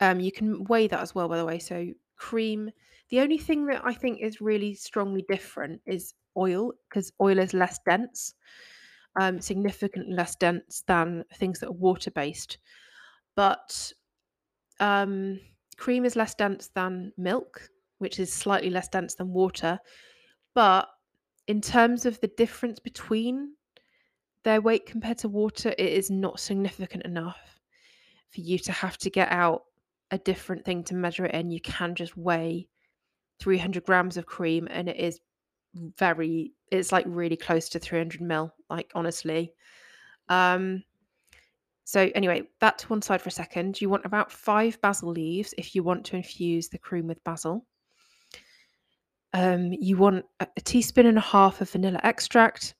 Um, 0.00 0.20
you 0.20 0.32
can 0.32 0.64
weigh 0.64 0.88
that 0.88 1.00
as 1.00 1.14
well, 1.14 1.28
by 1.28 1.36
the 1.36 1.44
way. 1.44 1.58
So 1.58 1.92
cream. 2.16 2.70
The 3.10 3.20
only 3.20 3.38
thing 3.38 3.66
that 3.66 3.82
I 3.84 3.92
think 3.92 4.20
is 4.20 4.40
really 4.40 4.74
strongly 4.74 5.24
different 5.28 5.82
is 5.86 6.14
oil 6.36 6.72
because 6.88 7.12
oil 7.20 7.38
is 7.38 7.52
less 7.52 7.78
dense, 7.86 8.34
um, 9.20 9.40
significantly 9.40 10.14
less 10.14 10.34
dense 10.36 10.82
than 10.86 11.24
things 11.34 11.60
that 11.60 11.68
are 11.68 11.72
water 11.72 12.10
based. 12.10 12.58
But 13.36 13.92
um, 14.80 15.40
cream 15.76 16.04
is 16.04 16.16
less 16.16 16.34
dense 16.34 16.68
than 16.74 17.12
milk, 17.16 17.68
which 17.98 18.18
is 18.18 18.32
slightly 18.32 18.70
less 18.70 18.88
dense 18.88 19.14
than 19.14 19.32
water. 19.32 19.78
But 20.54 20.88
in 21.46 21.60
terms 21.60 22.06
of 22.06 22.20
the 22.20 22.28
difference 22.28 22.78
between 22.78 23.54
their 24.44 24.60
weight 24.60 24.86
compared 24.86 25.18
to 25.18 25.28
water, 25.28 25.70
it 25.70 25.92
is 25.92 26.10
not 26.10 26.40
significant 26.40 27.04
enough 27.04 27.60
for 28.30 28.40
you 28.40 28.58
to 28.58 28.72
have 28.72 28.98
to 28.98 29.10
get 29.10 29.30
out 29.30 29.64
a 30.10 30.18
different 30.18 30.64
thing 30.64 30.84
to 30.84 30.94
measure 30.94 31.26
it 31.26 31.34
in. 31.34 31.50
You 31.50 31.60
can 31.60 31.94
just 31.94 32.16
weigh 32.16 32.68
300 33.40 33.84
grams 33.84 34.16
of 34.16 34.26
cream 34.26 34.68
and 34.70 34.88
it 34.88 34.96
is 34.96 35.20
very, 35.98 36.52
it's 36.70 36.92
like 36.92 37.04
really 37.08 37.36
close 37.36 37.68
to 37.70 37.78
300 37.78 38.20
mil, 38.20 38.54
like 38.70 38.90
honestly. 38.94 39.52
Um, 40.28 40.82
so 41.84 42.10
anyway, 42.14 42.44
that 42.60 42.78
to 42.78 42.88
one 42.88 43.02
side 43.02 43.20
for 43.20 43.28
a 43.28 43.32
second. 43.32 43.80
You 43.80 43.90
want 43.90 44.06
about 44.06 44.32
five 44.32 44.80
basil 44.80 45.10
leaves 45.10 45.54
if 45.58 45.74
you 45.74 45.82
want 45.82 46.04
to 46.06 46.16
infuse 46.16 46.68
the 46.68 46.78
cream 46.78 47.06
with 47.06 47.22
basil. 47.24 47.66
Um, 49.34 49.72
you 49.72 49.96
want 49.96 50.24
a, 50.38 50.46
teaspoon 50.60 51.06
and 51.06 51.18
a 51.18 51.20
half 51.20 51.60
of 51.60 51.68
vanilla 51.68 52.00
extract. 52.04 52.76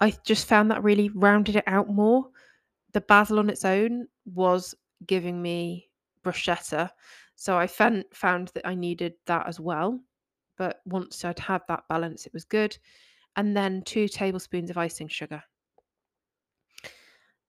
I 0.00 0.12
just 0.22 0.46
found 0.46 0.70
that 0.70 0.84
really 0.84 1.08
rounded 1.08 1.56
it 1.56 1.64
out 1.66 1.88
more. 1.88 2.28
The 2.92 3.00
basil 3.00 3.38
on 3.38 3.48
its 3.48 3.64
own 3.64 4.06
was 4.26 4.74
giving 5.06 5.40
me 5.40 5.88
bruschetta, 6.22 6.90
so 7.36 7.56
I 7.56 7.66
found 7.66 8.04
found 8.12 8.48
that 8.48 8.66
I 8.66 8.74
needed 8.74 9.14
that 9.26 9.46
as 9.48 9.58
well. 9.58 9.98
But 10.58 10.82
once 10.84 11.24
I'd 11.24 11.38
had 11.38 11.62
that 11.68 11.84
balance, 11.88 12.26
it 12.26 12.34
was 12.34 12.44
good. 12.44 12.76
And 13.36 13.56
then 13.56 13.82
two 13.82 14.08
tablespoons 14.08 14.68
of 14.68 14.76
icing 14.76 15.08
sugar. 15.08 15.42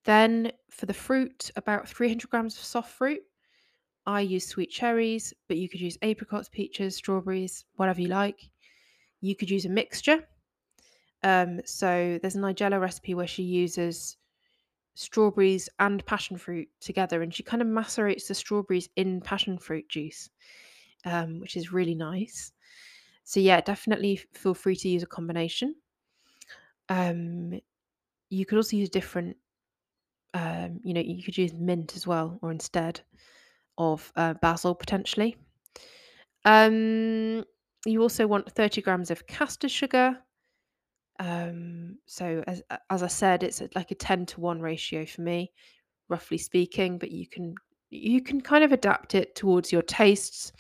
Then 0.06 0.52
for 0.70 0.86
the 0.86 0.94
fruit, 0.94 1.52
about 1.56 1.90
300 1.90 2.30
grams 2.30 2.56
of 2.56 2.64
soft 2.64 2.92
fruit. 2.92 3.22
I 4.10 4.22
use 4.22 4.48
sweet 4.48 4.72
cherries, 4.72 5.36
but 5.48 5.58
you 5.58 5.70
could 5.70 5.82
use 5.82 5.96
apricots, 6.02 6.50
peaches, 6.50 6.96
strawberries, 6.96 7.64
whatever 7.76 8.02
you 8.02 8.08
like. 8.08 8.50
You 9.22 9.36
could 9.36 9.52
use 9.52 9.66
a 9.66 9.70
mixture. 9.70 10.28
Um, 11.22 11.62
so 11.64 12.18
there's 12.20 12.36
a 12.36 12.40
Nigella 12.40 12.82
recipe 12.82 13.14
where 13.14 13.28
she 13.28 13.44
uses 13.44 14.18
strawberries 14.96 15.70
and 15.78 16.04
passion 16.08 16.38
fruit 16.38 16.68
together, 16.80 17.22
and 17.22 17.32
she 17.32 17.44
kind 17.44 17.62
of 17.62 17.68
macerates 17.68 18.28
the 18.28 18.34
strawberries 18.34 18.90
in 18.96 19.22
passion 19.22 19.60
fruit 19.60 19.88
juice, 19.88 20.28
um, 21.06 21.40
which 21.40 21.56
is 21.56 21.72
really 21.72 21.94
nice. 21.94 22.52
So 23.26 23.40
yeah, 23.40 23.62
definitely 23.62 24.20
feel 24.34 24.56
free 24.56 24.76
to 24.78 24.90
use 24.90 25.04
a 25.04 25.08
combination. 25.08 25.76
Um, 26.90 27.60
you 28.32 28.48
could 28.48 28.56
also 28.58 28.76
use 28.76 28.90
different. 28.90 29.38
Um, 30.34 30.80
you 30.84 30.96
know, 30.96 31.02
you 31.02 31.22
could 31.22 31.38
use 31.38 31.54
mint 31.54 31.96
as 31.96 32.08
well, 32.08 32.40
or 32.42 32.50
instead 32.50 33.02
of 33.80 34.12
uh, 34.16 34.36
basil 34.36 34.76
potentially. 34.76 35.36
Um, 36.46 37.44
you 37.86 38.02
also 38.02 38.28
want 38.28 38.52
30 38.52 38.82
grams 38.82 39.10
of 39.10 39.26
caster 39.26 39.70
sugar. 39.70 40.18
Um, 41.20 41.98
so 42.06 42.44
as 42.48 42.62
as 42.90 43.04
I 43.04 43.08
said, 43.08 43.44
it's 43.44 43.62
like 43.76 43.92
a 43.92 43.96
10 43.96 44.26
to 44.28 44.42
1 44.42 44.62
ratio 44.62 45.06
for 45.06 45.22
me, 45.22 45.52
roughly 46.08 46.38
speaking, 46.38 46.98
but 46.98 47.12
you 47.12 47.28
can 47.28 47.56
you 47.90 48.22
can 48.22 48.40
kind 48.40 48.64
of 48.64 48.72
adapt 48.72 49.16
it 49.16 49.36
towards 49.36 49.72
your 49.72 49.82
tastes 49.82 50.52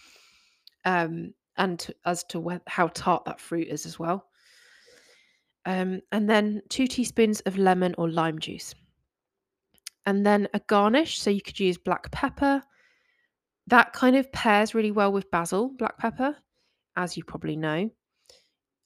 um, 0.86 1.34
and 1.58 1.80
to, 1.80 1.96
as 2.06 2.24
to 2.26 2.42
wh- 2.42 2.70
how 2.70 2.88
tart 2.88 3.24
that 3.26 3.40
fruit 3.40 3.68
is 3.68 3.86
as 3.86 4.00
well. 4.00 4.26
Um, 5.66 6.02
and 6.12 6.30
then 6.30 6.62
two 6.70 6.88
teaspoons 6.88 7.42
of 7.42 7.58
lemon 7.58 7.94
or 7.98 8.10
lime 8.10 8.40
juice. 8.40 8.74
And 10.06 10.26
then 10.26 10.48
a 10.54 10.60
garnish, 10.62 11.20
so 11.20 11.30
you 11.30 11.42
could 11.42 11.60
use 11.60 11.78
black 11.78 12.10
pepper. 12.12 12.64
That 13.70 13.94
kind 13.94 14.16
of 14.16 14.32
pairs 14.32 14.74
really 14.74 14.92
well 14.92 15.12
with 15.12 15.30
basil, 15.30 15.70
black 15.78 15.98
pepper, 16.00 16.36
as 16.96 17.16
you 17.16 17.24
probably 17.24 17.56
know. 17.56 17.92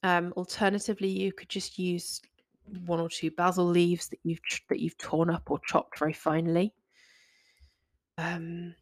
Um, 0.02 0.34
alternatively, 0.36 1.08
you 1.08 1.32
could 1.32 1.48
just 1.48 1.78
use 1.78 2.20
one 2.86 3.00
or 3.00 3.08
two 3.08 3.30
basil 3.30 3.64
leaves 3.64 4.08
that 4.08 4.18
you've 4.24 4.40
that 4.68 4.80
you've 4.80 4.98
torn 4.98 5.30
up 5.30 5.50
or 5.50 5.58
chopped 5.66 5.98
very 5.98 6.12
finely. 6.12 6.74
Um, 8.18 8.74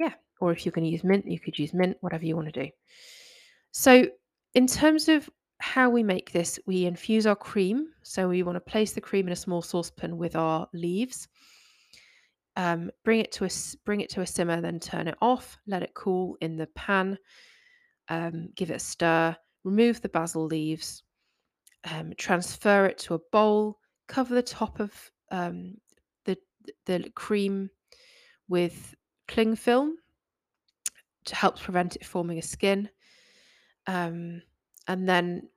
yeah, 0.00 0.14
or 0.40 0.50
if 0.50 0.66
you're 0.66 0.72
going 0.72 0.84
to 0.84 0.90
use 0.90 1.04
mint, 1.04 1.30
you 1.30 1.38
could 1.38 1.58
use 1.58 1.72
mint, 1.72 1.96
whatever 2.00 2.26
you 2.26 2.34
want 2.34 2.52
to 2.52 2.64
do. 2.64 2.70
So, 3.70 4.06
in 4.54 4.66
terms 4.66 5.08
of 5.08 5.30
how 5.60 5.90
we 5.90 6.02
make 6.02 6.32
this, 6.32 6.58
we 6.66 6.86
infuse 6.86 7.24
our 7.24 7.36
cream. 7.36 7.88
So, 8.02 8.28
we 8.28 8.42
want 8.42 8.56
to 8.56 8.60
place 8.60 8.92
the 8.92 9.00
cream 9.00 9.28
in 9.28 9.32
a 9.32 9.36
small 9.36 9.62
saucepan 9.62 10.18
with 10.18 10.34
our 10.34 10.68
leaves. 10.72 11.28
Um, 12.58 12.90
bring 13.04 13.20
it 13.20 13.30
to 13.32 13.44
a 13.44 13.50
bring 13.84 14.00
it 14.00 14.10
to 14.10 14.20
a 14.20 14.26
simmer, 14.26 14.60
then 14.60 14.80
turn 14.80 15.06
it 15.06 15.14
off. 15.22 15.56
Let 15.68 15.84
it 15.84 15.94
cool 15.94 16.36
in 16.40 16.56
the 16.56 16.66
pan. 16.74 17.16
Um, 18.08 18.48
give 18.56 18.70
it 18.70 18.76
a 18.76 18.80
stir. 18.80 19.36
Remove 19.62 20.02
the 20.02 20.08
basil 20.08 20.44
leaves. 20.44 21.04
Um, 21.88 22.12
transfer 22.18 22.86
it 22.86 22.98
to 22.98 23.14
a 23.14 23.20
bowl. 23.30 23.78
Cover 24.08 24.34
the 24.34 24.42
top 24.42 24.80
of 24.80 24.92
um, 25.30 25.76
the 26.24 26.36
the 26.84 27.08
cream 27.14 27.70
with 28.48 28.92
cling 29.28 29.54
film 29.54 29.96
to 31.26 31.36
help 31.36 31.60
prevent 31.60 31.94
it 31.94 32.04
forming 32.04 32.38
a 32.38 32.42
skin. 32.42 32.88
Um, 33.86 34.42
and 34.88 35.08
then 35.08 35.48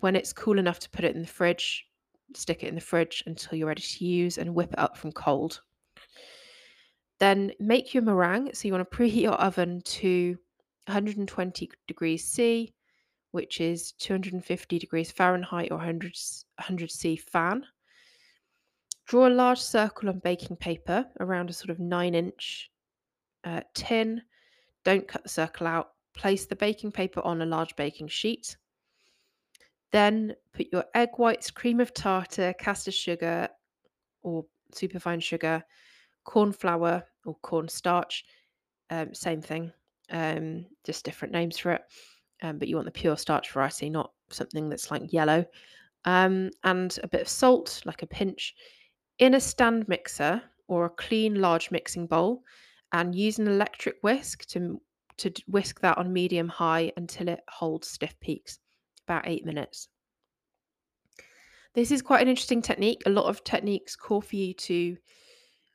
when 0.00 0.16
it's 0.16 0.34
cool 0.34 0.58
enough 0.58 0.80
to 0.80 0.90
put 0.90 1.04
it 1.06 1.14
in 1.14 1.22
the 1.22 1.28
fridge, 1.28 1.86
stick 2.34 2.62
it 2.62 2.68
in 2.68 2.74
the 2.74 2.80
fridge 2.80 3.22
until 3.26 3.56
you're 3.56 3.68
ready 3.68 3.82
to 3.82 4.04
use 4.04 4.36
and 4.36 4.54
whip 4.54 4.72
it 4.72 4.78
up 4.78 4.98
from 4.98 5.12
cold. 5.12 5.62
Then 7.22 7.52
make 7.60 7.94
your 7.94 8.02
meringue. 8.02 8.52
So 8.52 8.66
you 8.66 8.74
want 8.74 8.90
to 8.90 8.96
preheat 8.96 9.22
your 9.22 9.34
oven 9.34 9.80
to 9.82 10.36
120 10.86 11.70
degrees 11.86 12.24
C, 12.26 12.74
which 13.30 13.60
is 13.60 13.92
250 13.92 14.76
degrees 14.80 15.12
Fahrenheit 15.12 15.70
or 15.70 15.76
100, 15.76 16.16
100 16.56 16.90
C 16.90 17.14
fan. 17.14 17.64
Draw 19.06 19.28
a 19.28 19.38
large 19.38 19.60
circle 19.60 20.08
on 20.08 20.18
baking 20.18 20.56
paper 20.56 21.06
around 21.20 21.48
a 21.48 21.52
sort 21.52 21.70
of 21.70 21.78
nine 21.78 22.16
inch 22.16 22.72
uh, 23.44 23.60
tin. 23.72 24.22
Don't 24.84 25.06
cut 25.06 25.22
the 25.22 25.28
circle 25.28 25.68
out. 25.68 25.92
Place 26.16 26.46
the 26.46 26.56
baking 26.56 26.90
paper 26.90 27.20
on 27.20 27.40
a 27.40 27.46
large 27.46 27.76
baking 27.76 28.08
sheet. 28.08 28.56
Then 29.92 30.34
put 30.52 30.66
your 30.72 30.86
egg 30.96 31.10
whites, 31.18 31.52
cream 31.52 31.78
of 31.78 31.94
tartar, 31.94 32.52
caster 32.54 32.90
sugar 32.90 33.48
or 34.24 34.44
superfine 34.72 35.20
sugar, 35.20 35.62
corn 36.24 36.50
flour 36.50 37.04
or 37.24 37.36
cornstarch. 37.42 38.24
um, 38.92 39.14
same 39.14 39.40
thing, 39.40 39.72
um, 40.10 40.66
just 40.84 41.04
different 41.04 41.32
names 41.32 41.58
for 41.58 41.72
it. 41.72 41.82
Um, 42.42 42.58
but 42.58 42.68
you 42.68 42.76
want 42.76 42.86
the 42.86 42.92
pure 42.92 43.16
starch 43.16 43.50
variety, 43.50 43.88
not 43.88 44.12
something 44.30 44.68
that's 44.68 44.90
like 44.90 45.12
yellow. 45.12 45.44
Um, 46.04 46.50
and 46.64 46.98
a 47.02 47.08
bit 47.08 47.22
of 47.22 47.28
salt, 47.28 47.80
like 47.86 48.02
a 48.02 48.06
pinch, 48.06 48.54
in 49.18 49.34
a 49.34 49.40
stand 49.40 49.88
mixer 49.88 50.42
or 50.68 50.84
a 50.84 50.90
clean 50.90 51.40
large 51.40 51.70
mixing 51.70 52.06
bowl, 52.06 52.42
and 52.92 53.14
use 53.14 53.38
an 53.38 53.48
electric 53.48 53.96
whisk 54.02 54.44
to 54.48 54.80
to 55.18 55.30
whisk 55.46 55.80
that 55.80 55.98
on 55.98 56.12
medium 56.12 56.48
high 56.48 56.90
until 56.96 57.28
it 57.28 57.40
holds 57.48 57.88
stiff 57.88 58.18
peaks, 58.20 58.58
about 59.06 59.28
eight 59.28 59.44
minutes. 59.44 59.88
This 61.74 61.90
is 61.90 62.02
quite 62.02 62.22
an 62.22 62.28
interesting 62.28 62.62
technique. 62.62 63.02
A 63.06 63.10
lot 63.10 63.26
of 63.26 63.44
techniques 63.44 63.94
call 63.94 64.20
for 64.20 64.36
you 64.36 64.52
to 64.54 64.96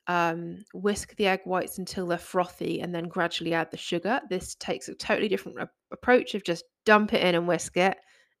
um, 0.08 0.64
whisk 0.72 1.14
the 1.16 1.26
egg 1.26 1.40
whites 1.44 1.78
until 1.78 2.06
they're 2.06 2.18
frothy 2.18 2.80
and 2.80 2.94
then 2.94 3.08
gradually 3.08 3.52
add 3.52 3.70
the 3.70 3.76
sugar. 3.76 4.20
This 4.30 4.54
takes 4.54 4.88
a 4.88 4.94
totally 4.94 5.28
different 5.28 5.58
a- 5.60 5.70
approach 5.92 6.34
of 6.34 6.42
just 6.42 6.64
dump 6.86 7.12
it 7.12 7.22
in 7.22 7.34
and 7.34 7.46
whisk 7.46 7.76
it, 7.76 7.96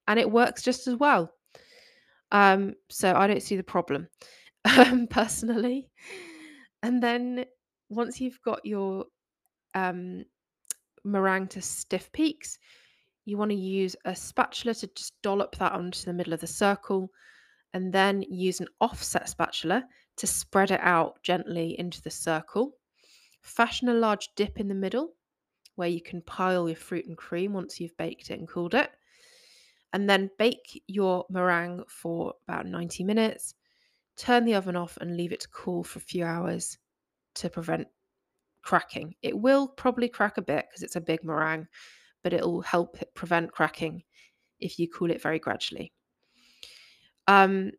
and 0.08 0.18
it 0.18 0.30
works 0.30 0.62
just 0.62 0.86
as 0.88 0.96
well. 0.96 1.30
Um, 2.32 2.74
so 2.88 3.14
I 3.14 3.26
don't 3.26 3.42
see 3.42 3.56
the 3.56 3.62
problem 3.62 4.08
um, 4.78 5.06
personally. 5.06 5.88
And 6.82 7.02
then 7.02 7.44
once 7.90 8.20
you've 8.20 8.40
got 8.42 8.64
your 8.64 9.04
um, 9.74 10.24
meringue 11.04 11.48
to 11.48 11.62
stiff 11.62 12.10
peaks, 12.12 12.58
you 13.26 13.36
want 13.36 13.50
to 13.50 13.56
use 13.56 13.94
a 14.06 14.16
spatula 14.16 14.74
to 14.74 14.86
just 14.94 15.12
dollop 15.22 15.56
that 15.56 15.72
onto 15.72 16.04
the 16.04 16.14
middle 16.14 16.32
of 16.32 16.40
the 16.40 16.46
circle 16.46 17.10
and 17.74 17.92
then 17.92 18.22
use 18.22 18.60
an 18.60 18.68
offset 18.80 19.28
spatula 19.28 19.84
to 20.18 20.26
spread 20.26 20.70
it 20.70 20.80
out 20.82 21.22
gently 21.22 21.78
into 21.78 22.02
the 22.02 22.10
circle. 22.10 22.74
Fashion 23.40 23.88
a 23.88 23.94
large 23.94 24.28
dip 24.36 24.60
in 24.60 24.68
the 24.68 24.74
middle 24.74 25.14
where 25.76 25.88
you 25.88 26.00
can 26.00 26.20
pile 26.22 26.68
your 26.68 26.76
fruit 26.76 27.06
and 27.06 27.16
cream 27.16 27.52
once 27.52 27.80
you've 27.80 27.96
baked 27.96 28.30
it 28.30 28.38
and 28.38 28.48
cooled 28.48 28.74
it. 28.74 28.90
And 29.92 30.10
then 30.10 30.30
bake 30.38 30.82
your 30.86 31.24
meringue 31.30 31.84
for 31.88 32.34
about 32.46 32.66
90 32.66 33.04
minutes. 33.04 33.54
Turn 34.16 34.44
the 34.44 34.56
oven 34.56 34.76
off 34.76 34.98
and 35.00 35.16
leave 35.16 35.32
it 35.32 35.40
to 35.40 35.48
cool 35.48 35.84
for 35.84 35.98
a 35.98 36.02
few 36.02 36.24
hours 36.24 36.76
to 37.36 37.48
prevent 37.48 37.86
cracking. 38.62 39.14
It 39.22 39.38
will 39.38 39.68
probably 39.68 40.08
crack 40.08 40.36
a 40.36 40.42
bit 40.42 40.66
because 40.68 40.82
it's 40.82 40.96
a 40.96 41.00
big 41.00 41.24
meringue, 41.24 41.68
but 42.22 42.32
it'll 42.32 42.60
help 42.60 43.00
it 43.00 43.14
prevent 43.14 43.52
cracking 43.52 44.02
if 44.58 44.78
you 44.78 44.88
cool 44.88 45.10
it 45.10 45.22
very 45.22 45.38
gradually. 45.38 45.92
Um, 47.28 47.70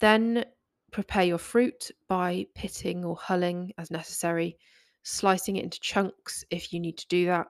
then 0.00 0.44
prepare 0.96 1.24
your 1.24 1.36
fruit 1.36 1.90
by 2.08 2.46
pitting 2.54 3.04
or 3.04 3.18
hulling 3.18 3.70
as 3.76 3.90
necessary, 3.90 4.56
slicing 5.02 5.56
it 5.56 5.64
into 5.64 5.78
chunks 5.78 6.42
if 6.48 6.72
you 6.72 6.80
need 6.80 6.96
to 6.96 7.06
do 7.08 7.26
that. 7.26 7.48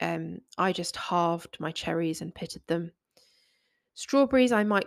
Um, 0.00 0.38
I 0.56 0.72
just 0.72 0.96
halved 0.96 1.58
my 1.60 1.70
cherries 1.72 2.22
and 2.22 2.34
pitted 2.34 2.62
them. 2.66 2.90
Strawberries, 3.92 4.50
I 4.50 4.64
might 4.64 4.86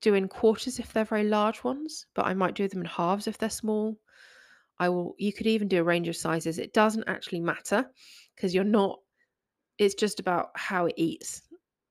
do 0.00 0.14
in 0.14 0.26
quarters 0.26 0.80
if 0.80 0.92
they're 0.92 1.04
very 1.04 1.22
large 1.22 1.62
ones, 1.62 2.06
but 2.12 2.26
I 2.26 2.34
might 2.34 2.56
do 2.56 2.66
them 2.66 2.80
in 2.80 2.86
halves 2.86 3.28
if 3.28 3.38
they're 3.38 3.50
small. 3.50 3.96
I 4.80 4.88
will 4.88 5.14
you 5.16 5.32
could 5.32 5.46
even 5.46 5.68
do 5.68 5.80
a 5.80 5.84
range 5.84 6.08
of 6.08 6.16
sizes. 6.16 6.58
It 6.58 6.72
doesn't 6.72 7.06
actually 7.06 7.38
matter 7.38 7.88
because 8.34 8.52
you're 8.52 8.64
not 8.64 8.98
it's 9.78 9.94
just 9.94 10.18
about 10.18 10.48
how 10.56 10.86
it 10.86 10.94
eats 10.96 11.42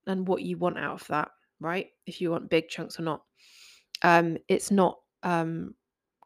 and 0.07 0.27
what 0.27 0.41
you 0.41 0.57
want 0.57 0.77
out 0.77 0.99
of 0.99 1.07
that, 1.07 1.29
right? 1.61 1.87
If 2.05 2.19
you 2.19 2.31
want 2.31 2.49
big 2.49 2.67
chunks 2.67 2.99
or 2.99 3.03
not. 3.03 3.21
Um 4.03 4.37
it's 4.47 4.71
not 4.71 4.99
um 5.23 5.73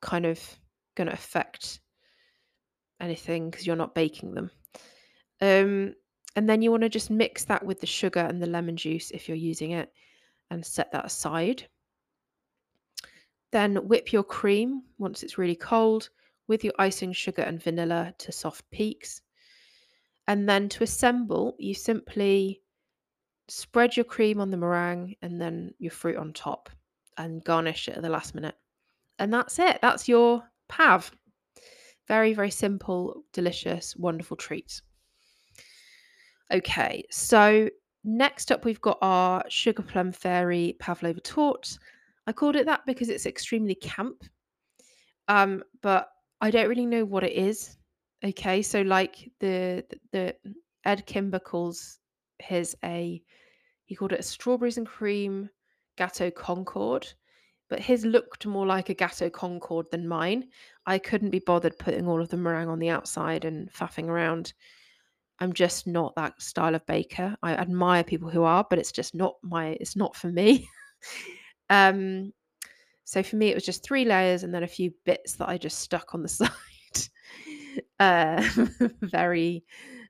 kind 0.01 0.25
of 0.25 0.39
going 0.95 1.07
to 1.07 1.13
affect 1.13 1.79
anything 2.99 3.49
because 3.49 3.65
you're 3.65 3.75
not 3.75 3.95
baking 3.95 4.33
them. 4.33 4.51
Um 5.41 5.93
and 6.35 6.47
then 6.47 6.61
you 6.61 6.71
want 6.71 6.83
to 6.83 6.89
just 6.89 7.09
mix 7.09 7.45
that 7.45 7.65
with 7.65 7.79
the 7.79 7.87
sugar 7.87 8.19
and 8.19 8.41
the 8.41 8.47
lemon 8.47 8.77
juice 8.77 9.11
if 9.11 9.27
you're 9.27 9.37
using 9.37 9.71
it 9.71 9.91
and 10.51 10.65
set 10.65 10.91
that 10.91 11.05
aside. 11.05 11.67
Then 13.51 13.87
whip 13.87 14.13
your 14.13 14.23
cream 14.23 14.83
once 14.97 15.23
it's 15.23 15.37
really 15.37 15.55
cold 15.55 16.09
with 16.47 16.63
your 16.63 16.73
icing 16.77 17.11
sugar 17.11 17.41
and 17.41 17.61
vanilla 17.61 18.13
to 18.19 18.31
soft 18.31 18.69
peaks. 18.71 19.21
And 20.27 20.47
then 20.47 20.69
to 20.69 20.83
assemble, 20.83 21.55
you 21.57 21.73
simply 21.73 22.61
spread 23.47 23.95
your 23.95 24.03
cream 24.03 24.41
on 24.41 24.51
the 24.51 24.57
meringue 24.57 25.15
and 25.21 25.39
then 25.41 25.73
your 25.79 25.91
fruit 25.91 26.17
on 26.17 26.33
top 26.33 26.69
and 27.17 27.43
garnish 27.43 27.87
it 27.87 27.97
at 27.97 28.01
the 28.01 28.09
last 28.09 28.35
minute. 28.35 28.55
And 29.19 29.33
that's 29.33 29.59
it. 29.59 29.79
That's 29.81 30.07
your 30.07 30.43
pav. 30.69 31.11
Very, 32.07 32.33
very 32.33 32.51
simple, 32.51 33.23
delicious, 33.33 33.95
wonderful 33.95 34.37
treat. 34.37 34.81
Okay, 36.51 37.03
so 37.11 37.69
next 38.03 38.51
up 38.51 38.63
we've 38.63 38.81
got 38.81 38.97
our 39.01 39.43
sugar 39.49 39.83
plum 39.83 40.11
fairy 40.11 40.75
pavlova 40.79 41.19
torte. 41.19 41.77
I 42.25 42.31
called 42.31 42.55
it 42.55 42.65
that 42.65 42.85
because 42.85 43.09
it's 43.09 43.25
extremely 43.25 43.75
camp. 43.75 44.23
Um, 45.27 45.63
but 45.81 46.09
I 46.39 46.51
don't 46.51 46.69
really 46.69 46.85
know 46.85 47.03
what 47.03 47.23
it 47.23 47.33
is. 47.33 47.77
Okay, 48.23 48.61
so 48.61 48.81
like 48.81 49.29
the 49.39 49.83
the, 49.89 49.99
the 50.43 50.53
Edd 50.85 51.05
Kimber 51.05 51.39
calls 51.39 51.99
his 52.39 52.75
a 52.83 53.21
he 53.85 53.95
called 53.95 54.13
it 54.13 54.19
a 54.19 54.23
strawberries 54.23 54.77
and 54.77 54.87
cream 54.87 55.49
Gateau 55.97 56.31
Concorde, 56.31 57.07
but 57.69 57.79
his 57.79 58.05
looked 58.05 58.45
more 58.45 58.65
like 58.65 58.89
a 58.89 58.93
Gateau 58.93 59.29
Concorde 59.29 59.91
than 59.91 60.07
mine. 60.07 60.47
I 60.85 60.97
couldn't 60.97 61.31
be 61.31 61.39
bothered 61.39 61.77
putting 61.77 62.07
all 62.07 62.21
of 62.21 62.29
the 62.29 62.37
meringue 62.37 62.69
on 62.69 62.79
the 62.79 62.89
outside 62.89 63.45
and 63.45 63.71
faffing 63.73 64.07
around. 64.07 64.53
I'm 65.39 65.53
just 65.53 65.85
not 65.85 66.15
that 66.15 66.41
style 66.41 66.75
of 66.75 66.85
baker. 66.85 67.35
I 67.43 67.53
admire 67.53 68.03
people 68.03 68.29
who 68.29 68.43
are, 68.43 68.65
but 68.69 68.79
it's 68.79 68.91
just 68.91 69.13
not 69.13 69.35
my 69.43 69.77
it's 69.79 69.95
not 69.95 70.15
for 70.15 70.27
me. 70.27 70.67
um 71.69 72.31
so 73.07 73.23
for 73.23 73.37
me, 73.37 73.47
it 73.47 73.55
was 73.55 73.63
just 73.63 73.83
three 73.83 74.03
layers 74.03 74.43
and 74.43 74.53
then 74.53 74.63
a 74.63 74.67
few 74.67 74.93
bits 75.05 75.35
that 75.35 75.47
I 75.47 75.57
just 75.57 75.79
stuck 75.79 76.13
on 76.13 76.23
the 76.23 76.27
side, 76.27 76.49
uh, 78.01 78.45
very 79.01 79.63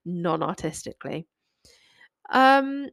non-artistically. 0.03 1.27
Um, 2.31 2.89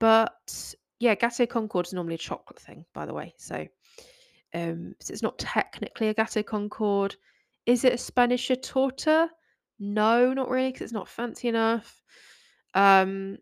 but 0.00 0.74
yeah, 1.00 1.14
Gateau 1.14 1.46
Concorde 1.46 1.86
is 1.86 1.92
normally 1.92 2.16
a 2.16 2.18
chocolate 2.18 2.60
thing, 2.60 2.84
by 2.92 3.06
the 3.06 3.14
way. 3.14 3.34
So, 3.38 3.66
um, 4.54 4.94
so 5.00 5.12
it's 5.12 5.22
not 5.22 5.38
technically 5.38 6.08
a 6.08 6.14
Gateau 6.14 6.42
Concorde. 6.42 7.16
Is 7.66 7.84
it 7.84 7.92
a 7.92 7.98
Spanish 7.98 8.50
torta? 8.62 9.28
No, 9.78 10.32
not 10.32 10.48
really, 10.48 10.70
because 10.70 10.82
it's 10.82 10.92
not 10.92 11.08
fancy 11.08 11.48
enough. 11.48 12.02
Um, 12.74 13.38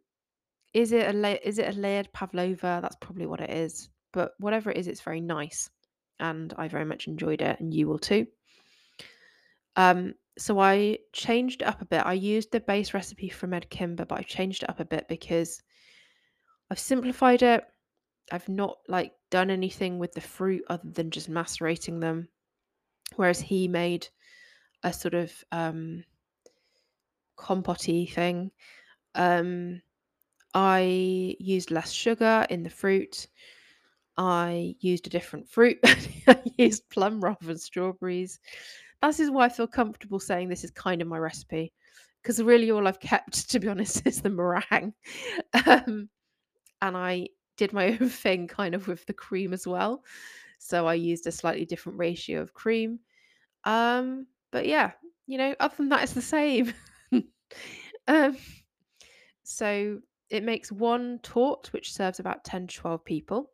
is 0.74 0.92
it 0.92 1.08
a 1.08 1.12
la- 1.12 1.36
is 1.42 1.58
it 1.58 1.74
a 1.74 1.78
layered 1.78 2.12
pavlova? 2.12 2.80
That's 2.82 2.96
probably 2.96 3.26
what 3.26 3.40
it 3.40 3.50
is. 3.50 3.88
But 4.12 4.32
whatever 4.38 4.70
it 4.70 4.76
is, 4.76 4.88
it's 4.88 5.00
very 5.00 5.20
nice 5.20 5.70
and 6.18 6.54
I 6.56 6.68
very 6.68 6.84
much 6.84 7.06
enjoyed 7.06 7.42
it, 7.42 7.60
and 7.60 7.72
you 7.72 7.88
will 7.88 7.98
too. 7.98 8.26
Um, 9.76 10.14
so 10.38 10.58
I 10.58 10.98
changed 11.12 11.62
it 11.62 11.68
up 11.68 11.82
a 11.82 11.86
bit. 11.86 12.04
I 12.04 12.14
used 12.14 12.52
the 12.52 12.60
base 12.60 12.94
recipe 12.94 13.28
from 13.28 13.54
Edd 13.54 13.68
Kimber, 13.70 14.04
but 14.04 14.18
I 14.18 14.22
changed 14.22 14.62
it 14.62 14.70
up 14.70 14.80
a 14.80 14.84
bit 14.84 15.06
because 15.08 15.62
I've 16.70 16.78
simplified 16.78 17.42
it. 17.42 17.64
I've 18.32 18.48
not 18.48 18.78
like 18.88 19.12
done 19.30 19.50
anything 19.50 19.98
with 19.98 20.12
the 20.12 20.20
fruit 20.20 20.64
other 20.68 20.88
than 20.90 21.10
just 21.10 21.28
macerating 21.28 22.00
them. 22.00 22.28
Whereas 23.16 23.40
he 23.40 23.68
made 23.68 24.08
a 24.82 24.92
sort 24.92 25.14
of 25.14 25.32
um 25.52 26.04
compote 27.36 27.80
thing. 28.10 28.50
Um 29.14 29.80
I 30.54 31.36
used 31.38 31.70
less 31.70 31.92
sugar 31.92 32.46
in 32.50 32.62
the 32.62 32.70
fruit. 32.70 33.28
I 34.16 34.74
used 34.80 35.06
a 35.06 35.10
different 35.10 35.48
fruit. 35.48 35.78
I 36.26 36.40
used 36.56 36.88
plum 36.88 37.20
rather 37.20 37.44
than 37.44 37.58
strawberries. 37.58 38.40
That 39.02 39.20
is 39.20 39.30
why 39.30 39.44
I 39.44 39.48
feel 39.50 39.66
comfortable 39.66 40.18
saying 40.18 40.48
this 40.48 40.64
is 40.64 40.70
kind 40.70 41.02
of 41.02 41.08
my 41.08 41.18
recipe. 41.18 41.72
Because 42.22 42.42
really, 42.42 42.70
all 42.70 42.88
I've 42.88 43.00
kept, 43.00 43.50
to 43.50 43.60
be 43.60 43.68
honest, 43.68 44.02
is 44.06 44.22
the 44.22 44.30
meringue. 44.30 44.94
Um, 45.66 46.08
and 46.82 46.96
I 46.96 47.28
did 47.56 47.72
my 47.72 47.86
own 48.00 48.08
thing 48.08 48.46
kind 48.46 48.74
of 48.74 48.88
with 48.88 49.06
the 49.06 49.12
cream 49.12 49.52
as 49.52 49.66
well. 49.66 50.04
So 50.58 50.86
I 50.86 50.94
used 50.94 51.26
a 51.26 51.32
slightly 51.32 51.64
different 51.64 51.98
ratio 51.98 52.40
of 52.40 52.54
cream. 52.54 53.00
Um, 53.64 54.26
but 54.52 54.66
yeah, 54.66 54.92
you 55.26 55.38
know, 55.38 55.54
other 55.60 55.74
than 55.76 55.88
that, 55.90 56.02
it's 56.02 56.12
the 56.12 56.22
same. 56.22 56.72
um, 58.08 58.36
so 59.42 59.98
it 60.30 60.42
makes 60.42 60.72
one 60.72 61.20
torte, 61.22 61.72
which 61.72 61.92
serves 61.92 62.20
about 62.20 62.44
10 62.44 62.68
to 62.68 62.76
12 62.76 63.04
people. 63.04 63.50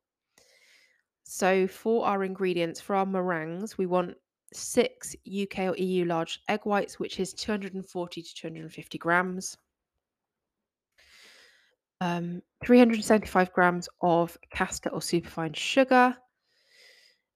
So 1.24 1.66
for 1.66 2.06
our 2.06 2.24
ingredients, 2.24 2.80
for 2.80 2.96
our 2.96 3.06
meringues, 3.06 3.78
we 3.78 3.86
want 3.86 4.16
six 4.52 5.16
UK 5.26 5.60
or 5.60 5.76
EU 5.76 6.04
large 6.04 6.40
egg 6.48 6.60
whites, 6.64 6.98
which 6.98 7.20
is 7.20 7.32
240 7.32 8.22
to 8.22 8.34
250 8.34 8.98
grams. 8.98 9.56
Um, 12.02 12.42
375 12.64 13.52
grams 13.52 13.88
of 14.00 14.36
caster 14.52 14.90
or 14.90 15.00
superfine 15.00 15.52
sugar. 15.52 16.16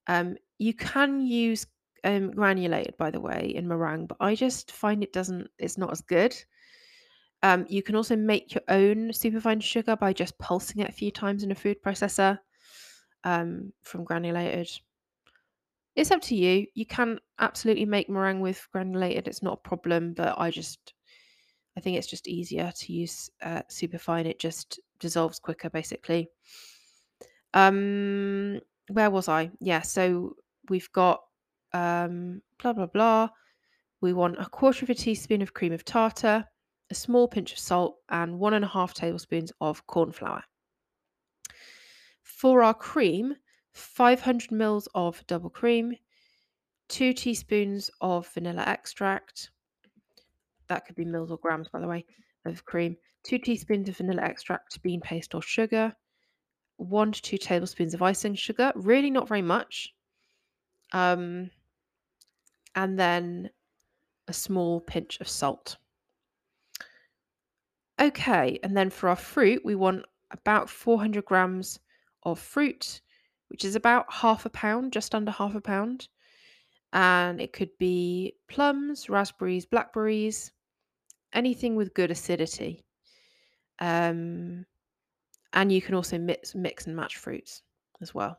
Um, 0.09 0.37
you 0.59 0.75
can 0.75 1.21
use 1.21 1.69
um, 2.03 2.33
granulated, 2.33 2.97
by 2.99 3.13
the 3.13 3.21
way, 3.21 3.53
in 3.55 3.69
meringue, 3.69 4.07
but 4.07 4.17
I 4.19 4.35
just 4.35 4.73
find 4.73 5.05
it 5.05 5.13
doesn't, 5.13 5.49
it's 5.61 5.79
not 5.79 5.93
as 5.93 6.01
good. 6.01 6.35
Um, 7.45 7.65
you 7.69 7.81
can 7.81 7.95
also 7.95 8.17
make 8.17 8.55
your 8.55 8.63
own 8.67 9.13
superfine 9.13 9.61
sugar 9.61 9.95
by 9.95 10.13
just 10.13 10.37
pulsing 10.41 10.83
it 10.83 10.89
a 10.89 10.93
few 10.93 11.13
times 11.13 11.45
in 11.45 11.53
a 11.53 11.55
food 11.55 11.81
processor 11.81 12.37
um, 13.23 13.73
from 13.85 14.03
granulated. 14.03 14.69
It's 15.95 16.11
up 16.11 16.23
to 16.23 16.35
you. 16.35 16.67
You 16.75 16.87
can 16.87 17.21
absolutely 17.39 17.85
make 17.85 18.11
meringue 18.11 18.41
with 18.41 18.67
granulated. 18.73 19.29
It's 19.29 19.45
not 19.45 19.61
a 19.65 19.69
problem, 19.69 20.13
but 20.13 20.35
I 20.37 20.51
just 20.51 20.93
I 21.77 21.81
think 21.81 21.99
it's 21.99 22.07
just 22.07 22.29
easier 22.29 22.73
to 22.75 22.93
use 22.93 23.31
uh, 23.43 23.63
superfine. 23.69 24.27
It 24.27 24.39
just 24.39 24.81
dissolves 24.99 25.39
quicker, 25.39 25.69
basically. 25.71 26.29
Um, 27.55 28.61
where 28.89 29.11
was 29.11 29.29
I? 29.29 29.51
Yeah, 29.61 29.83
so 29.83 30.37
we've 30.69 30.91
got 30.93 31.21
um, 31.73 32.43
blah 32.63 32.73
blah 32.73 32.87
blah. 32.87 33.29
We 34.01 34.13
want 34.13 34.41
a 34.41 34.47
quarter 34.47 34.85
of 34.85 34.91
a 34.91 34.95
teaspoon 34.95 35.43
of 35.43 35.55
cream 35.55 35.73
of 35.73 35.85
tartar, 35.85 36.45
a 36.91 36.95
small 36.95 37.29
pinch 37.29 37.53
of 37.53 37.59
salt, 37.59 37.97
and 38.09 38.39
one 38.39 38.55
and 38.55 38.65
a 38.65 38.69
half 38.69 38.95
tablespoons 38.95 39.53
of 39.61 39.87
corn 39.87 40.13
flour. 40.13 40.43
For 42.23 42.63
our 42.63 42.75
cream, 42.75 43.35
500 43.73 44.53
mils 44.53 44.89
of 44.95 45.27
double 45.27 45.51
cream, 45.51 45.95
two 46.89 47.13
teaspoons 47.13 47.91
of 48.01 48.29
vanilla 48.29 48.65
extract. 48.67 49.51
That 50.69 50.87
could 50.87 50.97
be 50.97 51.05
mils 51.05 51.31
or 51.31 51.39
grams, 51.39 51.69
by 51.69 51.81
the 51.81 51.89
way, 51.89 52.05
of 52.45 52.65
cream. 52.65 52.97
Two 53.23 53.39
teaspoons 53.39 53.89
of 53.89 53.97
vanilla 53.97 54.23
extract, 54.23 54.81
bean 54.83 55.01
paste, 55.01 55.35
or 55.35 55.43
sugar. 55.43 55.95
One 56.77 57.13
to 57.13 57.23
two 57.23 57.39
tablespoons 57.39 57.95
of 57.95 58.03
icing 58.03 58.35
sugar. 58.35 58.73
Really, 58.75 59.11
not 59.11 59.29
very 59.29 59.43
much. 59.43 59.95
Um, 60.93 61.51
and 62.75 62.99
then 62.99 63.51
a 64.29 64.33
small 64.33 64.81
pinch 64.81 65.19
of 65.21 65.29
salt. 65.29 65.77
Okay, 68.01 68.59
and 68.63 68.77
then 68.77 68.91
for 68.91 69.09
our 69.09 69.17
fruit, 69.17 69.65
we 69.65 69.75
want 69.75 70.05
about 70.31 70.69
400 70.69 71.25
grams 71.25 71.79
of 72.25 72.39
fruit, 72.39 73.01
which 73.49 73.65
is 73.65 73.75
about 73.75 74.13
half 74.13 74.45
a 74.45 74.51
pound, 74.51 74.93
just 74.93 75.15
under 75.15 75.31
half 75.31 75.55
a 75.55 75.61
pound. 75.61 76.09
And 76.93 77.41
it 77.41 77.53
could 77.53 77.71
be 77.79 78.35
plums, 78.49 79.09
raspberries, 79.09 79.65
blackberries, 79.65 80.53
anything 81.33 81.77
with 81.77 81.95
good 81.95 82.11
acidity. 82.11 82.85
Um, 83.79 84.65
and 85.53 85.73
you 85.73 85.83
can 85.83 85.95
also 85.95 86.19
mix 86.19 86.55
mix 86.55 86.87
and 86.87 86.97
match 86.97 87.17
fruits 87.17 87.63
as 88.01 88.15
well. 88.15 88.39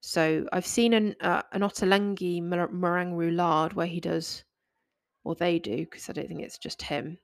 So 0.00 0.46
I've 0.52 0.66
seen 0.66 0.94
an 0.94 1.14
uh, 1.20 1.42
an 1.52 1.62
Ottolenghi 1.62 2.42
meringue 2.42 3.16
roulade 3.16 3.74
where 3.74 3.86
he 3.86 4.00
does, 4.00 4.44
or 5.24 5.34
they 5.34 5.58
do, 5.58 5.78
because 5.78 6.08
I 6.08 6.12
don't 6.12 6.28
think 6.28 6.40
it's 6.40 6.58
just 6.58 6.82
him. 6.82 7.18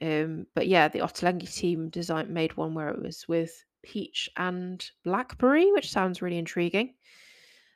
Um, 0.00 0.46
but 0.54 0.66
yeah, 0.66 0.88
the 0.88 1.00
Ottolenghi 1.00 1.52
team 1.54 1.90
design 1.90 2.32
made 2.32 2.56
one 2.56 2.74
where 2.74 2.88
it 2.88 3.00
was 3.00 3.28
with 3.28 3.64
peach 3.82 4.30
and 4.36 4.84
blackberry, 5.04 5.70
which 5.72 5.90
sounds 5.90 6.22
really 6.22 6.38
intriguing. 6.38 6.94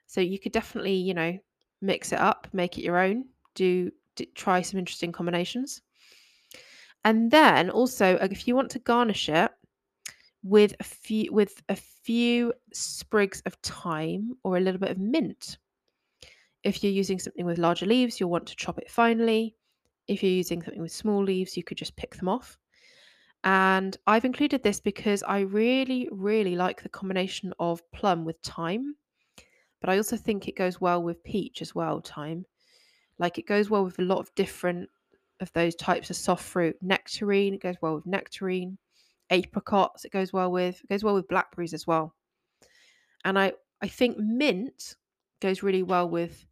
So 0.06 0.20
you 0.20 0.38
could 0.38 0.52
definitely, 0.52 0.94
you 0.94 1.14
know, 1.14 1.38
mix 1.82 2.12
it 2.12 2.18
up, 2.18 2.48
make 2.52 2.78
it 2.78 2.84
your 2.84 2.98
own, 2.98 3.26
do, 3.54 3.90
try 4.34 4.62
some 4.62 4.78
interesting 4.78 5.12
combinations. 5.12 5.82
And 7.04 7.30
then 7.30 7.70
also, 7.70 8.16
uh, 8.16 8.28
if 8.30 8.48
you 8.48 8.56
want 8.56 8.70
to 8.70 8.78
garnish 8.78 9.28
it 9.28 9.50
with 10.42 10.74
a 10.78 10.84
few 10.84 11.32
with 11.32 11.62
a 11.68 11.76
few 11.76 12.52
sprigs 12.72 13.42
of 13.46 13.54
thyme 13.62 14.32
or 14.44 14.56
a 14.56 14.60
little 14.60 14.80
bit 14.80 14.90
of 14.90 14.98
mint. 14.98 15.58
If 16.62 16.82
you're 16.82 16.92
using 16.92 17.18
something 17.18 17.44
with 17.46 17.58
larger 17.58 17.86
leaves, 17.86 18.18
you'll 18.18 18.30
want 18.30 18.46
to 18.46 18.56
chop 18.56 18.78
it 18.78 18.90
finely. 18.90 19.56
If 20.08 20.22
you're 20.22 20.32
using 20.32 20.62
something 20.62 20.82
with 20.82 20.92
small 20.92 21.22
leaves, 21.22 21.56
you 21.56 21.64
could 21.64 21.76
just 21.76 21.96
pick 21.96 22.14
them 22.16 22.28
off. 22.28 22.58
And 23.44 23.96
I've 24.06 24.24
included 24.24 24.62
this 24.62 24.80
because 24.80 25.22
I 25.22 25.40
really, 25.40 26.08
really 26.10 26.56
like 26.56 26.82
the 26.82 26.88
combination 26.88 27.52
of 27.58 27.88
plum 27.92 28.24
with 28.24 28.36
thyme. 28.42 28.96
But 29.80 29.90
I 29.90 29.96
also 29.96 30.16
think 30.16 30.48
it 30.48 30.56
goes 30.56 30.80
well 30.80 31.02
with 31.02 31.22
peach 31.22 31.62
as 31.62 31.74
well, 31.74 32.00
thyme. 32.00 32.46
Like 33.18 33.38
it 33.38 33.46
goes 33.46 33.70
well 33.70 33.84
with 33.84 33.98
a 33.98 34.02
lot 34.02 34.18
of 34.18 34.34
different 34.34 34.88
of 35.40 35.52
those 35.52 35.74
types 35.74 36.10
of 36.10 36.16
soft 36.16 36.44
fruit. 36.44 36.76
Nectarine, 36.82 37.54
it 37.54 37.62
goes 37.62 37.76
well 37.80 37.94
with 37.94 38.06
nectarine. 38.06 38.78
Apricots, 39.30 40.04
it 40.04 40.12
goes 40.12 40.32
well 40.32 40.50
with. 40.50 40.80
It 40.82 40.88
goes 40.88 41.04
well 41.04 41.14
with 41.14 41.28
blackberries 41.28 41.74
as 41.74 41.86
well. 41.86 42.14
And 43.24 43.38
I, 43.38 43.52
I 43.82 43.88
think 43.88 44.18
mint 44.18 44.96
goes 45.40 45.62
really 45.62 45.82
well 45.82 46.08
with 46.08 46.46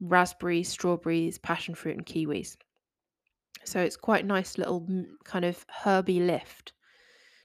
raspberries, 0.00 0.68
strawberries, 0.68 1.38
passion 1.38 1.74
fruit, 1.74 1.96
and 1.96 2.06
kiwis. 2.06 2.56
So 3.64 3.80
it's 3.80 3.96
quite 3.96 4.26
nice 4.26 4.58
little 4.58 4.86
kind 5.24 5.44
of 5.44 5.64
herby 5.68 6.20
lift 6.20 6.72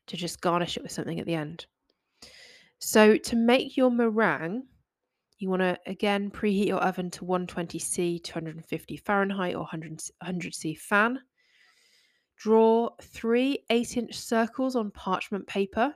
to 0.08 0.18
just 0.18 0.42
garnish 0.42 0.78
it 0.78 0.84
with 0.84 0.92
something 0.92 1.20
at 1.20 1.26
the 1.26 1.36
end. 1.36 1.66
So 2.80 3.18
to 3.18 3.36
make 3.36 3.78
your 3.78 3.92
meringue, 3.92 4.64
you 5.40 5.50
want 5.50 5.62
to 5.62 5.78
again 5.86 6.32
preheat 6.32 6.68
your 6.68 6.80
oven 6.80 7.12
to 7.12 7.26
120C, 7.26 8.24
250 8.24 8.98
Fahrenheit, 8.98 9.56
or 9.56 9.60
100, 9.60 10.02
100C 10.24 10.78
fan. 10.78 11.20
Draw 12.38 12.90
three 13.02 13.60
8 13.70 13.98
inch 13.98 14.16
circles 14.16 14.76
on 14.76 14.92
parchment 14.92 15.46
paper. 15.48 15.94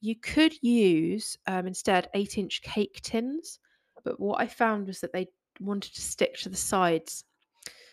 You 0.00 0.16
could 0.16 0.54
use 0.62 1.36
um, 1.46 1.66
instead 1.66 2.08
8 2.14 2.38
inch 2.38 2.62
cake 2.62 3.00
tins, 3.02 3.58
but 4.04 4.20
what 4.20 4.40
I 4.40 4.46
found 4.46 4.88
was 4.88 5.00
that 5.00 5.12
they 5.12 5.28
wanted 5.60 5.94
to 5.94 6.00
stick 6.02 6.36
to 6.38 6.48
the 6.48 6.56
sides. 6.56 7.24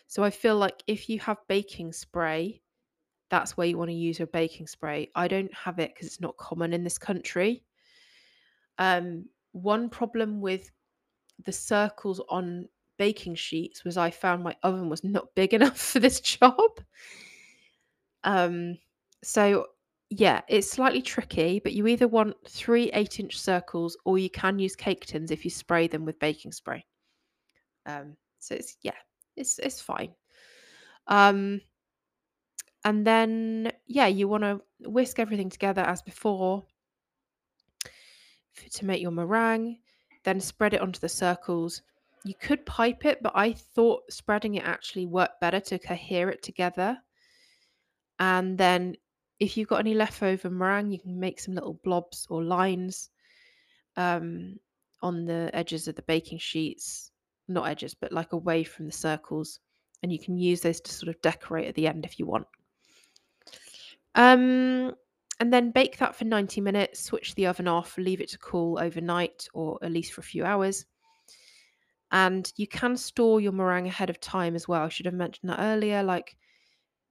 So 0.08 0.22
I 0.22 0.30
feel 0.30 0.56
like 0.56 0.82
if 0.86 1.08
you 1.08 1.18
have 1.20 1.38
baking 1.48 1.92
spray, 1.92 2.60
that's 3.30 3.56
where 3.56 3.66
you 3.66 3.78
want 3.78 3.90
to 3.90 3.96
use 3.96 4.18
your 4.18 4.26
baking 4.26 4.66
spray. 4.66 5.10
I 5.14 5.26
don't 5.26 5.52
have 5.54 5.78
it 5.78 5.94
because 5.94 6.06
it's 6.06 6.20
not 6.20 6.36
common 6.36 6.74
in 6.74 6.84
this 6.84 6.98
country. 6.98 7.64
Um, 8.78 9.24
one 9.52 9.88
problem 9.88 10.40
with 10.40 10.70
the 11.44 11.52
circles 11.52 12.20
on 12.28 12.68
baking 12.98 13.34
sheets 13.34 13.84
was 13.84 13.96
I 13.96 14.10
found 14.10 14.42
my 14.42 14.56
oven 14.62 14.88
was 14.88 15.04
not 15.04 15.34
big 15.34 15.54
enough 15.54 15.78
for 15.92 16.00
this 16.00 16.20
job. 16.20 16.80
Um, 18.24 18.78
so 19.22 19.66
yeah, 20.10 20.42
it's 20.48 20.70
slightly 20.70 21.00
tricky, 21.00 21.60
but 21.62 21.72
you 21.72 21.86
either 21.86 22.06
want 22.06 22.36
three 22.48 22.90
eight 22.92 23.18
inch 23.18 23.38
circles 23.38 23.96
or 24.04 24.18
you 24.18 24.30
can 24.30 24.58
use 24.58 24.76
cake 24.76 25.06
tins 25.06 25.30
if 25.30 25.44
you 25.44 25.50
spray 25.50 25.88
them 25.88 26.04
with 26.04 26.18
baking 26.18 26.52
spray. 26.52 26.84
Um, 27.86 28.16
so 28.38 28.54
it's 28.54 28.76
yeah, 28.82 28.92
it's 29.36 29.58
it's 29.58 29.80
fine. 29.80 30.12
Um, 31.06 31.60
and 32.84 33.06
then 33.06 33.72
yeah, 33.86 34.06
you 34.06 34.28
want 34.28 34.44
to 34.44 34.60
whisk 34.88 35.18
everything 35.18 35.48
together 35.48 35.82
as 35.82 36.02
before 36.02 36.64
to 38.72 38.84
make 38.84 39.02
your 39.02 39.10
meringue. 39.10 39.78
Then 40.24 40.40
spread 40.40 40.74
it 40.74 40.80
onto 40.80 41.00
the 41.00 41.08
circles. 41.08 41.82
You 42.24 42.34
could 42.34 42.64
pipe 42.64 43.04
it, 43.04 43.22
but 43.22 43.32
I 43.34 43.52
thought 43.52 44.02
spreading 44.10 44.54
it 44.54 44.64
actually 44.64 45.06
worked 45.06 45.40
better 45.40 45.60
to 45.60 45.78
cohere 45.78 46.28
it 46.28 46.42
together. 46.42 46.98
And 48.20 48.56
then 48.56 48.96
if 49.40 49.56
you've 49.56 49.68
got 49.68 49.80
any 49.80 49.94
leftover 49.94 50.48
meringue, 50.48 50.92
you 50.92 51.00
can 51.00 51.18
make 51.18 51.40
some 51.40 51.54
little 51.54 51.80
blobs 51.82 52.26
or 52.30 52.44
lines 52.44 53.10
um, 53.96 54.60
on 55.02 55.24
the 55.24 55.50
edges 55.52 55.88
of 55.88 55.96
the 55.96 56.02
baking 56.02 56.38
sheets. 56.38 57.10
Not 57.48 57.68
edges, 57.68 57.94
but 57.94 58.12
like 58.12 58.32
away 58.32 58.62
from 58.62 58.86
the 58.86 58.92
circles. 58.92 59.58
And 60.02 60.12
you 60.12 60.20
can 60.20 60.38
use 60.38 60.60
those 60.60 60.80
to 60.80 60.92
sort 60.92 61.08
of 61.08 61.20
decorate 61.22 61.66
at 61.66 61.74
the 61.74 61.88
end 61.88 62.04
if 62.04 62.20
you 62.20 62.26
want. 62.26 62.46
Um, 64.14 64.94
and 65.42 65.52
then 65.52 65.72
bake 65.72 65.98
that 65.98 66.14
for 66.14 66.24
90 66.24 66.60
minutes, 66.60 67.00
switch 67.00 67.34
the 67.34 67.46
oven 67.46 67.66
off, 67.66 67.98
leave 67.98 68.20
it 68.20 68.28
to 68.28 68.38
cool 68.38 68.78
overnight 68.78 69.48
or 69.52 69.76
at 69.82 69.90
least 69.90 70.12
for 70.12 70.20
a 70.20 70.24
few 70.24 70.44
hours. 70.44 70.86
And 72.12 72.52
you 72.54 72.68
can 72.68 72.96
store 72.96 73.40
your 73.40 73.50
meringue 73.50 73.88
ahead 73.88 74.08
of 74.08 74.20
time 74.20 74.54
as 74.54 74.68
well. 74.68 74.82
I 74.82 74.88
should 74.88 75.06
have 75.06 75.16
mentioned 75.16 75.50
that 75.50 75.58
earlier. 75.58 76.04
Like, 76.04 76.36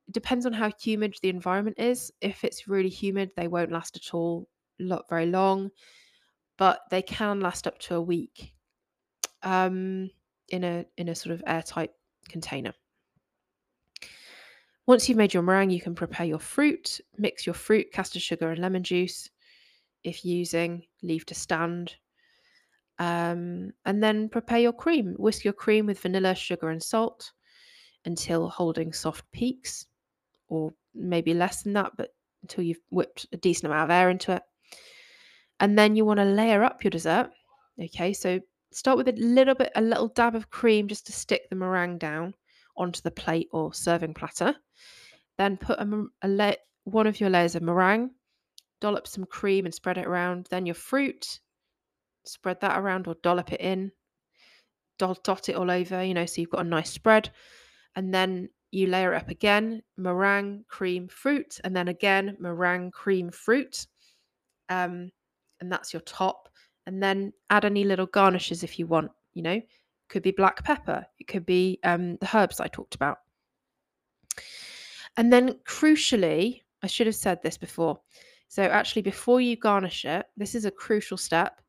it 0.08 0.14
depends 0.14 0.46
on 0.46 0.54
how 0.54 0.72
humid 0.82 1.18
the 1.22 1.28
environment 1.28 1.78
is. 1.78 2.10
If 2.22 2.46
it's 2.46 2.70
really 2.70 2.88
humid, 2.88 3.32
they 3.36 3.50
won't 3.50 3.74
last 3.74 3.98
at 3.98 4.14
all, 4.14 4.48
not 4.80 5.10
very 5.10 5.26
long, 5.26 5.70
but 6.58 6.80
they 6.90 7.02
can 7.02 7.42
last 7.42 7.68
up 7.68 7.80
to 7.80 7.96
a 7.96 8.02
week 8.02 8.54
um, 9.44 10.10
in 10.48 10.64
a 10.64 10.86
in 10.96 11.10
a 11.10 11.16
sort 11.16 11.34
of 11.34 11.44
airtight 11.46 11.92
container. 12.30 12.72
Once 14.88 15.08
you've 15.08 15.18
made 15.18 15.34
your 15.34 15.44
meringue, 15.44 15.70
you 15.70 15.82
can 15.82 15.94
prepare 15.94 16.26
your 16.26 16.40
fruit. 16.40 17.00
Mix 17.18 17.46
your 17.46 17.54
fruit, 17.54 17.92
caster 17.92 18.20
sugar, 18.20 18.52
and 18.52 18.60
lemon 18.60 18.84
juice. 18.84 19.30
If 20.04 20.26
using, 20.26 20.84
leave 21.04 21.26
to 21.28 21.36
stand. 21.36 21.96
Um, 22.98 23.72
and 23.86 24.02
then 24.02 24.30
prepare 24.30 24.60
your 24.60 24.74
cream. 24.74 25.16
Whisk 25.18 25.44
your 25.44 25.54
cream 25.54 25.86
with 25.86 26.00
vanilla, 26.00 26.34
sugar, 26.34 26.70
and 26.70 26.82
salt 26.82 27.32
until 28.06 28.50
holding 28.50 28.92
soft 28.92 29.32
peaks, 29.32 29.86
or 30.48 30.74
maybe 30.96 31.34
less 31.36 31.62
than 31.62 31.74
that, 31.74 31.92
but 31.96 32.16
until 32.42 32.64
you've 32.64 32.82
whipped 32.90 33.28
a 33.32 33.38
decent 33.38 33.72
amount 33.72 33.84
of 33.84 33.92
air 33.92 34.10
into 34.10 34.34
it. 34.34 34.42
And 35.60 35.78
then 35.78 35.96
you 35.96 36.06
want 36.06 36.20
to 36.20 36.26
layer 36.26 36.64
up 36.64 36.84
your 36.84 36.90
dessert. 36.90 37.30
Okay, 37.80 38.14
so 38.14 38.40
start 38.72 38.98
with 38.98 39.08
a 39.08 39.14
little 39.14 39.54
bit, 39.54 39.72
a 39.76 39.82
little 39.82 40.08
dab 40.08 40.34
of 40.34 40.50
cream 40.50 40.88
just 40.88 41.06
to 41.06 41.12
stick 41.12 41.48
the 41.50 41.56
meringue 41.56 42.00
down 42.00 42.34
onto 42.78 43.02
the 43.02 43.12
plate 43.12 43.48
or 43.52 43.74
serving 43.74 44.14
platter. 44.14 44.56
Then 45.38 45.58
put 45.58 45.80
a, 45.80 46.06
a 46.22 46.28
la- 46.28 46.54
one 46.84 47.08
of 47.08 47.20
your 47.20 47.30
layers 47.30 47.56
of 47.56 47.62
meringue, 47.62 48.12
dollop 48.80 49.08
some 49.08 49.26
cream 49.26 49.66
and 49.66 49.74
spread 49.74 49.98
it 49.98 50.06
around. 50.06 50.48
Then 50.50 50.66
your 50.66 50.76
fruit, 50.76 51.40
spread 52.26 52.62
that 52.62 52.80
around 52.80 53.08
or 53.08 53.16
dollop 53.24 53.54
it 53.54 53.62
in. 53.62 53.92
Dot, 55.00 55.24
dot 55.24 55.50
it 55.50 55.56
all 55.56 55.72
over, 55.72 56.04
you 56.04 56.14
know, 56.14 56.26
so 56.26 56.42
you've 56.42 56.52
got 56.52 56.66
a 56.66 56.70
nice 56.70 56.92
spread. 56.92 57.32
And 57.96 58.14
then 58.14 58.50
you 58.72 58.88
layer 58.88 59.14
it 59.14 59.18
up 59.18 59.30
again 59.30 59.82
meringue, 59.98 60.64
cream, 60.68 61.08
fruit, 61.08 61.60
and 61.64 61.76
then 61.76 61.88
again 61.88 62.38
meringue, 62.40 62.92
cream, 62.92 63.32
fruit. 63.32 63.88
Um, 64.70 65.12
and 65.60 65.72
that's 65.72 65.94
your 65.94 66.02
top. 66.02 66.50
And 66.86 67.02
then 67.02 67.34
add 67.50 67.66
any 67.66 67.84
little 67.84 68.08
garnishes 68.08 68.64
if 68.64 68.80
you 68.80 68.88
want, 68.88 69.12
you 69.34 69.44
know, 69.44 69.62
could 70.12 70.22
be 70.22 70.32
black 70.32 70.64
pepper, 70.64 71.05
it 71.20 71.28
could 71.28 71.45
be 71.45 71.80
um, 71.84 72.18
the 72.18 72.30
herbs 72.36 72.59
I 72.59 72.68
talked 72.68 72.93
about. 72.93 73.18
And 75.18 75.34
then, 75.34 75.59
crucially, 75.66 76.62
I 76.84 76.88
should 76.88 77.07
have 77.07 77.16
said 77.16 77.41
this 77.41 77.57
before. 77.57 77.99
So, 78.47 78.64
actually, 78.64 79.01
before 79.01 79.41
you 79.41 79.55
garnish 79.55 80.05
it, 80.05 80.26
this 80.38 80.53
is 80.53 80.66
a 80.66 80.72
crucial 80.72 81.18
step. 81.18 81.62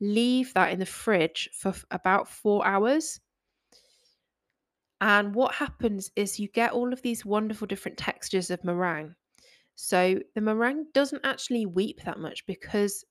Leave 0.00 0.54
that 0.54 0.70
in 0.70 0.78
the 0.78 0.86
fridge 0.86 1.48
for 1.52 1.74
about 1.90 2.28
four 2.28 2.64
hours. 2.66 3.20
And 5.00 5.34
what 5.34 5.54
happens 5.54 6.10
is 6.16 6.38
you 6.38 6.48
get 6.48 6.72
all 6.72 6.92
of 6.92 7.02
these 7.02 7.24
wonderful 7.24 7.66
different 7.66 7.98
textures 7.98 8.50
of 8.50 8.64
meringue. 8.64 9.14
So, 9.76 10.18
the 10.34 10.40
meringue 10.40 10.86
doesn't 10.92 11.24
actually 11.24 11.66
weep 11.66 12.02
that 12.04 12.18
much 12.18 12.44
because 12.46 13.04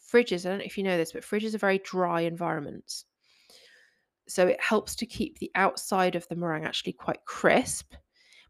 fridges, 0.00 0.44
I 0.44 0.50
don't 0.50 0.58
know 0.58 0.64
if 0.64 0.76
you 0.76 0.84
know 0.84 0.96
this, 0.96 1.12
but 1.12 1.22
fridges 1.22 1.54
are 1.54 1.58
very 1.58 1.78
dry 1.78 2.22
environments. 2.22 3.06
So, 4.30 4.46
it 4.46 4.60
helps 4.60 4.94
to 4.96 5.06
keep 5.06 5.38
the 5.38 5.50
outside 5.54 6.14
of 6.14 6.26
the 6.28 6.36
meringue 6.36 6.64
actually 6.64 6.92
quite 6.92 7.24
crisp 7.24 7.94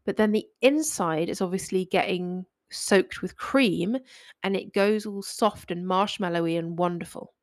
but 0.05 0.17
then 0.17 0.31
the 0.31 0.47
inside 0.61 1.29
is 1.29 1.41
obviously 1.41 1.85
getting 1.85 2.45
soaked 2.71 3.21
with 3.21 3.37
cream 3.37 3.97
and 4.43 4.55
it 4.55 4.73
goes 4.73 5.05
all 5.05 5.21
soft 5.21 5.71
and 5.71 5.85
marshmallowy 5.85 6.57
and 6.57 6.77
wonderful. 6.77 7.33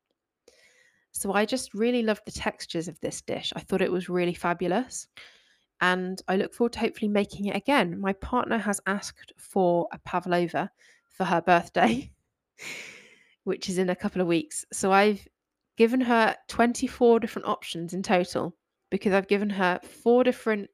So 1.11 1.33
I 1.33 1.45
just 1.45 1.73
really 1.73 2.03
loved 2.03 2.23
the 2.25 2.31
textures 2.31 2.87
of 2.87 2.99
this 2.99 3.21
dish. 3.21 3.53
I 3.55 3.61
thought 3.61 3.81
it 3.81 3.91
was 3.91 4.09
really 4.09 4.33
fabulous. 4.33 5.07
And 5.81 6.21
I 6.27 6.35
look 6.35 6.53
forward 6.53 6.73
to 6.73 6.79
hopefully 6.79 7.07
making 7.07 7.45
it 7.45 7.55
again. 7.55 7.99
My 7.99 8.13
partner 8.13 8.57
has 8.57 8.81
asked 8.85 9.31
for 9.37 9.87
a 9.93 9.99
pavlova 9.99 10.69
for 11.07 11.23
her 11.23 11.41
birthday, 11.41 12.11
which 13.45 13.69
is 13.69 13.77
in 13.77 13.89
a 13.89 13.95
couple 13.95 14.21
of 14.21 14.27
weeks. 14.27 14.65
So 14.73 14.91
I've 14.91 15.25
given 15.79 16.01
her 16.01 16.35
24 16.49 17.21
different 17.21 17.47
options 17.47 17.93
in 17.93 18.03
total 18.03 18.53
because 18.91 19.13
I've 19.13 19.29
given 19.29 19.49
her 19.49 19.79
four 19.81 20.25
different 20.25 20.69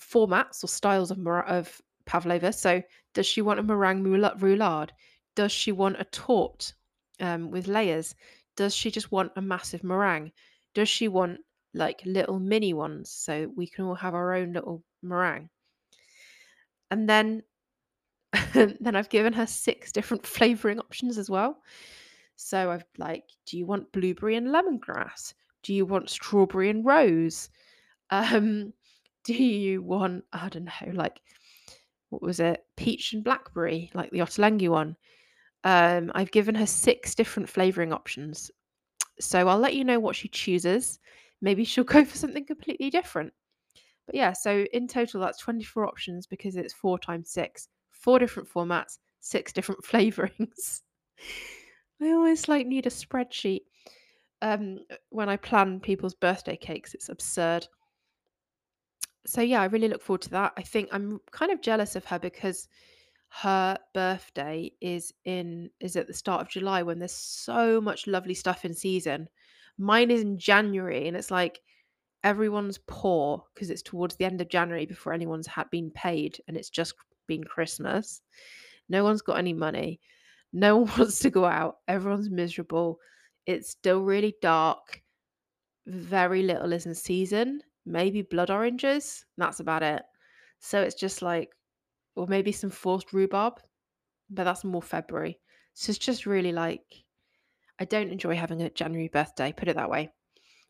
formats 0.00 0.64
or 0.64 0.66
styles 0.66 1.12
of, 1.12 1.24
of 1.24 1.80
pavlova. 2.04 2.52
So, 2.52 2.82
does 3.14 3.26
she 3.26 3.42
want 3.42 3.60
a 3.60 3.62
meringue 3.62 4.02
roulade? 4.04 4.90
Does 5.36 5.52
she 5.52 5.70
want 5.70 6.00
a 6.00 6.04
torte 6.04 6.72
um, 7.20 7.52
with 7.52 7.68
layers? 7.68 8.16
Does 8.56 8.74
she 8.74 8.90
just 8.90 9.12
want 9.12 9.30
a 9.36 9.40
massive 9.40 9.84
meringue? 9.84 10.32
Does 10.74 10.88
she 10.88 11.06
want 11.06 11.38
like 11.72 12.02
little 12.04 12.40
mini 12.40 12.74
ones 12.74 13.12
so 13.12 13.48
we 13.56 13.68
can 13.68 13.84
all 13.84 13.94
have 13.94 14.14
our 14.14 14.34
own 14.34 14.52
little 14.52 14.82
meringue? 15.00 15.48
And 16.90 17.08
then 17.08 17.44
then 18.52 18.96
I've 18.96 19.10
given 19.10 19.32
her 19.34 19.46
six 19.46 19.92
different 19.92 20.26
flavoring 20.36 20.80
options 20.80 21.18
as 21.18 21.30
well. 21.30 21.62
So 22.40 22.70
I've 22.70 22.84
like, 22.98 23.24
do 23.46 23.58
you 23.58 23.66
want 23.66 23.90
blueberry 23.90 24.36
and 24.36 24.46
lemongrass? 24.46 25.34
Do 25.64 25.74
you 25.74 25.84
want 25.84 26.08
strawberry 26.08 26.70
and 26.70 26.84
rose? 26.84 27.50
Um, 28.10 28.72
do 29.24 29.34
you 29.34 29.82
want, 29.82 30.24
I 30.32 30.48
don't 30.48 30.64
know, 30.64 30.92
like, 30.94 31.20
what 32.08 32.22
was 32.22 32.40
it? 32.40 32.64
Peach 32.74 33.12
and 33.12 33.22
blackberry, 33.22 33.90
like 33.92 34.10
the 34.10 34.20
Ottolenghi 34.20 34.70
one. 34.70 34.96
Um, 35.64 36.10
I've 36.14 36.30
given 36.30 36.54
her 36.54 36.64
six 36.66 37.14
different 37.14 37.50
flavoring 37.50 37.92
options. 37.92 38.50
So 39.20 39.46
I'll 39.46 39.58
let 39.58 39.74
you 39.76 39.84
know 39.84 40.00
what 40.00 40.16
she 40.16 40.28
chooses. 40.28 40.98
Maybe 41.42 41.64
she'll 41.64 41.84
go 41.96 42.02
for 42.04 42.16
something 42.16 42.46
completely 42.46 42.88
different. 42.88 43.34
But 44.06 44.14
yeah, 44.14 44.32
so 44.32 44.64
in 44.72 44.88
total, 44.88 45.20
that's 45.20 45.38
24 45.38 45.86
options 45.86 46.26
because 46.26 46.56
it's 46.56 46.72
four 46.72 46.98
times 46.98 47.30
six, 47.30 47.68
four 47.90 48.18
different 48.18 48.48
formats, 48.48 48.96
six 49.20 49.52
different 49.52 49.84
flavorings. 49.84 50.80
I 52.00 52.10
always 52.12 52.48
like 52.48 52.66
need 52.66 52.86
a 52.86 52.90
spreadsheet 52.90 53.62
um, 54.42 54.78
when 55.10 55.28
I 55.28 55.36
plan 55.36 55.80
people's 55.80 56.14
birthday 56.14 56.56
cakes. 56.56 56.94
It's 56.94 57.08
absurd. 57.08 57.66
So 59.26 59.40
yeah, 59.42 59.60
I 59.60 59.66
really 59.66 59.88
look 59.88 60.02
forward 60.02 60.22
to 60.22 60.30
that. 60.30 60.52
I 60.56 60.62
think 60.62 60.88
I'm 60.92 61.20
kind 61.32 61.52
of 61.52 61.60
jealous 61.60 61.96
of 61.96 62.04
her 62.06 62.18
because 62.18 62.68
her 63.30 63.76
birthday 63.92 64.72
is 64.80 65.12
in 65.24 65.70
is 65.80 65.96
at 65.96 66.06
the 66.06 66.14
start 66.14 66.40
of 66.40 66.48
July 66.48 66.82
when 66.82 66.98
there's 66.98 67.12
so 67.12 67.80
much 67.80 68.06
lovely 68.06 68.34
stuff 68.34 68.64
in 68.64 68.72
season. 68.74 69.28
Mine 69.76 70.10
is 70.10 70.22
in 70.22 70.38
January 70.38 71.06
and 71.08 71.16
it's 71.16 71.30
like 71.30 71.60
everyone's 72.24 72.78
poor 72.86 73.44
because 73.54 73.70
it's 73.70 73.82
towards 73.82 74.16
the 74.16 74.24
end 74.24 74.40
of 74.40 74.48
January 74.48 74.86
before 74.86 75.12
anyone's 75.12 75.46
had 75.46 75.70
been 75.70 75.90
paid 75.90 76.40
and 76.48 76.56
it's 76.56 76.70
just 76.70 76.94
been 77.26 77.44
Christmas. 77.44 78.22
No 78.88 79.04
one's 79.04 79.22
got 79.22 79.38
any 79.38 79.52
money. 79.52 80.00
No 80.52 80.76
one 80.78 80.98
wants 80.98 81.18
to 81.20 81.30
go 81.30 81.44
out. 81.44 81.78
Everyone's 81.86 82.30
miserable. 82.30 82.98
It's 83.46 83.70
still 83.70 84.02
really 84.02 84.34
dark. 84.42 85.02
Very 85.86 86.42
little 86.42 86.72
is 86.72 86.86
in 86.86 86.94
season. 86.94 87.62
Maybe 87.86 88.22
blood 88.22 88.50
oranges. 88.50 89.24
That's 89.36 89.60
about 89.60 89.82
it. 89.82 90.02
So 90.60 90.82
it's 90.82 90.94
just 90.94 91.22
like, 91.22 91.50
or 92.16 92.26
maybe 92.26 92.52
some 92.52 92.70
forced 92.70 93.12
rhubarb, 93.12 93.60
but 94.28 94.44
that's 94.44 94.64
more 94.64 94.82
February. 94.82 95.38
So 95.74 95.90
it's 95.90 95.98
just 95.98 96.26
really 96.26 96.52
like, 96.52 96.82
I 97.78 97.84
don't 97.84 98.10
enjoy 98.10 98.34
having 98.34 98.60
a 98.60 98.70
January 98.70 99.08
birthday, 99.08 99.52
put 99.52 99.68
it 99.68 99.76
that 99.76 99.90
way. 99.90 100.10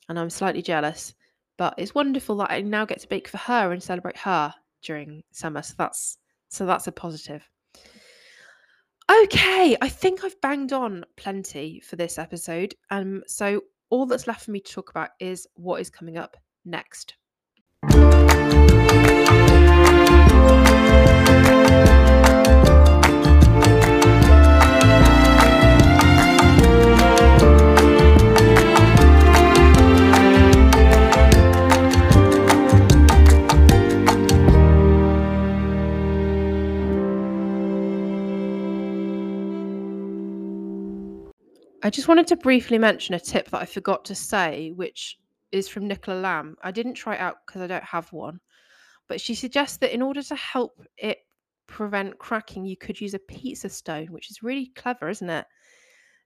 And 0.09 0.19
I'm 0.19 0.31
slightly 0.31 0.63
jealous, 0.63 1.15
but 1.57 1.75
it's 1.79 1.95
wonderful 1.95 2.37
that 2.37 2.51
I 2.51 2.61
now 2.61 2.85
get 2.85 3.01
to 3.01 3.09
bake 3.09 3.29
for 3.29 3.39
her 3.39 3.73
and 3.73 3.83
celebrate 3.83 4.19
her 4.19 4.55
during 4.83 5.23
summer. 5.33 5.63
So 5.63 5.75
that's 5.79 6.19
so 6.51 6.67
that's 6.67 6.87
a 6.87 6.93
positive. 6.93 7.49
Okay, 9.11 9.75
I 9.81 9.89
think 9.89 10.23
I've 10.23 10.39
banged 10.43 10.73
on 10.73 11.05
plenty 11.17 11.81
for 11.81 11.97
this 11.97 12.19
episode. 12.19 12.75
Um, 12.91 13.23
so 13.27 13.63
all 13.89 14.05
that's 14.05 14.27
left 14.27 14.45
for 14.45 14.51
me 14.51 14.61
to 14.61 14.73
talk 14.73 14.91
about 14.91 15.11
is 15.19 15.47
what 15.55 15.81
is 15.81 15.89
coming 15.89 16.19
up 16.19 16.37
next. 16.67 17.15
I 41.89 41.91
just 41.91 42.07
wanted 42.07 42.27
to 42.27 42.37
briefly 42.37 42.77
mention 42.77 43.15
a 43.15 43.19
tip 43.19 43.49
that 43.49 43.63
I 43.63 43.65
forgot 43.65 44.05
to 44.05 44.15
say, 44.15 44.73
which 44.77 45.19
is 45.53 45.69
from 45.69 45.89
Nicola 45.89 46.21
Lamb. 46.21 46.55
I 46.63 46.71
didn't 46.71 46.93
try 46.93 47.15
it 47.15 47.21
out 47.21 47.37
because 47.47 47.63
I 47.63 47.67
don't 47.67 47.83
have 47.83 48.13
one, 48.13 48.41
but 49.07 49.23
she 49.23 49.35
suggests 49.35 49.79
that 49.79 49.95
in 49.95 50.03
order 50.03 50.23
to 50.23 50.35
help 50.35 50.83
it 50.99 51.21
prevent 51.67 52.19
cracking, 52.19 52.67
you 52.67 52.77
could 52.77 53.01
use 53.01 53.15
a 53.15 53.19
pizza 53.19 53.71
stone, 53.71 54.09
which 54.09 54.31
is 54.31 54.43
really 54.43 54.67
clever, 54.77 55.09
isn't 55.09 55.31
it? 55.31 55.47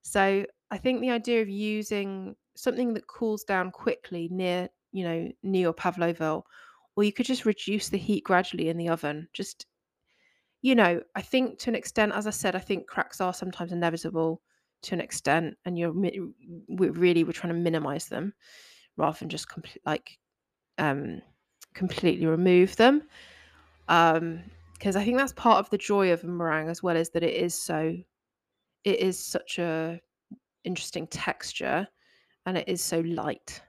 So 0.02 0.44
I 0.72 0.78
think 0.78 1.00
the 1.00 1.12
idea 1.12 1.42
of 1.42 1.48
using 1.48 2.34
something 2.56 2.92
that 2.94 3.06
cools 3.06 3.44
down 3.44 3.70
quickly 3.70 4.26
near, 4.32 4.68
you 4.90 5.04
know, 5.04 5.30
near 5.44 5.60
your 5.60 5.72
pavlova, 5.72 6.42
or 6.96 7.04
you 7.04 7.12
could 7.12 7.26
just 7.26 7.44
reduce 7.44 7.88
the 7.88 7.98
heat 7.98 8.24
gradually 8.24 8.68
in 8.68 8.78
the 8.78 8.88
oven. 8.88 9.28
Just, 9.32 9.66
you 10.60 10.74
know, 10.74 11.00
I 11.14 11.22
think 11.22 11.60
to 11.60 11.70
an 11.70 11.76
extent, 11.76 12.14
as 12.16 12.26
I 12.26 12.30
said, 12.30 12.56
I 12.56 12.58
think 12.58 12.88
cracks 12.88 13.20
are 13.20 13.32
sometimes 13.32 13.70
inevitable 13.70 14.42
to 14.82 14.94
an 14.94 15.00
extent, 15.00 15.56
and 15.64 15.78
you're 15.78 15.92
we 15.92 16.88
really 16.90 17.24
we're 17.24 17.32
trying 17.32 17.52
to 17.52 17.58
minimize 17.58 18.08
them 18.08 18.34
rather 18.96 19.18
than 19.18 19.28
just 19.28 19.46
like 19.86 20.18
um 20.78 21.22
completely 21.74 22.26
remove 22.26 22.76
them. 22.76 23.02
Um, 23.88 24.42
because 24.74 24.96
I 24.96 25.04
think 25.04 25.16
that's 25.16 25.32
part 25.34 25.58
of 25.58 25.70
the 25.70 25.78
joy 25.78 26.12
of 26.12 26.24
a 26.24 26.26
meringue 26.26 26.68
as 26.68 26.82
well, 26.82 26.96
is 26.96 27.10
that 27.10 27.22
it 27.22 27.34
is 27.34 27.54
so 27.54 27.96
it 28.84 28.98
is 28.98 29.18
such 29.18 29.58
a 29.58 30.00
interesting 30.64 31.06
texture 31.06 31.86
and 32.46 32.58
it 32.58 32.68
is 32.68 32.82
so 32.82 33.00
light. 33.00 33.62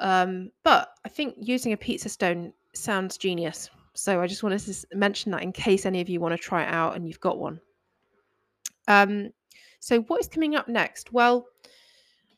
Um, 0.00 0.50
but 0.62 0.90
I 1.04 1.08
think 1.08 1.36
using 1.38 1.72
a 1.72 1.76
pizza 1.76 2.08
stone 2.08 2.52
sounds 2.74 3.16
genius. 3.16 3.70
So 3.94 4.20
I 4.20 4.26
just 4.26 4.42
wanted 4.42 4.60
to 4.60 4.86
mention 4.92 5.32
that 5.32 5.42
in 5.42 5.52
case 5.52 5.86
any 5.86 6.00
of 6.00 6.08
you 6.08 6.20
want 6.20 6.32
to 6.32 6.38
try 6.38 6.64
it 6.64 6.72
out 6.72 6.96
and 6.96 7.06
you've 7.06 7.20
got 7.20 7.38
one. 7.38 7.60
Um, 8.88 9.30
so, 9.84 10.00
what 10.04 10.18
is 10.22 10.28
coming 10.28 10.56
up 10.56 10.66
next? 10.66 11.12
Well, 11.12 11.46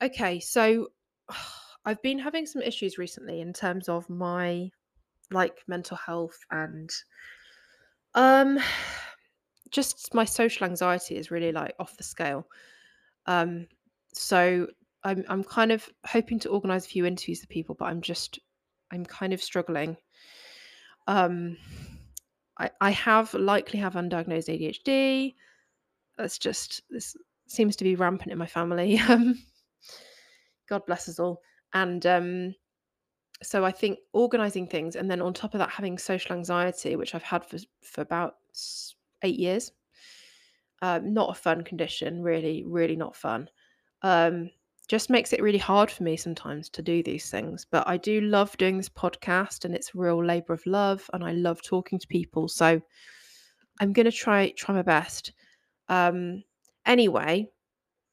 okay, 0.03 0.41
so 0.41 0.89
I've 1.85 2.03
been 2.03 2.19
having 2.19 2.45
some 2.45 2.61
issues 2.61 2.99
recently 2.99 3.41
in 3.41 3.53
terms 3.53 3.89
of 3.89 4.11
my 4.11 4.69
like 5.31 5.63
mental 5.69 5.97
health 5.97 6.37
and 6.51 6.91
um 8.17 8.59
just 9.71 10.13
my 10.13 10.25
social 10.25 10.67
anxiety 10.67 11.17
is 11.17 11.31
really 11.31 11.53
like 11.53 11.73
off 11.79 11.97
the 11.97 12.03
scale. 12.03 12.49
Um 13.27 13.69
so 14.13 14.67
I'm 15.05 15.25
I'm 15.29 15.45
kind 15.45 15.71
of 15.71 15.89
hoping 16.05 16.41
to 16.41 16.49
organize 16.49 16.85
a 16.85 16.89
few 16.89 17.07
interviews 17.07 17.43
with 17.43 17.51
people, 17.51 17.77
but 17.79 17.85
I'm 17.85 18.01
just 18.01 18.41
I'm 18.91 19.07
kind 19.07 19.33
of 19.33 19.41
struggling. 19.41 19.97
Um 21.07 21.59
I, 22.59 22.71
I 22.81 22.91
have 22.91 23.35
likely 23.35 23.79
have 23.79 23.95
undiagnosed 23.95 24.49
ADHD. 24.49 25.35
That's 26.19 26.39
just 26.39 26.83
this 26.91 27.15
seems 27.47 27.77
to 27.77 27.85
be 27.85 27.97
rampant 27.97 28.33
in 28.33 28.39
my 28.39 28.47
family. 28.47 29.01
Um, 29.09 29.43
God 30.69 30.85
bless 30.87 31.09
us 31.09 31.21
all. 31.21 31.41
And 31.75 32.05
um, 32.07 32.55
so 33.43 33.65
I 33.65 33.71
think 33.71 33.99
organizing 34.13 34.67
things, 34.67 34.97
and 34.97 35.11
then 35.11 35.23
on 35.23 35.33
top 35.33 35.55
of 35.55 35.59
that, 35.59 35.71
having 35.71 35.99
social 35.99 36.35
anxiety, 36.35 36.97
which 36.97 37.15
I've 37.15 37.23
had 37.23 37.45
for 37.45 37.59
for 37.83 38.01
about 38.01 38.37
eight 39.23 39.39
years. 39.39 39.73
Um, 40.83 41.15
not 41.15 41.31
a 41.31 41.35
fun 41.35 41.63
condition, 41.63 42.23
really, 42.23 42.65
really 42.67 42.97
not 42.97 43.17
fun. 43.17 43.49
Um, 44.03 44.51
just 44.89 45.11
makes 45.11 45.33
it 45.33 45.43
really 45.43 45.59
hard 45.59 45.91
for 45.91 46.03
me 46.03 46.17
sometimes 46.17 46.69
to 46.71 46.83
do 46.83 47.03
these 47.03 47.31
things. 47.31 47.67
But 47.69 47.89
I 47.89 47.97
do 47.97 48.21
love 48.21 48.57
doing 48.57 48.77
this 48.77 48.89
podcast, 48.89 49.65
and 49.65 49.75
it's 49.75 49.95
real 49.95 50.25
labor 50.25 50.53
of 50.53 50.65
love, 50.67 51.09
and 51.13 51.25
I 51.25 51.33
love 51.33 51.63
talking 51.63 51.99
to 51.99 52.07
people. 52.07 52.49
So 52.49 52.81
I'm 53.81 53.93
gonna 53.93 54.13
try 54.13 54.51
try 54.57 54.75
my 54.75 54.83
best. 54.83 55.33
Um, 55.89 56.43
Anyway, 56.87 57.49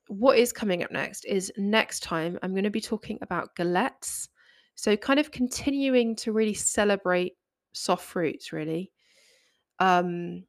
what 0.08 0.38
is 0.38 0.52
coming 0.52 0.84
up 0.84 0.92
next 0.92 1.26
is 1.26 1.52
next 1.58 2.02
time 2.02 2.38
I'm 2.42 2.52
going 2.52 2.64
to 2.64 2.70
be 2.70 2.82
talking 2.82 3.18
about 3.22 3.56
galettes. 3.56 4.28
So, 4.76 4.98
kind 4.98 5.20
of 5.20 5.32
continuing 5.32 6.16
to 6.18 6.32
really 6.32 6.54
celebrate 6.54 7.34
soft 7.74 8.06
fruits, 8.06 8.52
really. 8.52 8.92
Um, 9.80 10.46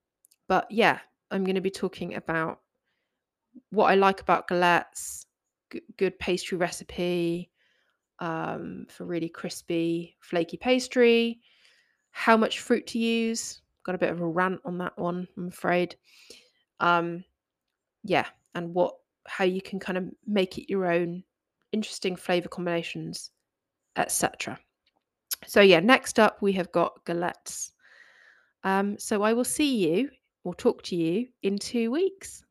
but 0.49 0.67
yeah, 0.71 0.99
I'm 1.31 1.45
going 1.45 1.55
to 1.55 1.61
be 1.61 1.71
talking 1.71 2.15
about 2.15 2.61
what 3.71 3.87
I 3.87 3.95
like 3.95 4.21
about 4.21 4.49
galettes, 4.49 5.27
g- 5.71 5.83
good 5.97 6.19
pastry 6.19 6.59
recipe 6.59 7.51
um, 8.19 8.87
for 8.89 9.05
really 9.05 9.29
crispy, 9.29 10.17
flaky 10.21 10.57
pastry, 10.57 11.41
how 12.11 12.37
much 12.37 12.61
fruit 12.61 12.87
to 12.89 12.99
use. 12.99 13.61
Got 13.85 13.95
a 13.95 13.99
bit 13.99 14.11
of 14.11 14.21
a 14.21 14.27
rant 14.27 14.61
on 14.65 14.79
that 14.79 14.97
one, 14.99 15.29
I'm 15.37 15.49
afraid. 15.49 15.97
Um, 16.81 17.25
yeah, 18.05 18.27
and 18.55 18.73
what 18.75 18.95
how 19.27 19.45
you 19.45 19.63
can 19.63 19.81
kind 19.81 19.99
of 19.99 20.05
make 20.27 20.59
it 20.59 20.71
your 20.71 20.87
own, 20.87 21.25
interesting 21.73 22.15
flavor 22.15 22.49
combinations, 22.49 23.31
etc. 23.97 24.59
So 25.47 25.61
yeah, 25.61 25.81
next 25.81 26.19
up 26.19 26.41
we 26.41 26.53
have 26.53 26.71
got 26.73 27.05
galettes. 27.05 27.73
Um, 28.63 28.99
so 28.99 29.23
I 29.23 29.33
will 29.33 29.45
see 29.45 29.89
you 29.89 30.11
or 30.45 30.55
talk 30.55 30.83
to 30.85 30.97
you 30.97 31.29
in 31.43 31.59
two 31.59 31.91
weeks. 31.91 32.43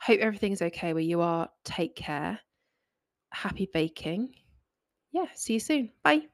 Hope 0.00 0.20
everything's 0.20 0.62
okay 0.62 0.92
where 0.92 1.02
you 1.02 1.20
are. 1.20 1.48
Take 1.64 1.96
care. 1.96 2.38
Happy 3.30 3.68
baking. 3.72 4.34
Yeah, 5.12 5.26
see 5.34 5.54
you 5.54 5.60
soon. 5.60 5.90
Bye. 6.02 6.33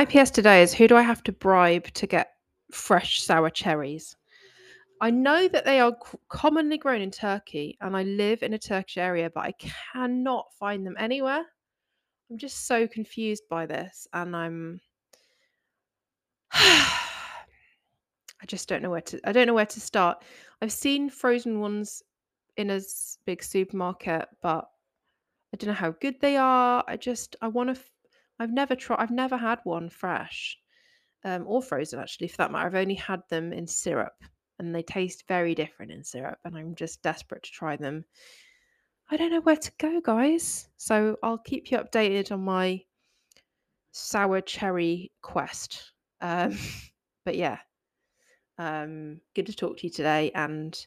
My 0.00 0.06
PS 0.06 0.30
today 0.30 0.62
is 0.62 0.72
who 0.72 0.88
do 0.88 0.96
I 0.96 1.02
have 1.02 1.22
to 1.24 1.32
bribe 1.32 1.84
to 1.92 2.06
get 2.06 2.30
fresh 2.72 3.20
sour 3.20 3.50
cherries? 3.50 4.16
I 5.02 5.10
know 5.10 5.46
that 5.46 5.66
they 5.66 5.78
are 5.78 5.94
commonly 6.30 6.78
grown 6.78 7.02
in 7.02 7.10
Turkey 7.10 7.76
and 7.82 7.94
I 7.94 8.04
live 8.04 8.42
in 8.42 8.54
a 8.54 8.58
Turkish 8.58 8.96
area, 8.96 9.28
but 9.28 9.44
I 9.44 9.52
cannot 9.92 10.54
find 10.58 10.86
them 10.86 10.96
anywhere. 10.98 11.44
I'm 12.30 12.38
just 12.38 12.66
so 12.66 12.88
confused 12.88 13.42
by 13.50 13.66
this 13.66 14.08
and 14.14 14.34
I'm 14.34 14.80
I 16.52 16.96
just 18.46 18.70
don't 18.70 18.82
know 18.82 18.88
where 18.88 19.02
to 19.02 19.20
I 19.28 19.32
don't 19.32 19.46
know 19.46 19.52
where 19.52 19.66
to 19.66 19.80
start. 19.80 20.24
I've 20.62 20.72
seen 20.72 21.10
frozen 21.10 21.60
ones 21.60 22.02
in 22.56 22.70
a 22.70 22.80
big 23.26 23.42
supermarket, 23.42 24.30
but 24.40 24.66
I 25.52 25.58
don't 25.58 25.68
know 25.68 25.74
how 25.74 25.90
good 25.90 26.18
they 26.22 26.38
are. 26.38 26.82
I 26.88 26.96
just 26.96 27.36
I 27.42 27.48
want 27.48 27.76
to 27.76 27.82
I've 28.40 28.52
never 28.52 28.74
tried 28.74 28.98
I've 29.00 29.12
never 29.12 29.36
had 29.36 29.60
one 29.64 29.88
fresh. 29.90 30.58
um, 31.24 31.44
or 31.46 31.62
frozen 31.62 32.00
actually 32.00 32.28
for 32.28 32.38
that 32.38 32.50
matter. 32.52 32.66
I've 32.66 32.74
only 32.74 32.94
had 32.94 33.20
them 33.28 33.52
in 33.52 33.66
syrup 33.66 34.14
and 34.58 34.74
they 34.74 34.82
taste 34.82 35.24
very 35.28 35.54
different 35.54 35.90
in 35.92 36.04
syrup, 36.04 36.38
and 36.44 36.56
I'm 36.56 36.74
just 36.74 37.02
desperate 37.02 37.42
to 37.44 37.50
try 37.50 37.76
them. 37.76 38.04
I 39.10 39.16
don't 39.16 39.30
know 39.30 39.40
where 39.40 39.56
to 39.56 39.72
go, 39.78 40.00
guys. 40.02 40.68
So 40.76 41.16
I'll 41.22 41.38
keep 41.38 41.70
you 41.70 41.78
updated 41.78 42.30
on 42.30 42.44
my 42.44 42.82
sour 43.92 44.40
cherry 44.42 45.12
quest. 45.22 45.92
Um, 46.20 46.58
but 47.24 47.36
yeah, 47.36 47.58
um, 48.58 49.20
good 49.34 49.46
to 49.46 49.54
talk 49.54 49.78
to 49.78 49.86
you 49.86 49.90
today 49.92 50.30
and 50.34 50.78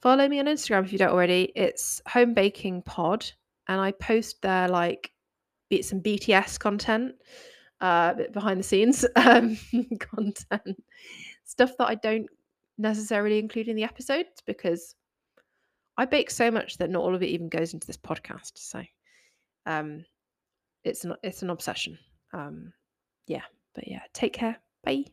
follow 0.00 0.28
me 0.28 0.38
on 0.38 0.46
Instagram 0.46 0.84
if 0.84 0.92
you 0.92 0.98
don't 0.98 1.10
already. 1.12 1.52
It's 1.56 2.00
home 2.06 2.32
baking 2.34 2.82
pod, 2.82 3.26
and 3.68 3.80
I 3.80 3.90
post 3.92 4.40
there 4.42 4.68
like 4.68 5.10
some 5.80 6.00
BTS 6.00 6.58
content 6.58 7.14
uh, 7.80 8.14
behind 8.32 8.60
the 8.60 8.64
scenes 8.64 9.04
um, 9.16 9.56
content, 9.98 10.82
stuff 11.44 11.72
that 11.78 11.88
I 11.88 11.94
don't 11.94 12.26
necessarily 12.78 13.38
include 13.38 13.68
in 13.68 13.76
the 13.76 13.84
episodes 13.84 14.42
because 14.46 14.94
I 15.96 16.06
bake 16.06 16.30
so 16.30 16.50
much 16.50 16.78
that 16.78 16.90
not 16.90 17.02
all 17.02 17.14
of 17.14 17.22
it 17.22 17.28
even 17.28 17.48
goes 17.48 17.74
into 17.74 17.86
this 17.86 17.98
podcast. 17.98 18.52
So 18.54 18.82
um, 19.66 20.04
it's 20.84 21.04
not 21.04 21.18
it's 21.22 21.42
an 21.42 21.50
obsession. 21.50 21.98
Um, 22.32 22.72
yeah, 23.26 23.42
but 23.74 23.86
yeah, 23.86 24.02
take 24.12 24.32
care. 24.32 24.56
Bye. 24.84 25.04